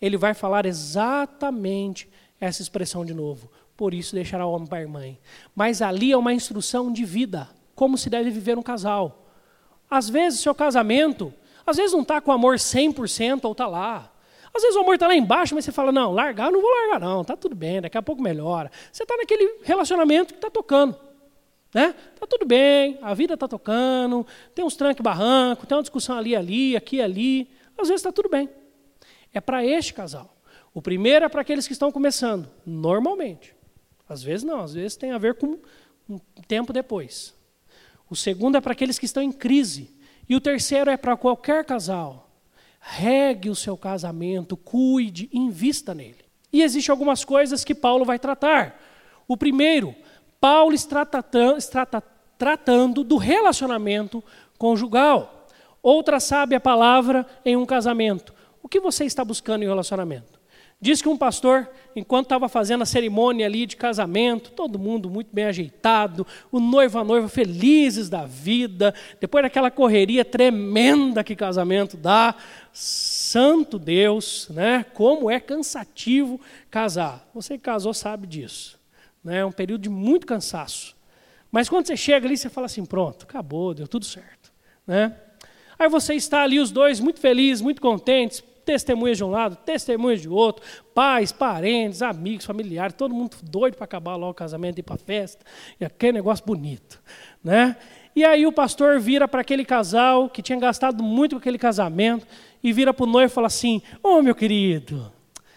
ele 0.04 0.18
vai 0.18 0.34
falar 0.34 0.66
exatamente 0.66 2.10
essa 2.38 2.62
expressão 2.62 3.06
de 3.06 3.13
novo. 3.13 3.50
Por 3.78 3.94
isso 3.94 4.13
deixará 4.13 4.46
o 4.46 4.52
homem 4.52 4.68
pai 4.68 4.84
e 4.84 4.86
mãe. 4.86 5.18
Mas 5.56 5.82
ali 5.82 6.12
é 6.12 6.18
uma 6.18 6.34
instrução 6.34 6.92
de 6.92 7.06
vida, 7.06 7.50
como 7.74 7.98
se 7.98 8.10
deve 8.10 8.30
viver 8.30 8.58
um 8.58 8.62
casal. 8.62 9.30
Às 9.89 10.10
vezes, 10.10 10.42
seu 10.42 10.54
casamento, 10.54 11.34
às 11.66 11.78
vezes 11.78 11.94
não 11.94 12.02
está 12.02 12.20
com 12.20 12.34
amor 12.34 12.58
100% 12.58 13.46
ou 13.46 13.54
está 13.54 13.66
lá. 13.66 14.12
Às 14.54 14.62
vezes 14.62 14.76
o 14.76 14.82
amor 14.82 14.96
está 14.96 15.08
lá 15.08 15.16
embaixo, 15.16 15.56
mas 15.56 15.63
você 15.63 15.72
fala, 15.72 15.89
não, 15.89 16.12
largar, 16.12 16.52
não 16.52 16.62
vou 16.62 16.70
largar 16.70 17.00
não, 17.00 17.22
está 17.22 17.38
tudo 17.38 17.56
bem, 17.56 17.80
daqui 17.80 17.98
a 17.98 18.02
pouco 18.02 18.22
melhora. 18.22 18.70
Você 18.92 19.04
está 19.04 19.16
naquele 19.16 19.62
relacionamento 19.63 20.34
que 20.34 20.38
está 20.38 20.50
tocando. 20.50 20.98
Né? 21.74 21.96
Tá 22.20 22.28
tudo 22.28 22.46
bem, 22.46 23.00
a 23.02 23.13
vida 23.13 23.36
está 23.36 23.48
tocando, 23.48 24.28
tem 24.54 24.66
uns 24.66 24.76
tranque 24.76 25.02
barranco, 25.02 25.66
tem 25.66 25.78
uma 25.78 25.82
discussão 25.82 26.18
ali, 26.18 26.36
ali, 26.36 26.76
aqui, 26.76 27.02
ali. 27.02 27.50
Às 27.78 27.88
vezes 27.88 28.02
está 28.02 28.12
tudo 28.12 28.28
bem 28.28 28.50
é 29.34 29.41
para 29.41 29.65
este 29.65 29.93
casal. 29.93 30.36
O 30.74 30.82
primeiro 30.82 31.26
é 31.26 31.30
para 31.30 31.41
aqueles 31.41 31.67
que 31.67 31.74
estão 31.74 31.91
começando, 31.91 32.50
normalmente. 32.65 33.56
Às 34.08 34.23
vezes 34.23 34.44
não, 34.44 34.62
às 34.62 34.73
vezes 34.73 34.98
tem 34.98 35.12
a 35.12 35.17
ver 35.17 35.36
com 35.36 35.60
um 36.10 36.19
tempo 36.48 36.73
depois. 36.73 37.34
O 38.10 38.15
segundo 38.15 38.58
é 38.58 38.62
para 38.62 38.73
aqueles 38.73 39.00
que 39.00 39.06
estão 39.06 39.23
em 39.23 39.31
crise. 39.31 39.92
E 40.27 40.36
o 40.36 40.42
terceiro 40.42 40.90
é 40.90 40.98
para 40.98 41.17
qualquer 41.17 41.65
casal. 41.65 42.29
Regue 42.79 43.50
o 43.50 43.56
seu 43.56 43.77
casamento, 43.77 44.58
cuide, 44.58 45.29
invista 45.31 45.94
nele. 45.94 46.23
E 46.52 46.62
existem 46.62 46.92
algumas 46.92 47.23
coisas 47.23 47.63
que 47.63 47.73
Paulo 47.73 48.06
vai 48.06 48.19
tratar. 48.19 48.79
O 49.27 49.38
primeiro, 49.38 49.96
Paulo 50.40 50.73
está 50.73 51.06
tratando, 51.06 51.58
tratando 52.38 53.04
do 53.04 53.17
relacionamento 53.17 54.23
conjugal. 54.58 55.48
Outra 55.81 56.19
sabe 56.19 56.56
a 56.56 56.60
palavra 56.60 57.25
em 57.44 57.56
um 57.56 57.65
casamento. 57.65 58.34
O 58.64 58.70
que 58.70 58.80
você 58.80 59.04
está 59.04 59.24
buscando 59.24 59.62
em 59.62 59.68
relacionamento? 59.68 60.42
Diz 60.80 61.02
que 61.02 61.08
um 61.08 61.18
pastor, 61.18 61.70
enquanto 61.96 62.26
estava 62.26 62.50
fazendo 62.50 62.82
a 62.82 62.86
cerimônia 62.86 63.46
ali 63.46 63.66
de 63.66 63.78
casamento, 63.78 64.52
todo 64.52 64.80
mundo 64.80 65.10
muito 65.10 65.30
bem 65.34 65.46
ajeitado, 65.46 66.26
o 66.52 66.60
noivo 66.60 67.00
a 67.00 67.04
noiva 67.04 67.30
felizes 67.30 68.10
da 68.10 68.26
vida, 68.26 68.94
depois 69.20 69.44
daquela 69.44 69.70
correria 69.70 70.26
tremenda 70.26 71.24
que 71.24 71.36
casamento 71.36 71.96
dá, 71.96 72.36
santo 72.72 73.78
Deus, 73.78 74.50
né? 74.50 74.86
Como 74.94 75.30
é 75.30 75.40
cansativo 75.40 76.40
casar. 76.70 77.30
Você 77.34 77.58
que 77.58 77.64
casou 77.64 77.94
sabe 77.94 78.28
disso. 78.28 78.80
Né? 79.24 79.38
É 79.40 79.46
um 79.46 79.52
período 79.52 79.84
de 79.84 79.90
muito 79.90 80.26
cansaço. 80.26 80.96
Mas 81.52 81.70
quando 81.70 81.88
você 81.88 81.96
chega 81.96 82.28
ali, 82.28 82.36
você 82.36 82.50
fala 82.50 82.66
assim: 82.66 82.84
pronto, 82.86 83.24
acabou, 83.24 83.74
deu 83.74 83.88
tudo 83.88 84.06
certo. 84.06 84.52
Né? 84.86 85.16
Aí 85.80 85.88
você 85.88 86.14
está 86.14 86.44
ali, 86.44 86.60
os 86.60 86.72
dois, 86.72 87.00
muito 87.00 87.20
felizes, 87.20 87.62
muito 87.62 87.82
contentes, 87.82 88.44
testemunhas 88.66 89.18
de 89.18 89.24
um 89.24 89.30
lado, 89.30 89.56
testemunhas 89.56 90.22
de 90.22 90.30
outro, 90.30 90.66
pais, 90.94 91.32
parentes, 91.32 92.02
amigos, 92.02 92.46
familiares, 92.46 92.96
todo 92.96 93.14
mundo 93.14 93.38
doido 93.44 93.76
para 93.76 93.86
acabar 93.86 94.16
logo 94.16 94.32
o 94.32 94.36
casamento 94.36 94.80
ir 94.80 94.84
para 94.84 94.96
a 94.96 94.98
festa, 94.98 95.46
e 95.80 95.86
aquele 95.86 96.14
negócio 96.14 96.46
bonito. 96.46 97.02
Né? 97.44 97.76
E 98.16 98.24
aí 98.24 98.46
o 98.46 98.52
pastor 98.52 99.00
vira 99.00 99.28
para 99.28 99.42
aquele 99.42 99.66
casal 99.66 100.30
que 100.30 100.42
tinha 100.42 100.60
gastado 100.60 101.04
muito 101.04 101.36
com 101.36 101.40
aquele 101.40 101.58
casamento 101.58 102.28
e 102.64 102.72
vira 102.72 102.94
para 102.94 103.04
o 103.04 103.08
noivo 103.08 103.32
e 103.32 103.34
fala 103.34 103.48
assim: 103.48 103.82
Ô 104.04 104.10
oh, 104.10 104.22
meu 104.22 104.36
querido, 104.36 105.12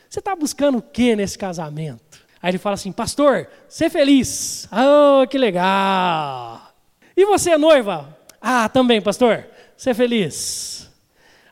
você 0.08 0.20
está 0.20 0.34
buscando 0.34 0.78
o 0.78 0.82
que 0.82 1.14
nesse 1.14 1.36
casamento? 1.36 2.24
Aí 2.42 2.50
ele 2.50 2.58
fala 2.58 2.74
assim: 2.74 2.92
Pastor, 2.92 3.46
ser 3.68 3.90
feliz. 3.90 4.68
Oh, 4.72 5.26
que 5.26 5.36
legal. 5.36 6.72
E 7.16 7.24
você, 7.26 7.56
noiva? 7.58 8.16
Ah, 8.40 8.68
também, 8.68 9.00
pastor, 9.02 9.46
ser 9.76 9.94
feliz. 9.94 10.75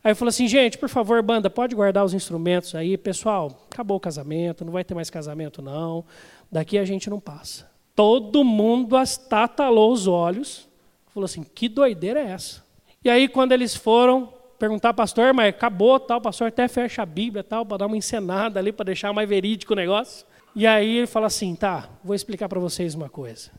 Aí 0.05 0.15
falei 0.15 0.29
assim, 0.29 0.47
gente, 0.47 0.77
por 0.77 0.91
favor, 0.91 1.23
banda, 1.23 1.49
pode 1.49 1.75
guardar 1.75 2.05
os 2.05 2.13
instrumentos 2.13 2.75
aí. 2.75 2.99
Pessoal, 2.99 3.67
acabou 3.73 3.97
o 3.97 4.01
casamento, 4.01 4.63
não 4.63 4.73
vai 4.73 4.85
ter 4.85 4.95
mais 4.95 5.09
casamento 5.09 5.63
não. 5.63 6.05
Daqui 6.53 6.77
a 6.77 6.85
gente 6.85 7.09
não 7.09 7.19
passa. 7.19 7.71
Todo 7.97 8.45
mundo 8.45 9.01
estatalou 9.01 9.91
os 9.91 10.07
olhos. 10.07 10.69
Falou 11.07 11.25
assim, 11.25 11.43
que 11.43 11.71
doideira 11.71 12.21
é 12.21 12.33
essa? 12.33 12.63
E 13.03 13.09
aí 13.09 13.27
quando 13.29 13.53
eles 13.53 13.75
foram 13.75 14.31
perguntar, 14.59 14.93
pastor, 14.93 15.33
mas 15.33 15.49
acabou 15.49 15.99
tal, 15.99 16.21
pastor 16.21 16.49
até 16.49 16.69
fecha 16.69 17.01
a 17.01 17.07
Bíblia 17.07 17.43
tal, 17.43 17.65
para 17.65 17.79
dar 17.79 17.87
uma 17.87 17.97
encenada 17.97 18.61
ali, 18.61 18.73
para 18.73 18.85
deixar 18.85 19.11
mais 19.11 19.27
verídico 19.27 19.73
o 19.73 19.77
negócio. 19.77 20.27
E 20.55 20.67
aí 20.67 20.99
ele 20.99 21.07
fala 21.07 21.29
assim, 21.29 21.55
tá, 21.57 21.89
vou 22.05 22.15
explicar 22.15 22.47
para 22.49 22.61
vocês 22.61 22.95
uma 22.95 23.09
coisa. 23.09 23.51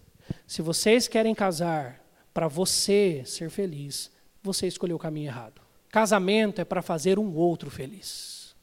Se 0.46 0.62
vocês 0.62 1.08
querem 1.08 1.34
casar 1.34 2.00
para 2.32 2.48
você 2.48 3.24
ser 3.26 3.50
feliz, 3.50 4.12
você 4.44 4.68
escolheu 4.68 4.96
o 4.96 5.00
caminho 5.00 5.28
errado. 5.28 5.65
Casamento 5.96 6.60
é 6.60 6.66
para 6.66 6.82
fazer 6.82 7.18
um 7.18 7.34
outro 7.34 7.72
feliz. 7.72 8.54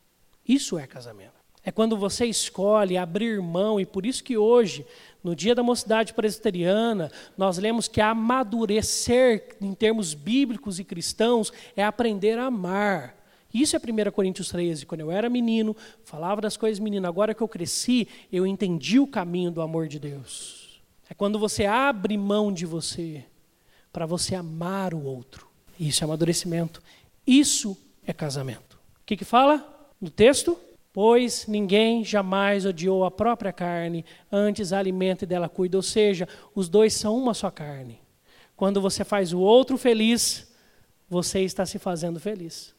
Isso 0.46 0.78
é 0.78 0.86
casamento. 0.86 1.32
É 1.64 1.72
quando 1.72 1.96
você 1.96 2.26
escolhe 2.26 2.98
abrir 2.98 3.40
mão, 3.40 3.80
e 3.80 3.86
por 3.86 4.04
isso 4.04 4.22
que 4.22 4.36
hoje, 4.36 4.84
no 5.24 5.34
dia 5.34 5.54
da 5.54 5.62
mocidade 5.62 6.12
presbiteriana, 6.12 7.10
nós 7.34 7.56
lemos 7.56 7.88
que 7.88 8.02
amadurecer, 8.02 9.56
em 9.62 9.72
termos 9.72 10.12
bíblicos 10.12 10.78
e 10.78 10.84
cristãos, 10.84 11.50
é 11.74 11.82
aprender 11.82 12.38
a 12.38 12.48
amar. 12.48 13.16
Isso 13.54 13.74
é 13.74 13.78
1 13.78 14.10
Coríntios 14.10 14.50
13. 14.50 14.84
Quando 14.84 15.00
eu 15.00 15.10
era 15.10 15.30
menino, 15.30 15.74
falava 16.04 16.42
das 16.42 16.58
coisas 16.58 16.78
menino. 16.78 17.08
Agora 17.08 17.32
que 17.32 17.42
eu 17.42 17.48
cresci, 17.48 18.06
eu 18.30 18.46
entendi 18.46 19.00
o 19.00 19.06
caminho 19.06 19.50
do 19.50 19.62
amor 19.62 19.88
de 19.88 19.98
Deus. 19.98 20.82
É 21.08 21.14
quando 21.14 21.38
você 21.38 21.64
abre 21.64 22.14
mão 22.18 22.52
de 22.52 22.66
você 22.66 23.24
para 23.90 24.04
você 24.04 24.34
amar 24.34 24.92
o 24.92 25.02
outro. 25.02 25.50
Isso 25.80 26.04
é 26.04 26.06
amadurecimento. 26.06 26.82
Isso 27.26 27.76
é 28.06 28.12
casamento. 28.12 28.76
O 28.76 29.04
que, 29.06 29.16
que 29.16 29.24
fala 29.24 29.88
no 30.00 30.10
texto? 30.10 30.58
Pois 30.92 31.46
ninguém 31.46 32.04
jamais 32.04 32.66
odiou 32.66 33.04
a 33.04 33.10
própria 33.10 33.52
carne, 33.52 34.04
antes 34.30 34.72
a 34.72 34.78
alimenta 34.78 35.24
e 35.24 35.26
dela 35.26 35.48
cuida. 35.48 35.76
Ou 35.76 35.82
seja, 35.82 36.28
os 36.54 36.68
dois 36.68 36.92
são 36.94 37.16
uma 37.16 37.32
só 37.32 37.50
carne. 37.50 38.00
Quando 38.54 38.80
você 38.80 39.04
faz 39.04 39.32
o 39.32 39.40
outro 39.40 39.78
feliz, 39.78 40.52
você 41.08 41.40
está 41.40 41.64
se 41.64 41.78
fazendo 41.78 42.20
feliz. 42.20 42.74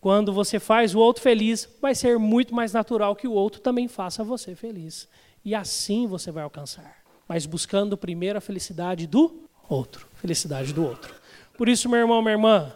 Quando 0.00 0.32
você 0.32 0.58
faz 0.58 0.94
o 0.94 0.98
outro 0.98 1.22
feliz, 1.22 1.68
vai 1.80 1.94
ser 1.94 2.18
muito 2.18 2.54
mais 2.54 2.72
natural 2.72 3.14
que 3.14 3.28
o 3.28 3.32
outro 3.32 3.60
também 3.60 3.86
faça 3.86 4.24
você 4.24 4.54
feliz. 4.54 5.08
E 5.44 5.54
assim 5.54 6.06
você 6.06 6.32
vai 6.32 6.42
alcançar. 6.42 7.02
Mas 7.28 7.46
buscando 7.46 7.96
primeiro 7.96 8.38
a 8.38 8.40
felicidade 8.40 9.06
do 9.06 9.48
outro. 9.68 10.08
Felicidade 10.14 10.72
do 10.72 10.84
outro. 10.84 11.14
Por 11.56 11.68
isso, 11.68 11.88
meu 11.88 12.00
irmão, 12.00 12.20
minha 12.20 12.32
irmã, 12.32 12.72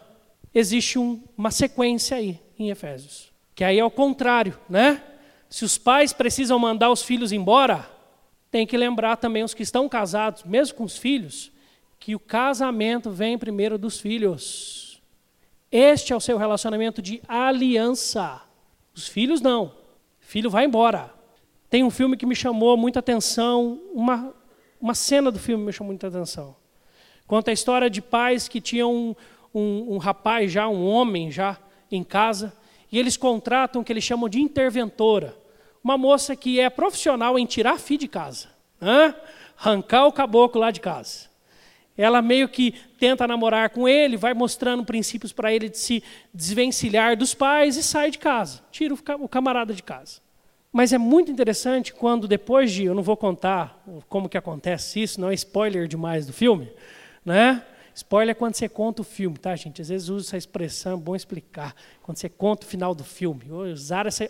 existe 0.59 0.99
um, 0.99 1.23
uma 1.37 1.51
sequência 1.51 2.17
aí 2.17 2.41
em 2.59 2.71
Efésios. 2.71 3.31
Que 3.55 3.63
aí 3.63 3.79
é 3.79 3.85
o 3.85 3.91
contrário, 3.91 4.59
né? 4.71 5.03
Se 5.51 5.67
os 5.67 5.77
pais 5.77 6.15
precisam 6.15 6.59
mandar 6.59 6.91
os 6.91 7.03
filhos 7.03 7.31
embora, 7.31 7.87
tem 8.51 8.67
que 8.67 8.77
lembrar 8.77 9.17
também 9.17 9.45
os 9.45 9.53
que 9.53 9.63
estão 9.63 9.87
casados, 9.87 10.45
mesmo 10.45 10.77
com 10.77 10.85
os 10.85 10.97
filhos, 10.97 11.53
que 12.01 12.15
o 12.15 12.19
casamento 12.19 13.11
vem 13.11 13.37
primeiro 13.37 13.77
dos 13.77 14.01
filhos. 14.01 15.03
Este 15.71 16.15
é 16.15 16.17
o 16.17 16.21
seu 16.21 16.39
relacionamento 16.39 17.03
de 17.03 17.21
aliança. 17.29 18.41
Os 18.95 19.07
filhos 19.07 19.43
não. 19.43 19.75
filho 20.21 20.49
vai 20.49 20.65
embora. 20.65 21.13
Tem 21.69 21.85
um 21.85 21.91
filme 21.91 22.17
que 22.17 22.25
me 22.25 22.35
chamou 22.35 22.79
muita 22.79 23.01
atenção, 23.01 23.79
uma, 23.93 24.35
uma 24.81 24.95
cena 24.95 25.31
do 25.31 25.39
filme 25.39 25.67
me 25.67 25.73
chamou 25.73 25.93
muita 25.93 26.09
atenção. 26.09 26.57
Conta 27.27 27.51
a 27.51 27.55
história 27.55 27.91
de 27.91 28.01
pais 28.01 28.49
que 28.49 28.61
tinham 28.61 29.17
um, 29.59 29.95
um, 29.95 29.99
rapaz 29.99 30.53
já, 30.53 30.69
um 30.69 30.87
homem 30.87 31.31
já 31.31 31.57
em 31.91 32.05
casa, 32.05 32.53
e 32.93 32.99
eles 32.99 33.17
contratam 33.17 33.81
o 33.81 33.85
que 33.85 33.93
eles 33.93 34.05
chamam 34.05 34.29
de 34.29 34.41
interventora. 34.41 35.37
Uma 35.83 35.97
moça 35.97 36.37
que 36.37 36.61
é 36.61 36.69
profissional 36.69 37.39
em 37.39 37.47
tirar 37.47 37.79
fio 37.79 37.97
de 37.97 38.07
casa. 38.07 38.49
Né? 38.81 39.15
Arrancar 39.59 40.07
o 40.07 40.13
caboclo 40.13 40.61
lá 40.61 40.71
de 40.71 40.81
casa. 40.81 41.27
Ela 41.97 42.21
meio 42.21 42.49
que 42.49 42.75
tenta 42.99 43.27
namorar 43.27 43.71
com 43.71 43.89
ele, 43.89 44.19
vai 44.19 44.35
mostrando 44.35 44.85
princípios 44.85 45.33
para 45.33 45.53
ele 45.53 45.71
de 45.71 45.79
se 45.79 46.05
desvencilhar 46.35 47.17
dos 47.17 47.33
pais 47.33 47.77
e 47.77 47.83
sai 47.83 48.11
de 48.11 48.19
casa. 48.19 48.63
Tira 48.71 48.95
o 48.95 49.29
camarada 49.29 49.73
de 49.73 49.83
casa. 49.83 50.21
Mas 50.71 50.93
é 50.93 50.99
muito 50.99 51.33
interessante 51.33 51.95
quando 51.95 52.29
depois 52.29 52.71
de, 52.71 52.85
eu 52.85 52.95
não 52.95 53.03
vou 53.03 53.17
contar 53.17 53.83
como 54.11 54.29
que 54.29 54.37
acontece 54.37 55.03
isso, 55.03 55.19
não 55.19 55.31
é 55.31 55.35
spoiler 55.35 55.89
demais 55.89 56.27
do 56.27 56.35
filme, 56.35 56.71
né? 57.25 57.65
Spoiler 57.97 58.33
é 58.33 58.35
quando 58.35 58.55
você 58.55 58.69
conta 58.69 59.01
o 59.01 59.05
filme, 59.05 59.39
tá, 59.39 59.57
gente? 59.57 59.81
Às 59.81 59.89
vezes 59.89 60.11
usa 60.11 60.27
essa 60.27 60.37
expressão, 60.37 60.93
é 60.93 60.97
bom 61.01 61.17
explicar. 61.17 61.75
Quando 62.03 62.19
você 62.19 62.29
conta 62.29 62.67
o 62.67 62.69
final 62.69 62.95
do 62.95 63.03
filme. 63.03 63.51
Usar 63.51 64.05
essa, 64.05 64.29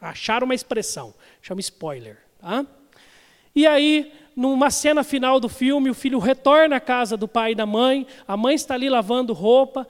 achar 0.00 0.44
uma 0.44 0.54
expressão, 0.54 1.12
chama 1.42 1.60
spoiler. 1.60 2.18
Tá? 2.38 2.64
E 3.52 3.66
aí, 3.66 4.12
numa 4.36 4.70
cena 4.70 5.02
final 5.02 5.40
do 5.40 5.48
filme, 5.48 5.90
o 5.90 5.94
filho 5.94 6.20
retorna 6.20 6.76
à 6.76 6.80
casa 6.80 7.16
do 7.16 7.26
pai 7.26 7.50
e 7.50 7.54
da 7.56 7.66
mãe, 7.66 8.06
a 8.28 8.36
mãe 8.36 8.54
está 8.54 8.74
ali 8.74 8.88
lavando 8.88 9.32
roupa, 9.32 9.88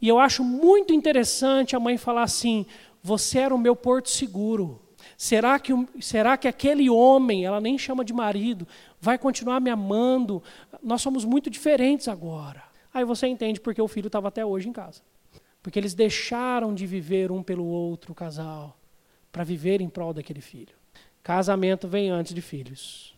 e 0.00 0.08
eu 0.08 0.18
acho 0.18 0.42
muito 0.42 0.94
interessante 0.94 1.76
a 1.76 1.80
mãe 1.80 1.98
falar 1.98 2.22
assim: 2.22 2.64
Você 3.02 3.38
era 3.38 3.54
o 3.54 3.58
meu 3.58 3.76
porto 3.76 4.08
seguro. 4.08 4.80
Será 5.14 5.58
que, 5.58 5.72
será 6.00 6.38
que 6.38 6.48
aquele 6.48 6.88
homem, 6.88 7.44
ela 7.44 7.60
nem 7.60 7.76
chama 7.76 8.04
de 8.04 8.14
marido, 8.14 8.66
vai 9.02 9.18
continuar 9.18 9.60
me 9.60 9.68
amando? 9.68 10.40
Nós 10.80 11.02
somos 11.02 11.24
muito 11.24 11.50
diferentes 11.50 12.06
agora. 12.06 12.62
Aí 12.94 13.04
você 13.04 13.26
entende 13.26 13.60
porque 13.60 13.82
o 13.82 13.88
filho 13.88 14.06
estava 14.06 14.28
até 14.28 14.46
hoje 14.46 14.68
em 14.68 14.72
casa. 14.72 15.02
Porque 15.60 15.76
eles 15.76 15.92
deixaram 15.92 16.72
de 16.72 16.86
viver 16.86 17.32
um 17.32 17.42
pelo 17.42 17.66
outro, 17.66 18.12
o 18.12 18.14
casal, 18.14 18.78
para 19.32 19.42
viver 19.42 19.80
em 19.80 19.88
prol 19.88 20.14
daquele 20.14 20.40
filho. 20.40 20.74
Casamento 21.20 21.88
vem 21.88 22.10
antes 22.10 22.32
de 22.32 22.40
filhos. 22.40 23.16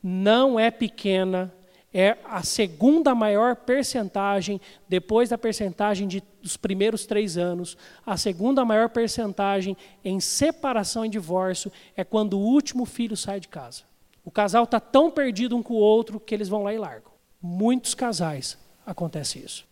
Não 0.00 0.58
é 0.58 0.70
pequena 0.70 1.52
é 1.92 2.18
a 2.24 2.42
segunda 2.42 3.14
maior 3.14 3.56
percentagem, 3.56 4.60
depois 4.86 5.30
da 5.30 5.38
percentagem 5.38 6.06
de, 6.06 6.22
dos 6.42 6.56
primeiros 6.56 7.06
três 7.06 7.38
anos, 7.38 7.78
a 8.04 8.16
segunda 8.16 8.62
maior 8.64 8.90
percentagem 8.90 9.76
em 10.04 10.20
separação 10.20 11.04
e 11.04 11.08
divórcio 11.08 11.72
é 11.96 12.04
quando 12.04 12.38
o 12.38 12.42
último 12.42 12.84
filho 12.84 13.16
sai 13.16 13.40
de 13.40 13.48
casa. 13.48 13.84
O 14.28 14.30
casal 14.30 14.64
está 14.64 14.78
tão 14.78 15.10
perdido 15.10 15.56
um 15.56 15.62
com 15.62 15.72
o 15.72 15.78
outro 15.78 16.20
que 16.20 16.34
eles 16.34 16.50
vão 16.50 16.62
lá 16.62 16.74
e 16.74 16.76
largam. 16.76 17.10
Muitos 17.40 17.94
casais 17.94 18.58
acontece 18.84 19.38
isso. 19.38 19.66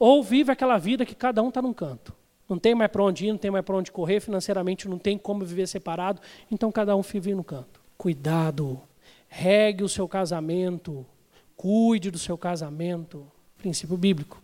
Ou 0.00 0.20
vive 0.20 0.50
aquela 0.50 0.78
vida 0.78 1.06
que 1.06 1.14
cada 1.14 1.40
um 1.40 1.48
está 1.48 1.62
num 1.62 1.72
canto. 1.72 2.12
Não 2.48 2.58
tem 2.58 2.74
mais 2.74 2.90
para 2.90 3.04
onde 3.04 3.26
ir, 3.26 3.30
não 3.30 3.38
tem 3.38 3.52
mais 3.52 3.64
para 3.64 3.76
onde 3.76 3.92
correr, 3.92 4.18
financeiramente 4.18 4.88
não 4.88 4.98
tem 4.98 5.16
como 5.16 5.44
viver 5.44 5.68
separado, 5.68 6.20
então 6.50 6.72
cada 6.72 6.96
um 6.96 7.02
vive 7.02 7.36
no 7.36 7.44
canto. 7.44 7.80
Cuidado, 7.96 8.82
regue 9.28 9.84
o 9.84 9.88
seu 9.88 10.08
casamento, 10.08 11.06
Cuide 11.54 12.10
do 12.10 12.18
seu 12.18 12.36
casamento, 12.36 13.30
princípio 13.58 13.94
bíblico, 13.94 14.42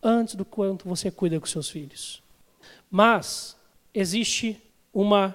antes 0.00 0.36
do 0.36 0.44
quanto 0.44 0.86
você 0.86 1.10
cuida 1.10 1.40
com 1.40 1.46
seus 1.46 1.68
filhos. 1.68 2.22
Mas 2.88 3.56
existe 3.92 4.62
uma 4.92 5.34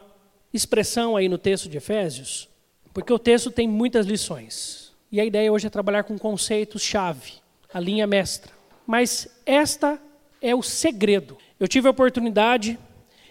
expressão 0.53 1.17
aí 1.17 1.27
no 1.27 1.39
texto 1.39 1.67
de 1.67 1.75
Efésios, 1.75 2.47
porque 2.93 3.11
o 3.11 3.19
texto 3.19 3.49
tem 3.49 3.67
muitas 3.67 4.05
lições. 4.05 4.93
E 5.11 5.19
a 5.19 5.25
ideia 5.25 5.51
hoje 5.51 5.67
é 5.67 5.69
trabalhar 5.69 6.03
com 6.03 6.17
conceitos-chave, 6.17 7.33
a 7.73 7.79
linha 7.79 8.05
mestra. 8.07 8.51
mas 8.85 9.27
esta 9.45 9.99
é 10.41 10.53
o 10.53 10.61
segredo. 10.61 11.37
Eu 11.59 11.67
tive 11.67 11.87
a 11.87 11.91
oportunidade, 11.91 12.77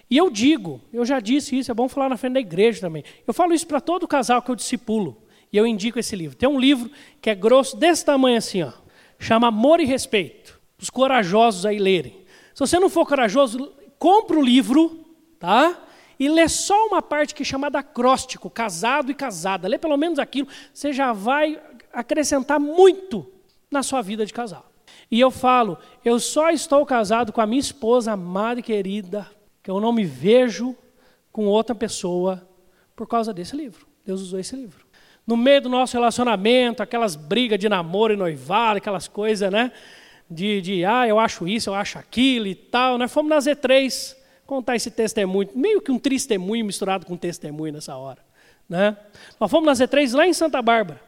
e 0.08 0.16
eu 0.16 0.30
digo, 0.30 0.80
eu 0.92 1.04
já 1.04 1.20
disse 1.20 1.58
isso, 1.58 1.70
é 1.70 1.74
bom 1.74 1.88
falar 1.88 2.08
na 2.08 2.16
frente 2.16 2.34
da 2.34 2.40
igreja 2.40 2.80
também. 2.80 3.04
Eu 3.26 3.34
falo 3.34 3.52
isso 3.52 3.66
para 3.66 3.80
todo 3.80 4.08
casal 4.08 4.40
que 4.40 4.50
eu 4.50 4.56
discipulo, 4.56 5.16
e 5.52 5.56
eu 5.56 5.66
indico 5.66 5.98
esse 5.98 6.16
livro. 6.16 6.36
Tem 6.36 6.48
um 6.48 6.58
livro 6.58 6.90
que 7.20 7.28
é 7.28 7.34
grosso 7.34 7.76
desse 7.76 8.04
tamanho 8.04 8.38
assim, 8.38 8.62
ó, 8.62 8.72
chama 9.18 9.48
Amor 9.48 9.80
e 9.80 9.84
Respeito, 9.84 10.58
os 10.78 10.88
corajosos 10.88 11.66
aí 11.66 11.78
lerem. 11.78 12.16
Se 12.54 12.60
você 12.60 12.78
não 12.78 12.88
for 12.88 13.06
corajoso, 13.06 13.72
compra 13.98 14.38
o 14.38 14.42
livro, 14.42 15.04
tá? 15.38 15.78
E 16.22 16.28
lê 16.28 16.48
só 16.48 16.86
uma 16.86 17.02
parte 17.02 17.34
que 17.34 17.42
é 17.42 17.44
chamada 17.44 17.80
acróstico, 17.80 18.48
casado 18.48 19.10
e 19.10 19.14
casada. 19.14 19.66
Lê 19.66 19.76
pelo 19.76 19.96
menos 19.96 20.20
aquilo, 20.20 20.46
você 20.72 20.92
já 20.92 21.12
vai 21.12 21.60
acrescentar 21.92 22.60
muito 22.60 23.28
na 23.68 23.82
sua 23.82 24.00
vida 24.02 24.24
de 24.24 24.32
casal. 24.32 24.70
E 25.10 25.18
eu 25.18 25.32
falo, 25.32 25.76
eu 26.04 26.20
só 26.20 26.50
estou 26.50 26.86
casado 26.86 27.32
com 27.32 27.40
a 27.40 27.46
minha 27.46 27.58
esposa 27.58 28.12
amada 28.12 28.60
e 28.60 28.62
querida, 28.62 29.28
que 29.64 29.68
eu 29.68 29.80
não 29.80 29.92
me 29.92 30.04
vejo 30.04 30.76
com 31.32 31.46
outra 31.46 31.74
pessoa 31.74 32.48
por 32.94 33.08
causa 33.08 33.34
desse 33.34 33.56
livro. 33.56 33.84
Deus 34.06 34.20
usou 34.20 34.38
esse 34.38 34.54
livro. 34.54 34.86
No 35.26 35.36
meio 35.36 35.62
do 35.62 35.68
nosso 35.68 35.96
relacionamento, 35.96 36.84
aquelas 36.84 37.16
brigas 37.16 37.58
de 37.58 37.68
namoro 37.68 38.12
e 38.12 38.16
noivado, 38.16 38.76
aquelas 38.76 39.08
coisas, 39.08 39.50
né? 39.50 39.72
De, 40.30 40.60
de, 40.60 40.84
ah, 40.84 41.04
eu 41.04 41.18
acho 41.18 41.48
isso, 41.48 41.70
eu 41.70 41.74
acho 41.74 41.98
aquilo 41.98 42.46
e 42.46 42.54
tal. 42.54 42.96
Nós 42.96 43.12
fomos 43.12 43.28
na 43.28 43.38
Z3 43.38 44.21
contar 44.46 44.76
esse 44.76 44.90
testemunho, 44.90 45.48
meio 45.54 45.80
que 45.80 45.90
um 45.90 45.98
testemunho 45.98 46.64
misturado 46.64 47.06
com 47.06 47.16
testemunho 47.16 47.72
nessa 47.72 47.96
hora. 47.96 48.18
Né? 48.68 48.96
Nós 49.38 49.50
fomos 49.50 49.66
na 49.66 49.86
Z3 49.86 50.14
lá 50.14 50.26
em 50.26 50.32
Santa 50.32 50.60
Bárbara. 50.62 51.00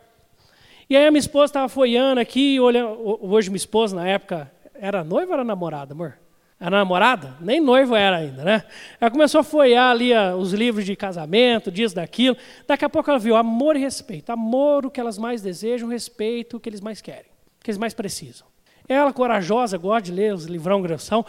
E 0.89 0.97
aí 0.97 1.07
a 1.07 1.11
minha 1.11 1.21
esposa 1.21 1.47
estava 1.47 1.69
folhando 1.69 2.21
aqui, 2.21 2.61
olhando, 2.61 3.19
hoje 3.23 3.49
minha 3.49 3.57
esposa, 3.57 3.97
na 3.97 4.07
época, 4.07 4.51
era 4.75 5.03
noiva 5.03 5.29
ou 5.29 5.35
era 5.35 5.45
namorada, 5.45 5.95
amor? 5.95 6.19
Era 6.61 6.79
namorada? 6.79 7.37
Nem 7.41 7.61
noivo 7.61 7.95
era 7.95 8.19
ainda, 8.19 8.45
né? 8.45 8.65
Ela 9.01 9.11
começou 9.11 9.41
a 9.41 9.45
folhear 9.45 9.91
ali 9.91 10.13
a, 10.13 10.37
os 10.37 10.53
livros 10.53 10.85
de 10.85 10.95
casamento, 10.95 11.71
disso, 11.71 11.95
daquilo. 11.95 12.37
Daqui 12.67 12.85
a 12.85 12.89
pouco 12.89 13.11
ela 13.11 13.19
viu 13.19 13.35
amor 13.35 13.77
e 13.77 13.81
respeito. 13.81 14.31
Amor, 14.31 14.87
o 14.87 14.91
que 14.91 15.01
elas 15.01 15.19
mais 15.19 15.43
desejam, 15.43 15.89
respeito, 15.89 16.57
o 16.57 16.61
que 16.61 16.69
eles 16.69 16.81
mais 16.81 17.01
querem, 17.01 17.31
o 17.61 17.65
que 17.65 17.71
eles 17.71 17.79
mais 17.79 17.93
precisam. 17.93 18.47
Ela, 18.89 19.13
corajosa, 19.13 19.79
gosta 19.79 20.03
de 20.03 20.13
ler 20.13 20.35
os 20.35 20.45
livrão 20.45 20.83
grossão, 20.83 21.25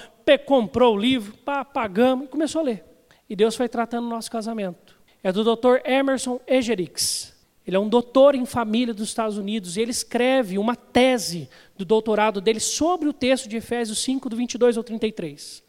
comprou 0.45 0.95
o 0.95 0.99
livro, 0.99 1.37
pá, 1.37 1.63
pagamos 1.63 2.25
e 2.25 2.29
começou 2.29 2.61
a 2.61 2.65
ler. 2.65 2.83
E 3.29 3.35
Deus 3.35 3.55
foi 3.55 3.69
tratando 3.69 4.05
o 4.05 4.09
nosso 4.09 4.29
casamento. 4.29 4.97
É 5.23 5.31
do 5.31 5.43
Dr. 5.43 5.79
Emerson 5.85 6.39
Egerix. 6.45 7.33
Ele 7.65 7.75
é 7.75 7.79
um 7.79 7.89
doutor 7.89 8.35
em 8.35 8.45
família 8.45 8.93
dos 8.93 9.07
Estados 9.07 9.37
Unidos 9.37 9.75
e 9.75 9.81
ele 9.81 9.89
escreve 9.89 10.59
uma 10.59 10.75
tese 10.75 11.49
do 11.75 11.83
doutorado 11.83 12.39
dele 12.39 12.59
sobre 12.59 13.07
o 13.09 13.13
texto 13.13 13.49
de 13.49 13.57
Efésios 13.57 13.99
5, 14.03 14.29
do 14.29 14.35
22 14.35 14.77
ao 14.77 14.83
33. 14.83 15.63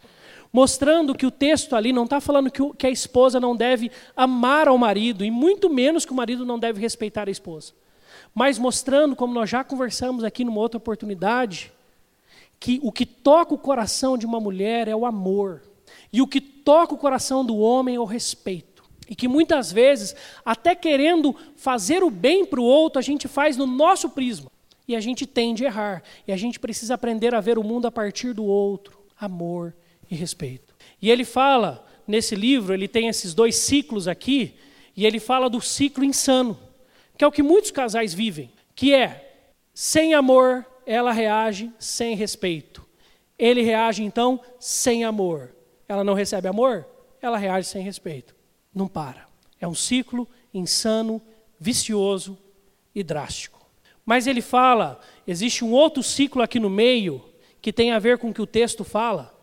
Mostrando 0.53 1.14
que 1.14 1.24
o 1.24 1.30
texto 1.30 1.74
ali 1.74 1.93
não 1.93 2.05
está 2.05 2.20
falando 2.20 2.51
que, 2.51 2.62
que 2.74 2.87
a 2.87 2.91
esposa 2.91 3.41
não 3.41 3.57
deve 3.57 3.91
amar 4.14 4.68
ao 4.68 4.76
marido, 4.76 5.24
e 5.24 5.30
muito 5.30 5.70
menos 5.70 6.05
que 6.05 6.12
o 6.12 6.14
marido 6.14 6.45
não 6.45 6.59
deve 6.59 6.80
respeitar 6.80 7.28
a 7.28 7.30
esposa. 7.30 7.72
Mas 8.34 8.59
mostrando, 8.59 9.16
como 9.16 9.32
nós 9.32 9.49
já 9.49 9.64
conversamos 9.64 10.22
aqui 10.22 10.45
numa 10.45 10.61
outra 10.61 10.76
oportunidade, 10.76 11.72
que 12.59 12.80
o 12.82 12.90
que 12.90 13.07
toca 13.07 13.54
o 13.54 13.59
coração 13.59 14.16
de 14.16 14.26
uma 14.26 14.40
mulher 14.40 14.88
é 14.88 14.96
o 14.96 15.07
amor, 15.07 15.62
e 16.12 16.22
o 16.22 16.26
que 16.26 16.40
toca 16.40 16.94
o 16.94 16.98
coração 16.98 17.44
do 17.44 17.57
homem 17.57 17.96
é 17.96 18.00
o 18.00 18.04
respeito. 18.04 18.84
E 19.09 19.14
que 19.14 19.28
muitas 19.28 19.70
vezes, 19.70 20.16
até 20.44 20.74
querendo 20.74 21.34
fazer 21.54 22.02
o 22.02 22.11
bem 22.11 22.44
para 22.44 22.61
o 22.61 22.64
outro, 22.64 22.98
a 22.98 23.02
gente 23.02 23.28
faz 23.28 23.57
no 23.57 23.66
nosso 23.66 24.11
prisma. 24.11 24.50
E 24.88 24.96
a 24.96 25.00
gente 25.00 25.26
tende 25.26 25.64
a 25.64 25.68
errar. 25.68 26.02
E 26.26 26.32
a 26.32 26.36
gente 26.36 26.59
precisa 26.59 26.94
aprender 26.94 27.34
a 27.34 27.40
ver 27.40 27.59
o 27.59 27.62
mundo 27.62 27.86
a 27.86 27.90
partir 27.92 28.32
do 28.32 28.44
outro. 28.44 28.98
Amor 29.18 29.74
e 30.11 30.14
respeito. 30.16 30.74
E 31.00 31.11
ele 31.11 31.24
fala, 31.24 31.86
nesse 32.07 32.34
livro, 32.34 32.74
ele 32.74 32.88
tem 32.88 33.09
esses 33.09 33.34
dois 33.34 33.57
ciclos 33.57 34.09
aqui, 34.09 34.54
e 34.96 35.04
ele 35.04 35.20
fala 35.20 35.50
do 35.50 35.61
ciclo 35.61 36.04
insano, 36.04 36.59
que 37.16 37.24
é 37.24 37.26
o 37.26 37.32
que 37.32 37.42
muitos 37.42 37.70
casais 37.70 38.14
vivem, 38.14 38.50
que 38.74 38.94
é, 38.94 39.44
sem 39.74 40.14
amor, 40.14 40.64
ela 40.87 41.12
reage 41.12 41.70
sem 41.78 42.14
respeito. 42.16 42.87
Ele 43.39 43.61
reage, 43.62 44.03
então, 44.03 44.41
sem 44.59 45.05
amor. 45.05 45.55
Ela 45.89 46.05
não 46.05 46.14
recebe 46.14 46.49
amor, 46.49 46.87
ela 47.20 47.37
reage 47.37 47.68
sem 47.68 47.82
respeito 47.82 48.37
não 48.76 48.87
para. 48.87 49.26
É 49.59 49.66
um 49.66 49.74
ciclo 49.74 50.28
insano, 50.53 51.20
vicioso 51.59 52.39
e 52.95 53.03
drástico. 53.03 53.66
Mas 54.05 54.26
ele 54.26 54.43
fala, 54.43 55.01
existe 55.26 55.64
um 55.64 55.72
outro 55.72 56.03
ciclo 56.03 56.43
aqui 56.43 56.61
no 56.61 56.68
meio 56.68 57.24
que 57.62 57.72
tem 57.72 57.91
a 57.91 57.99
ver 57.99 58.18
com 58.18 58.28
o 58.28 58.34
que 58.34 58.43
o 58.43 58.47
texto 58.47 58.84
fala, 58.84 59.34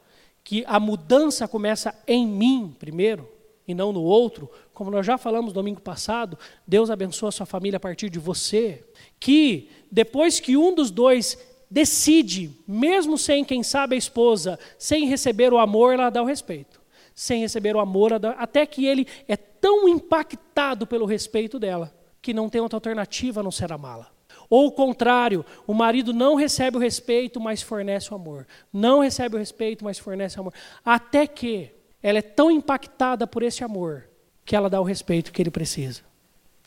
que 0.44 0.64
a 0.68 0.80
mudança 0.80 1.48
começa 1.48 2.00
em 2.08 2.28
mim 2.28 2.76
primeiro 2.78 3.28
e 3.68 3.74
não 3.74 3.94
no 3.94 4.02
outro. 4.02 4.50
Como 4.74 4.92
nós 4.92 5.06
já 5.06 5.18
falamos 5.18 5.54
domingo 5.54 5.82
passado, 5.82 6.38
Deus 6.68 6.90
abençoa 6.90 7.30
a 7.30 7.32
sua 7.32 7.46
família 7.46 7.78
a 7.78 7.80
partir 7.80 8.10
de 8.10 8.20
você. 8.20 8.86
Que 9.20 9.70
depois 9.92 10.40
que 10.40 10.58
um 10.58 10.74
dos 10.74 10.92
dois 10.92 11.38
decide, 11.70 12.52
mesmo 12.68 13.18
sem 13.18 13.44
quem 13.44 13.64
sabe 13.64 13.96
a 13.96 13.98
esposa, 13.98 14.60
sem 14.78 15.08
receber 15.08 15.52
o 15.54 15.58
amor, 15.58 15.94
ela 15.94 16.10
dá 16.10 16.22
o 16.22 16.26
respeito 16.26 16.84
sem 17.16 17.42
receber 17.42 17.76
o 17.76 17.80
amor, 17.80 18.12
até 18.38 18.66
que 18.66 18.86
ele 18.86 19.08
é 19.28 19.36
tão 19.36 19.88
impactado 19.88 20.88
pelo 20.88 21.06
respeito 21.06 21.60
dela, 21.60 21.94
que 22.22 22.34
não 22.34 22.50
tem 22.50 22.62
outra 22.62 22.78
alternativa 22.78 23.42
a 23.42 23.44
não 23.44 23.52
ser 23.52 23.72
amá-la. 23.72 24.12
Ou 24.50 24.68
o 24.68 24.72
contrário, 24.72 25.46
o 25.66 25.74
marido 25.74 26.14
não 26.14 26.36
recebe 26.36 26.78
o 26.78 26.80
respeito, 26.80 27.40
mas 27.40 27.62
fornece 27.62 28.12
o 28.12 28.16
amor. 28.16 28.48
Não 28.72 29.00
recebe 29.00 29.36
o 29.36 29.40
respeito, 29.40 29.84
mas 29.84 29.98
fornece 29.98 30.38
o 30.38 30.42
amor. 30.42 30.54
Até 30.84 31.26
que 31.26 31.72
ela 32.04 32.20
é 32.20 32.22
tão 32.22 32.52
impactada 32.52 33.26
por 33.26 33.42
esse 33.42 33.64
amor, 33.64 34.10
que 34.46 34.56
ela 34.56 34.70
dá 34.70 34.80
o 34.82 34.84
respeito 34.84 35.32
que 35.32 35.42
ele 35.42 35.50
precisa 35.50 36.02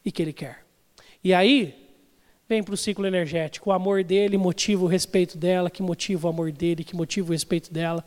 e 0.03 0.11
que 0.11 0.22
ele 0.22 0.32
quer. 0.32 0.64
E 1.22 1.34
aí, 1.34 1.87
vem 2.49 2.62
para 2.62 2.72
o 2.72 2.76
ciclo 2.76 3.07
energético. 3.07 3.70
O 3.70 3.72
amor 3.72 4.03
dele 4.03 4.39
motiva 4.39 4.84
o 4.84 4.89
respeito 4.89 5.37
dela, 5.37 5.68
que 5.68 5.82
motiva 5.82 6.26
o 6.26 6.30
amor 6.30 6.51
dele, 6.51 6.82
que 6.82 6.97
motiva 6.97 7.28
o 7.28 7.32
respeito 7.32 7.72
dela. 7.72 8.05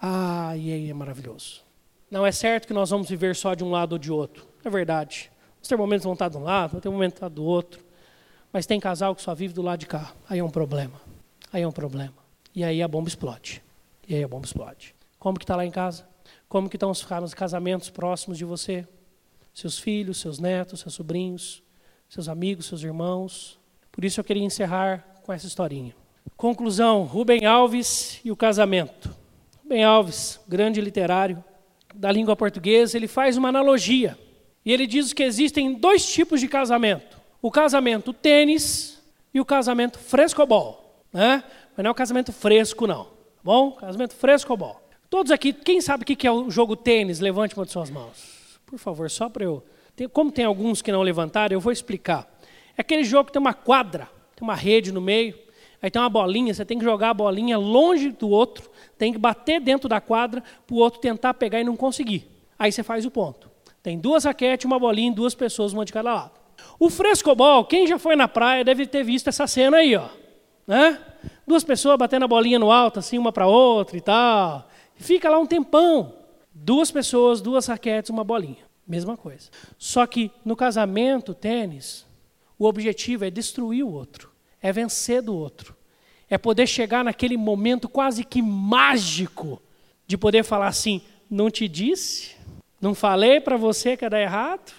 Ah, 0.00 0.56
e 0.56 0.72
aí 0.72 0.90
é 0.90 0.94
maravilhoso. 0.94 1.62
Não 2.10 2.24
é 2.24 2.30
certo 2.30 2.68
que 2.68 2.72
nós 2.72 2.90
vamos 2.90 3.08
viver 3.08 3.34
só 3.34 3.54
de 3.54 3.64
um 3.64 3.70
lado 3.70 3.94
ou 3.94 3.98
de 3.98 4.12
outro. 4.12 4.46
É 4.64 4.70
verdade. 4.70 5.30
Vamos 5.56 5.68
ter 5.68 5.76
momentos 5.76 6.04
vão 6.04 6.12
estar 6.12 6.28
de 6.28 6.36
um 6.36 6.42
lado, 6.42 6.72
vão 6.72 6.80
ter 6.80 6.88
momentos 6.88 7.18
vão 7.18 7.26
estar 7.26 7.34
do 7.34 7.44
outro. 7.44 7.82
Mas 8.52 8.66
tem 8.66 8.78
casal 8.78 9.16
que 9.16 9.22
só 9.22 9.34
vive 9.34 9.52
do 9.52 9.62
lado 9.62 9.80
de 9.80 9.86
cá. 9.86 10.12
Aí 10.28 10.38
é 10.38 10.44
um 10.44 10.50
problema. 10.50 11.00
Aí 11.52 11.62
é 11.62 11.66
um 11.66 11.72
problema. 11.72 12.14
E 12.54 12.62
aí 12.62 12.82
a 12.82 12.86
bomba 12.86 13.08
explode. 13.08 13.62
E 14.06 14.14
aí 14.14 14.22
a 14.22 14.28
bomba 14.28 14.46
explode. 14.46 14.94
Como 15.18 15.38
que 15.38 15.44
está 15.44 15.56
lá 15.56 15.64
em 15.64 15.70
casa? 15.70 16.06
Como 16.54 16.70
que 16.70 16.76
estão 16.76 16.92
os 16.92 17.34
casamentos 17.34 17.90
próximos 17.90 18.38
de 18.38 18.44
você? 18.44 18.86
Seus 19.52 19.76
filhos, 19.76 20.18
seus 20.18 20.38
netos, 20.38 20.78
seus 20.78 20.94
sobrinhos, 20.94 21.64
seus 22.08 22.28
amigos, 22.28 22.66
seus 22.66 22.80
irmãos. 22.84 23.58
Por 23.90 24.04
isso 24.04 24.20
eu 24.20 24.24
queria 24.24 24.44
encerrar 24.44 25.04
com 25.24 25.32
essa 25.32 25.48
historinha. 25.48 25.96
Conclusão: 26.36 27.02
Rubem 27.02 27.44
Alves 27.44 28.20
e 28.24 28.30
o 28.30 28.36
casamento. 28.36 29.10
Ben 29.64 29.82
Alves, 29.82 30.38
grande 30.46 30.80
literário 30.80 31.42
da 31.92 32.12
língua 32.12 32.36
portuguesa, 32.36 32.96
ele 32.96 33.08
faz 33.08 33.36
uma 33.36 33.48
analogia. 33.48 34.16
E 34.64 34.72
ele 34.72 34.86
diz 34.86 35.12
que 35.12 35.24
existem 35.24 35.74
dois 35.74 36.06
tipos 36.06 36.38
de 36.38 36.46
casamento: 36.46 37.20
o 37.42 37.50
casamento 37.50 38.12
tênis 38.12 39.02
e 39.34 39.40
o 39.40 39.44
casamento 39.44 39.98
frescobol. 39.98 41.02
Né? 41.12 41.42
Mas 41.76 41.82
não 41.82 41.88
é 41.88 41.90
o 41.90 41.96
casamento 41.96 42.32
fresco, 42.32 42.86
não. 42.86 43.06
Tá 43.06 43.40
bom? 43.42 43.72
Casamento 43.72 44.14
frescobol. 44.14 44.83
Todos 45.14 45.30
aqui, 45.30 45.52
quem 45.52 45.80
sabe 45.80 46.02
o 46.02 46.04
que 46.04 46.26
é 46.26 46.32
o 46.32 46.50
jogo 46.50 46.74
tênis? 46.74 47.20
Levante 47.20 47.54
uma 47.54 47.64
de 47.64 47.70
suas 47.70 47.88
mãos. 47.88 48.58
Por 48.66 48.80
favor, 48.80 49.08
só 49.08 49.28
para 49.28 49.44
eu. 49.44 49.62
Como 50.12 50.32
tem 50.32 50.44
alguns 50.44 50.82
que 50.82 50.90
não 50.90 51.02
levantaram, 51.02 51.54
eu 51.54 51.60
vou 51.60 51.72
explicar. 51.72 52.28
É 52.76 52.80
aquele 52.80 53.04
jogo 53.04 53.26
que 53.26 53.32
tem 53.32 53.38
uma 53.38 53.54
quadra, 53.54 54.08
tem 54.34 54.42
uma 54.42 54.56
rede 54.56 54.90
no 54.90 55.00
meio, 55.00 55.38
aí 55.80 55.88
tem 55.88 56.02
uma 56.02 56.08
bolinha, 56.08 56.52
você 56.52 56.64
tem 56.64 56.76
que 56.76 56.84
jogar 56.84 57.10
a 57.10 57.14
bolinha 57.14 57.56
longe 57.56 58.10
do 58.10 58.28
outro 58.28 58.68
tem 58.98 59.12
que 59.12 59.18
bater 59.20 59.60
dentro 59.60 59.88
da 59.88 60.00
quadra 60.00 60.42
para 60.66 60.74
o 60.74 60.78
outro 60.80 60.98
tentar 60.98 61.32
pegar 61.34 61.60
e 61.60 61.64
não 61.64 61.76
conseguir. 61.76 62.28
Aí 62.58 62.72
você 62.72 62.82
faz 62.82 63.06
o 63.06 63.10
ponto. 63.10 63.48
Tem 63.84 63.96
duas 63.96 64.24
raquetes, 64.24 64.64
uma 64.64 64.80
bolinha, 64.80 65.12
duas 65.12 65.32
pessoas, 65.32 65.72
uma 65.72 65.84
de 65.84 65.92
cada 65.92 66.12
lado. 66.12 66.32
O 66.76 66.90
frescobol, 66.90 67.64
quem 67.66 67.86
já 67.86 68.00
foi 68.00 68.16
na 68.16 68.26
praia 68.26 68.64
deve 68.64 68.84
ter 68.84 69.04
visto 69.04 69.28
essa 69.28 69.46
cena 69.46 69.76
aí, 69.76 69.94
ó. 69.94 70.08
Né? 70.66 71.00
Duas 71.46 71.62
pessoas 71.62 71.96
batendo 71.96 72.24
a 72.24 72.28
bolinha 72.28 72.58
no 72.58 72.72
alto, 72.72 72.98
assim, 72.98 73.16
uma 73.16 73.30
para 73.30 73.46
outra 73.46 73.96
e 73.96 74.00
tal. 74.00 74.73
Fica 74.96 75.28
lá 75.28 75.38
um 75.38 75.46
tempão. 75.46 76.14
Duas 76.52 76.90
pessoas, 76.90 77.40
duas 77.40 77.66
raquetes, 77.66 78.10
uma 78.10 78.24
bolinha. 78.24 78.64
Mesma 78.86 79.16
coisa. 79.16 79.50
Só 79.78 80.06
que 80.06 80.30
no 80.44 80.54
casamento, 80.54 81.34
tênis, 81.34 82.06
o 82.58 82.66
objetivo 82.66 83.24
é 83.24 83.30
destruir 83.30 83.84
o 83.84 83.90
outro, 83.90 84.30
é 84.60 84.72
vencer 84.72 85.22
do 85.22 85.34
outro 85.34 85.74
é 86.28 86.38
poder 86.38 86.66
chegar 86.66 87.04
naquele 87.04 87.36
momento 87.36 87.88
quase 87.88 88.24
que 88.24 88.42
mágico 88.42 89.62
de 90.06 90.16
poder 90.16 90.42
falar 90.42 90.68
assim: 90.68 91.00
não 91.30 91.50
te 91.50 91.68
disse, 91.68 92.36
não 92.80 92.94
falei 92.94 93.40
para 93.40 93.56
você 93.56 93.96
que 93.96 94.04
ia 94.04 94.10
dar 94.10 94.20
errado, 94.20 94.72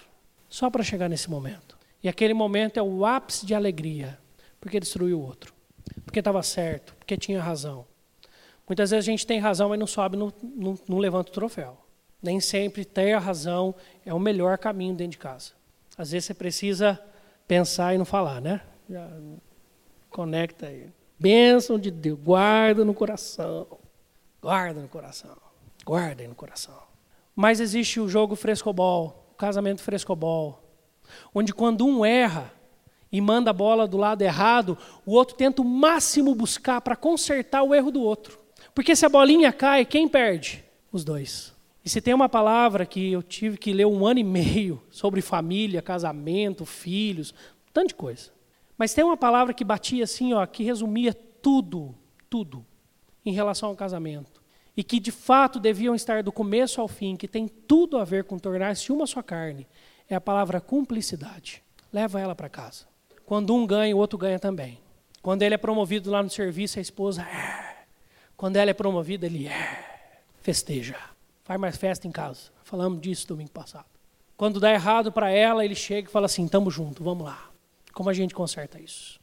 só 0.48 0.70
para 0.70 0.82
chegar 0.82 1.08
nesse 1.08 1.30
momento. 1.30 1.76
E 2.02 2.08
aquele 2.08 2.34
momento 2.34 2.78
é 2.78 2.82
o 2.82 3.04
ápice 3.04 3.46
de 3.46 3.54
alegria, 3.54 4.18
porque 4.60 4.78
destruiu 4.78 5.18
o 5.18 5.24
outro. 5.24 5.54
porque 6.04 6.18
estava 6.18 6.42
certo, 6.42 6.94
porque 6.98 7.16
tinha 7.16 7.42
razão. 7.42 7.86
Muitas 8.68 8.90
vezes 8.90 9.06
a 9.06 9.10
gente 9.10 9.26
tem 9.26 9.38
razão, 9.38 9.68
mas 9.68 9.78
não 9.78 9.86
sobe, 9.86 10.16
não, 10.16 10.32
não, 10.42 10.78
não 10.88 10.98
levanta 10.98 11.30
o 11.30 11.34
troféu. 11.34 11.78
Nem 12.22 12.40
sempre 12.40 12.84
ter 12.84 13.12
a 13.12 13.18
razão 13.18 13.74
é 14.04 14.12
o 14.12 14.18
melhor 14.18 14.58
caminho 14.58 14.94
dentro 14.94 15.12
de 15.12 15.18
casa. 15.18 15.52
Às 15.96 16.10
vezes 16.10 16.26
você 16.26 16.34
precisa 16.34 17.00
pensar 17.46 17.94
e 17.94 17.98
não 17.98 18.04
falar, 18.04 18.40
né? 18.40 18.60
Já 18.90 19.08
conecta 20.10 20.66
aí. 20.66 20.88
Bênção 21.18 21.78
de 21.78 21.90
Deus, 21.90 22.18
guarda 22.18 22.84
no 22.84 22.92
coração. 22.92 23.66
Guarda 24.42 24.80
no 24.80 24.88
coração. 24.88 25.36
Guarda 25.84 26.22
aí 26.22 26.28
no 26.28 26.34
coração. 26.34 26.74
Mas 27.34 27.60
existe 27.60 28.00
o 28.00 28.08
jogo 28.08 28.34
frescobol, 28.34 29.28
o 29.32 29.36
casamento 29.36 29.82
frescobol, 29.82 30.62
onde 31.34 31.54
quando 31.54 31.86
um 31.86 32.04
erra 32.04 32.52
e 33.12 33.20
manda 33.20 33.50
a 33.50 33.52
bola 33.52 33.86
do 33.86 33.96
lado 33.96 34.22
errado, 34.22 34.76
o 35.04 35.12
outro 35.12 35.36
tenta 35.36 35.62
o 35.62 35.64
máximo 35.64 36.34
buscar 36.34 36.80
para 36.80 36.96
consertar 36.96 37.62
o 37.62 37.74
erro 37.74 37.90
do 37.90 38.02
outro. 38.02 38.45
Porque 38.76 38.94
se 38.94 39.06
a 39.06 39.08
bolinha 39.08 39.54
cai, 39.54 39.86
quem 39.86 40.06
perde? 40.06 40.62
Os 40.92 41.02
dois. 41.02 41.54
E 41.82 41.88
se 41.88 41.98
tem 41.98 42.12
uma 42.12 42.28
palavra 42.28 42.84
que 42.84 43.10
eu 43.10 43.22
tive 43.22 43.56
que 43.56 43.72
ler 43.72 43.86
um 43.86 44.06
ano 44.06 44.20
e 44.20 44.22
meio 44.22 44.82
sobre 44.92 45.22
família, 45.22 45.80
casamento, 45.80 46.66
filhos, 46.66 47.32
tanto 47.72 47.88
de 47.88 47.94
coisa. 47.94 48.30
Mas 48.76 48.92
tem 48.92 49.02
uma 49.02 49.16
palavra 49.16 49.54
que 49.54 49.64
batia 49.64 50.04
assim, 50.04 50.34
ó, 50.34 50.44
que 50.44 50.62
resumia 50.62 51.14
tudo, 51.14 51.94
tudo 52.28 52.66
em 53.24 53.32
relação 53.32 53.70
ao 53.70 53.74
casamento. 53.74 54.42
E 54.76 54.84
que 54.84 55.00
de 55.00 55.10
fato 55.10 55.58
deviam 55.58 55.94
estar 55.94 56.22
do 56.22 56.30
começo 56.30 56.78
ao 56.78 56.86
fim, 56.86 57.16
que 57.16 57.26
tem 57.26 57.48
tudo 57.48 57.96
a 57.96 58.04
ver 58.04 58.24
com 58.24 58.38
tornar-se 58.38 58.92
uma 58.92 59.06
só 59.06 59.22
carne, 59.22 59.66
é 60.06 60.14
a 60.14 60.20
palavra 60.20 60.60
cumplicidade. 60.60 61.62
Leva 61.90 62.20
ela 62.20 62.34
para 62.34 62.50
casa. 62.50 62.84
Quando 63.24 63.54
um 63.54 63.66
ganha, 63.66 63.96
o 63.96 63.98
outro 63.98 64.18
ganha 64.18 64.38
também. 64.38 64.78
Quando 65.22 65.40
ele 65.40 65.54
é 65.54 65.58
promovido 65.58 66.10
lá 66.10 66.22
no 66.22 66.28
serviço, 66.28 66.78
a 66.78 66.82
esposa 66.82 67.22
é. 67.22 67.65
Quando 68.36 68.56
ela 68.56 68.70
é 68.70 68.74
promovida, 68.74 69.24
ele 69.24 69.48
é. 69.48 70.22
Festeja. 70.42 70.96
Faz 71.42 71.58
mais 71.58 71.76
festa 71.76 72.06
em 72.06 72.12
casa. 72.12 72.50
Falamos 72.62 73.00
disso 73.00 73.26
domingo 73.26 73.50
passado. 73.50 73.86
Quando 74.36 74.60
dá 74.60 74.70
errado 74.70 75.10
para 75.10 75.30
ela, 75.30 75.64
ele 75.64 75.74
chega 75.74 76.08
e 76.08 76.12
fala 76.12 76.26
assim: 76.26 76.46
"Tamo 76.46 76.70
junto, 76.70 77.02
vamos 77.02 77.24
lá". 77.24 77.50
Como 77.94 78.10
a 78.10 78.12
gente 78.12 78.34
conserta 78.34 78.78
isso? 78.78 79.18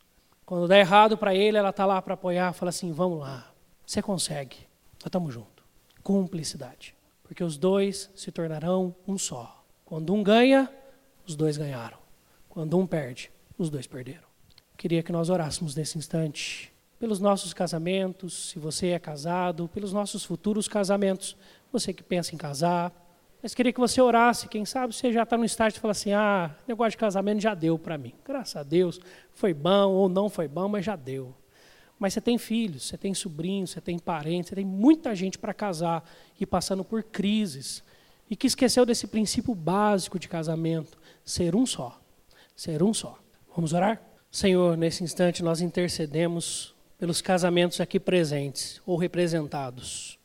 Quando 0.45 0.67
dá 0.67 0.77
errado 0.79 1.17
para 1.17 1.35
ele, 1.35 1.57
ela 1.57 1.69
está 1.69 1.85
lá 1.85 2.01
para 2.01 2.15
apoiar, 2.15 2.53
fala 2.53 2.69
assim: 2.69 2.91
"Vamos 2.91 3.19
lá. 3.19 3.53
Você 3.85 4.01
consegue. 4.01 4.57
Nós 4.95 5.05
estamos 5.05 5.31
juntos". 5.31 5.63
Cumplicidade. 6.01 6.95
Porque 7.21 7.43
os 7.43 7.55
dois 7.55 8.09
se 8.15 8.31
tornarão 8.31 8.95
um 9.07 9.17
só. 9.17 9.63
Quando 9.85 10.13
um 10.13 10.23
ganha, 10.23 10.73
os 11.27 11.35
dois 11.35 11.55
ganharam. 11.55 11.97
Quando 12.49 12.77
um 12.77 12.87
perde, 12.87 13.31
os 13.57 13.69
dois 13.69 13.85
perderam. 13.85 14.27
Queria 14.75 15.03
que 15.03 15.11
nós 15.11 15.29
orássemos 15.29 15.75
nesse 15.75 15.97
instante 15.97 16.72
pelos 17.03 17.19
nossos 17.19 17.53
casamentos, 17.53 18.51
se 18.51 18.57
você 18.57 18.91
é 18.91 18.97
casado, 18.97 19.67
pelos 19.67 19.91
nossos 19.91 20.23
futuros 20.23 20.69
casamentos, 20.69 21.35
você 21.69 21.91
que 21.91 22.01
pensa 22.01 22.33
em 22.33 22.37
casar. 22.37 22.93
Mas 23.41 23.53
queria 23.53 23.73
que 23.73 23.79
você 23.81 23.99
orasse, 23.99 24.47
quem 24.47 24.63
sabe 24.63 24.95
você 24.95 25.11
já 25.11 25.23
está 25.23 25.37
no 25.37 25.43
estágio 25.43 25.73
de 25.73 25.81
falar 25.81 25.91
assim, 25.91 26.13
ah, 26.13 26.55
negócio 26.65 26.91
de 26.91 26.97
casamento 26.97 27.41
já 27.41 27.53
deu 27.53 27.77
para 27.77 27.97
mim. 27.97 28.13
Graças 28.23 28.55
a 28.55 28.63
Deus, 28.63 29.01
foi 29.33 29.53
bom 29.53 29.91
ou 29.91 30.07
não 30.07 30.29
foi 30.29 30.47
bom, 30.47 30.69
mas 30.69 30.85
já 30.85 30.95
deu. 30.95 31.35
Mas 31.99 32.13
você 32.13 32.21
tem 32.21 32.37
filhos, 32.37 32.83
você 32.83 32.97
tem 32.97 33.13
sobrinhos, 33.13 33.71
você 33.71 33.81
tem 33.81 33.99
parentes, 33.99 34.47
você 34.47 34.55
tem 34.55 34.65
muita 34.65 35.13
gente 35.13 35.37
para 35.37 35.53
casar 35.53 36.09
e 36.39 36.45
passando 36.45 36.85
por 36.85 37.03
crises. 37.03 37.83
E 38.29 38.35
que 38.37 38.47
esqueceu 38.47 38.85
desse 38.85 39.07
princípio 39.07 39.53
básico 39.53 40.17
de 40.17 40.29
casamento, 40.29 40.97
ser 41.25 41.53
um 41.53 41.65
só. 41.65 41.99
Ser 42.55 42.81
um 42.81 42.93
só. 42.93 43.19
Vamos 43.53 43.73
orar? 43.73 44.01
Senhor, 44.31 44.77
nesse 44.77 45.03
instante 45.03 45.43
nós 45.43 45.59
intercedemos 45.59 46.73
pelos 46.97 47.21
casamentos 47.21 47.79
aqui 47.81 47.99
presentes 47.99 48.81
ou 48.85 48.97
representados. 48.97 50.17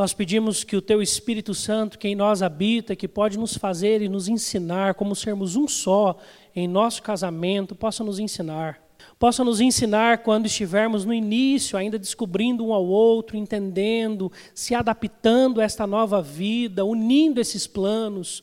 Nós 0.00 0.14
pedimos 0.14 0.64
que 0.64 0.76
o 0.76 0.80
Teu 0.80 1.02
Espírito 1.02 1.54
Santo, 1.54 1.98
que 1.98 2.08
em 2.08 2.14
nós 2.14 2.40
habita, 2.40 2.96
que 2.96 3.06
pode 3.06 3.38
nos 3.38 3.56
fazer 3.56 4.00
e 4.00 4.08
nos 4.08 4.28
ensinar 4.28 4.94
como 4.94 5.14
sermos 5.14 5.56
um 5.56 5.68
só 5.68 6.16
em 6.56 6.66
nosso 6.66 7.02
casamento, 7.02 7.74
possa 7.74 8.02
nos 8.02 8.18
ensinar. 8.18 8.82
Possa 9.18 9.44
nos 9.44 9.60
ensinar 9.60 10.22
quando 10.22 10.46
estivermos 10.46 11.04
no 11.04 11.12
início, 11.12 11.76
ainda 11.76 11.98
descobrindo 11.98 12.64
um 12.64 12.72
ao 12.72 12.86
outro, 12.86 13.36
entendendo, 13.36 14.32
se 14.54 14.74
adaptando 14.74 15.60
a 15.60 15.64
esta 15.64 15.86
nova 15.86 16.22
vida, 16.22 16.82
unindo 16.82 17.38
esses 17.38 17.66
planos, 17.66 18.42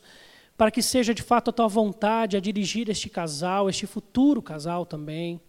para 0.55 0.69
que 0.69 0.83
seja 0.83 1.11
de 1.11 1.23
fato 1.23 1.49
a 1.49 1.53
tua 1.53 1.67
vontade 1.67 2.37
a 2.37 2.39
dirigir 2.39 2.87
este 2.87 3.09
casal, 3.09 3.67
este 3.67 3.87
futuro 3.87 4.43
casal 4.43 4.85
também 4.85 5.41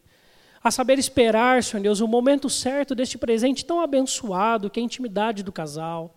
a 0.62 0.70
saber 0.70 0.98
esperar, 0.98 1.62
Senhor 1.62 1.82
Deus, 1.82 2.00
o 2.00 2.08
momento 2.08 2.50
certo 2.50 2.94
deste 2.94 3.16
presente 3.16 3.64
tão 3.64 3.80
abençoado, 3.80 4.68
que 4.68 4.80
é 4.80 4.82
a 4.82 4.84
intimidade 4.84 5.42
do 5.42 5.52
casal, 5.52 6.14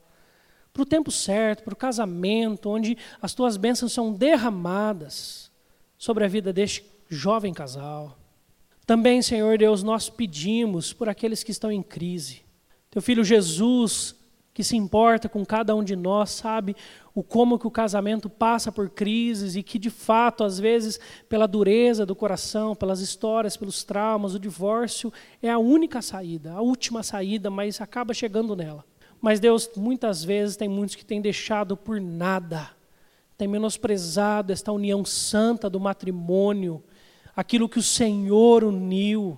para 0.73 0.81
o 0.83 0.85
tempo 0.85 1.11
certo, 1.11 1.63
para 1.63 1.73
o 1.73 1.77
casamento, 1.77 2.69
onde 2.69 2.97
as 3.21 3.33
tuas 3.33 3.57
bênçãos 3.57 3.91
são 3.91 4.13
derramadas 4.13 5.51
sobre 5.97 6.23
a 6.23 6.27
vida 6.27 6.51
deste 6.53 6.85
jovem 7.09 7.53
casal. 7.53 8.17
Também, 8.85 9.21
Senhor 9.21 9.57
Deus, 9.57 9.83
nós 9.83 10.09
pedimos 10.09 10.93
por 10.93 11.07
aqueles 11.07 11.43
que 11.43 11.51
estão 11.51 11.71
em 11.71 11.83
crise. 11.83 12.41
Teu 12.89 13.01
filho 13.01 13.23
Jesus 13.23 14.15
que 14.53 14.63
se 14.63 14.75
importa 14.75 15.29
com 15.29 15.45
cada 15.45 15.75
um 15.75 15.83
de 15.83 15.95
nós, 15.95 16.31
sabe 16.31 16.75
o 17.15 17.23
como 17.23 17.57
que 17.57 17.67
o 17.67 17.71
casamento 17.71 18.29
passa 18.29 18.71
por 18.71 18.89
crises 18.89 19.55
e 19.55 19.63
que 19.63 19.79
de 19.79 19.89
fato, 19.89 20.43
às 20.43 20.59
vezes, 20.59 20.99
pela 21.29 21.47
dureza 21.47 22.05
do 22.05 22.15
coração, 22.15 22.75
pelas 22.75 22.99
histórias, 22.99 23.55
pelos 23.55 23.83
traumas, 23.83 24.35
o 24.35 24.39
divórcio 24.39 25.11
é 25.41 25.49
a 25.49 25.57
única 25.57 26.01
saída, 26.01 26.51
a 26.53 26.61
última 26.61 27.01
saída, 27.01 27.49
mas 27.49 27.79
acaba 27.79 28.13
chegando 28.13 28.55
nela. 28.55 28.83
Mas 29.21 29.39
Deus, 29.39 29.69
muitas 29.77 30.23
vezes, 30.23 30.57
tem 30.57 30.67
muitos 30.67 30.95
que 30.95 31.05
têm 31.05 31.21
deixado 31.21 31.77
por 31.77 32.01
nada, 32.01 32.71
têm 33.37 33.47
menosprezado 33.47 34.51
esta 34.51 34.71
união 34.71 35.05
santa 35.05 35.69
do 35.69 35.79
matrimônio, 35.79 36.83
aquilo 37.35 37.69
que 37.69 37.79
o 37.79 37.83
Senhor 37.83 38.63
uniu, 38.63 39.37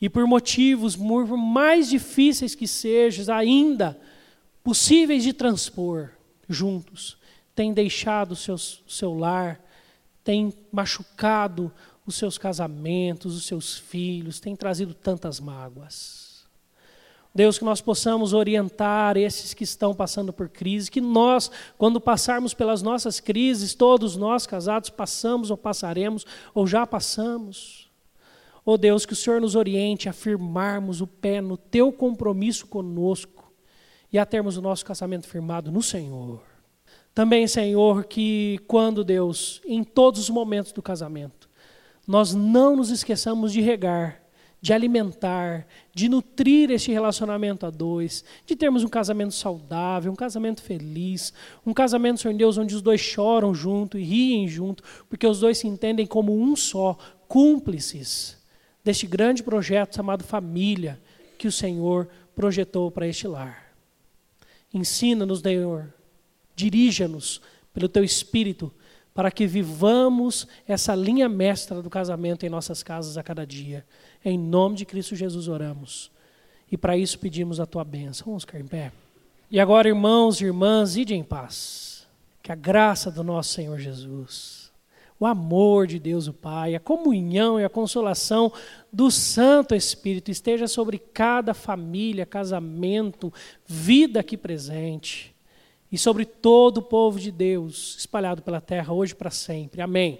e 0.00 0.08
por 0.10 0.26
motivos, 0.26 0.96
por 0.96 1.26
mais 1.36 1.88
difíceis 1.88 2.54
que 2.54 2.66
sejam, 2.66 3.34
ainda 3.34 3.98
possíveis 4.64 5.22
de 5.22 5.34
transpor 5.34 6.10
juntos, 6.48 7.18
têm 7.54 7.72
deixado 7.72 8.32
o 8.32 8.36
seu, 8.36 9.14
lar, 9.14 9.60
têm 10.24 10.52
machucado 10.72 11.70
os 12.06 12.16
seus 12.16 12.36
casamentos, 12.36 13.36
os 13.36 13.46
seus 13.46 13.78
filhos, 13.78 14.40
têm 14.40 14.56
trazido 14.56 14.92
tantas 14.94 15.38
mágoas. 15.38 16.44
Deus, 17.34 17.58
que 17.58 17.64
nós 17.64 17.80
possamos 17.80 18.32
orientar 18.32 19.16
esses 19.16 19.52
que 19.54 19.64
estão 19.64 19.92
passando 19.92 20.32
por 20.32 20.48
crise, 20.48 20.90
que 20.90 21.00
nós, 21.00 21.50
quando 21.76 22.00
passarmos 22.00 22.54
pelas 22.54 22.80
nossas 22.80 23.18
crises, 23.18 23.74
todos 23.74 24.16
nós 24.16 24.46
casados 24.46 24.88
passamos 24.88 25.50
ou 25.50 25.56
passaremos, 25.56 26.24
ou 26.54 26.64
já 26.64 26.86
passamos. 26.86 27.90
Oh 28.64 28.78
Deus, 28.78 29.04
que 29.04 29.12
o 29.12 29.16
Senhor 29.16 29.40
nos 29.40 29.56
oriente 29.56 30.08
a 30.08 30.12
firmarmos 30.12 31.00
o 31.00 31.08
pé 31.08 31.40
no 31.40 31.56
teu 31.56 31.92
compromisso 31.92 32.68
conosco, 32.68 33.33
e 34.14 34.18
a 34.18 34.24
termos 34.24 34.56
o 34.56 34.62
nosso 34.62 34.86
casamento 34.86 35.26
firmado 35.26 35.72
no 35.72 35.82
Senhor. 35.82 36.40
Também, 37.12 37.48
Senhor, 37.48 38.04
que 38.04 38.60
quando 38.68 39.02
Deus, 39.02 39.60
em 39.66 39.82
todos 39.82 40.20
os 40.20 40.30
momentos 40.30 40.70
do 40.70 40.80
casamento, 40.80 41.50
nós 42.06 42.32
não 42.32 42.76
nos 42.76 42.90
esqueçamos 42.90 43.52
de 43.52 43.60
regar, 43.60 44.22
de 44.60 44.72
alimentar, 44.72 45.66
de 45.92 46.08
nutrir 46.08 46.70
este 46.70 46.92
relacionamento 46.92 47.66
a 47.66 47.70
dois, 47.70 48.24
de 48.46 48.54
termos 48.54 48.84
um 48.84 48.88
casamento 48.88 49.34
saudável, 49.34 50.12
um 50.12 50.16
casamento 50.16 50.62
feliz, 50.62 51.32
um 51.66 51.74
casamento, 51.74 52.20
Senhor 52.20 52.36
Deus, 52.36 52.56
onde 52.56 52.76
os 52.76 52.82
dois 52.82 53.00
choram 53.00 53.52
junto 53.52 53.98
e 53.98 54.04
riem 54.04 54.46
junto, 54.46 54.84
porque 55.08 55.26
os 55.26 55.40
dois 55.40 55.58
se 55.58 55.66
entendem 55.66 56.06
como 56.06 56.40
um 56.40 56.54
só, 56.54 56.96
cúmplices 57.26 58.40
deste 58.84 59.08
grande 59.08 59.42
projeto 59.42 59.96
chamado 59.96 60.22
família 60.22 61.02
que 61.36 61.48
o 61.48 61.52
Senhor 61.52 62.08
projetou 62.36 62.92
para 62.92 63.08
este 63.08 63.26
lar. 63.26 63.63
Ensina-nos, 64.74 65.40
Senhor. 65.40 65.94
Dirija-nos 66.56 67.40
pelo 67.72 67.88
teu 67.88 68.02
espírito 68.04 68.72
para 69.14 69.30
que 69.30 69.46
vivamos 69.46 70.46
essa 70.66 70.94
linha 70.94 71.28
mestra 71.28 71.80
do 71.80 71.88
casamento 71.88 72.44
em 72.44 72.48
nossas 72.48 72.82
casas 72.82 73.16
a 73.16 73.22
cada 73.22 73.46
dia. 73.46 73.86
Em 74.24 74.36
nome 74.36 74.74
de 74.76 74.84
Cristo 74.84 75.14
Jesus 75.14 75.46
oramos. 75.46 76.10
E 76.70 76.76
para 76.76 76.96
isso 76.96 77.18
pedimos 77.20 77.60
a 77.60 77.66
tua 77.66 77.84
bênção. 77.84 78.26
Vamos 78.26 78.42
ficar 78.42 78.58
em 78.58 78.66
pé. 78.66 78.90
E 79.48 79.60
agora, 79.60 79.86
irmãos 79.86 80.40
e 80.40 80.44
irmãs, 80.44 80.96
ide 80.96 81.14
em 81.14 81.22
paz. 81.22 82.08
Que 82.42 82.50
a 82.50 82.56
graça 82.56 83.10
do 83.10 83.22
nosso 83.22 83.54
Senhor 83.54 83.78
Jesus 83.78 84.63
o 85.18 85.26
amor 85.26 85.86
de 85.86 85.98
Deus 85.98 86.26
o 86.26 86.32
Pai, 86.32 86.74
a 86.74 86.80
comunhão 86.80 87.58
e 87.58 87.64
a 87.64 87.68
consolação 87.68 88.52
do 88.92 89.10
Santo 89.10 89.74
Espírito 89.74 90.30
esteja 90.30 90.66
sobre 90.66 90.98
cada 90.98 91.54
família, 91.54 92.26
casamento, 92.26 93.32
vida 93.66 94.20
aqui 94.20 94.36
presente 94.36 95.34
e 95.90 95.96
sobre 95.96 96.24
todo 96.24 96.78
o 96.78 96.82
povo 96.82 97.20
de 97.20 97.30
Deus 97.30 97.96
espalhado 97.98 98.42
pela 98.42 98.60
terra 98.60 98.92
hoje 98.92 99.14
para 99.14 99.30
sempre. 99.30 99.80
Amém. 99.80 100.18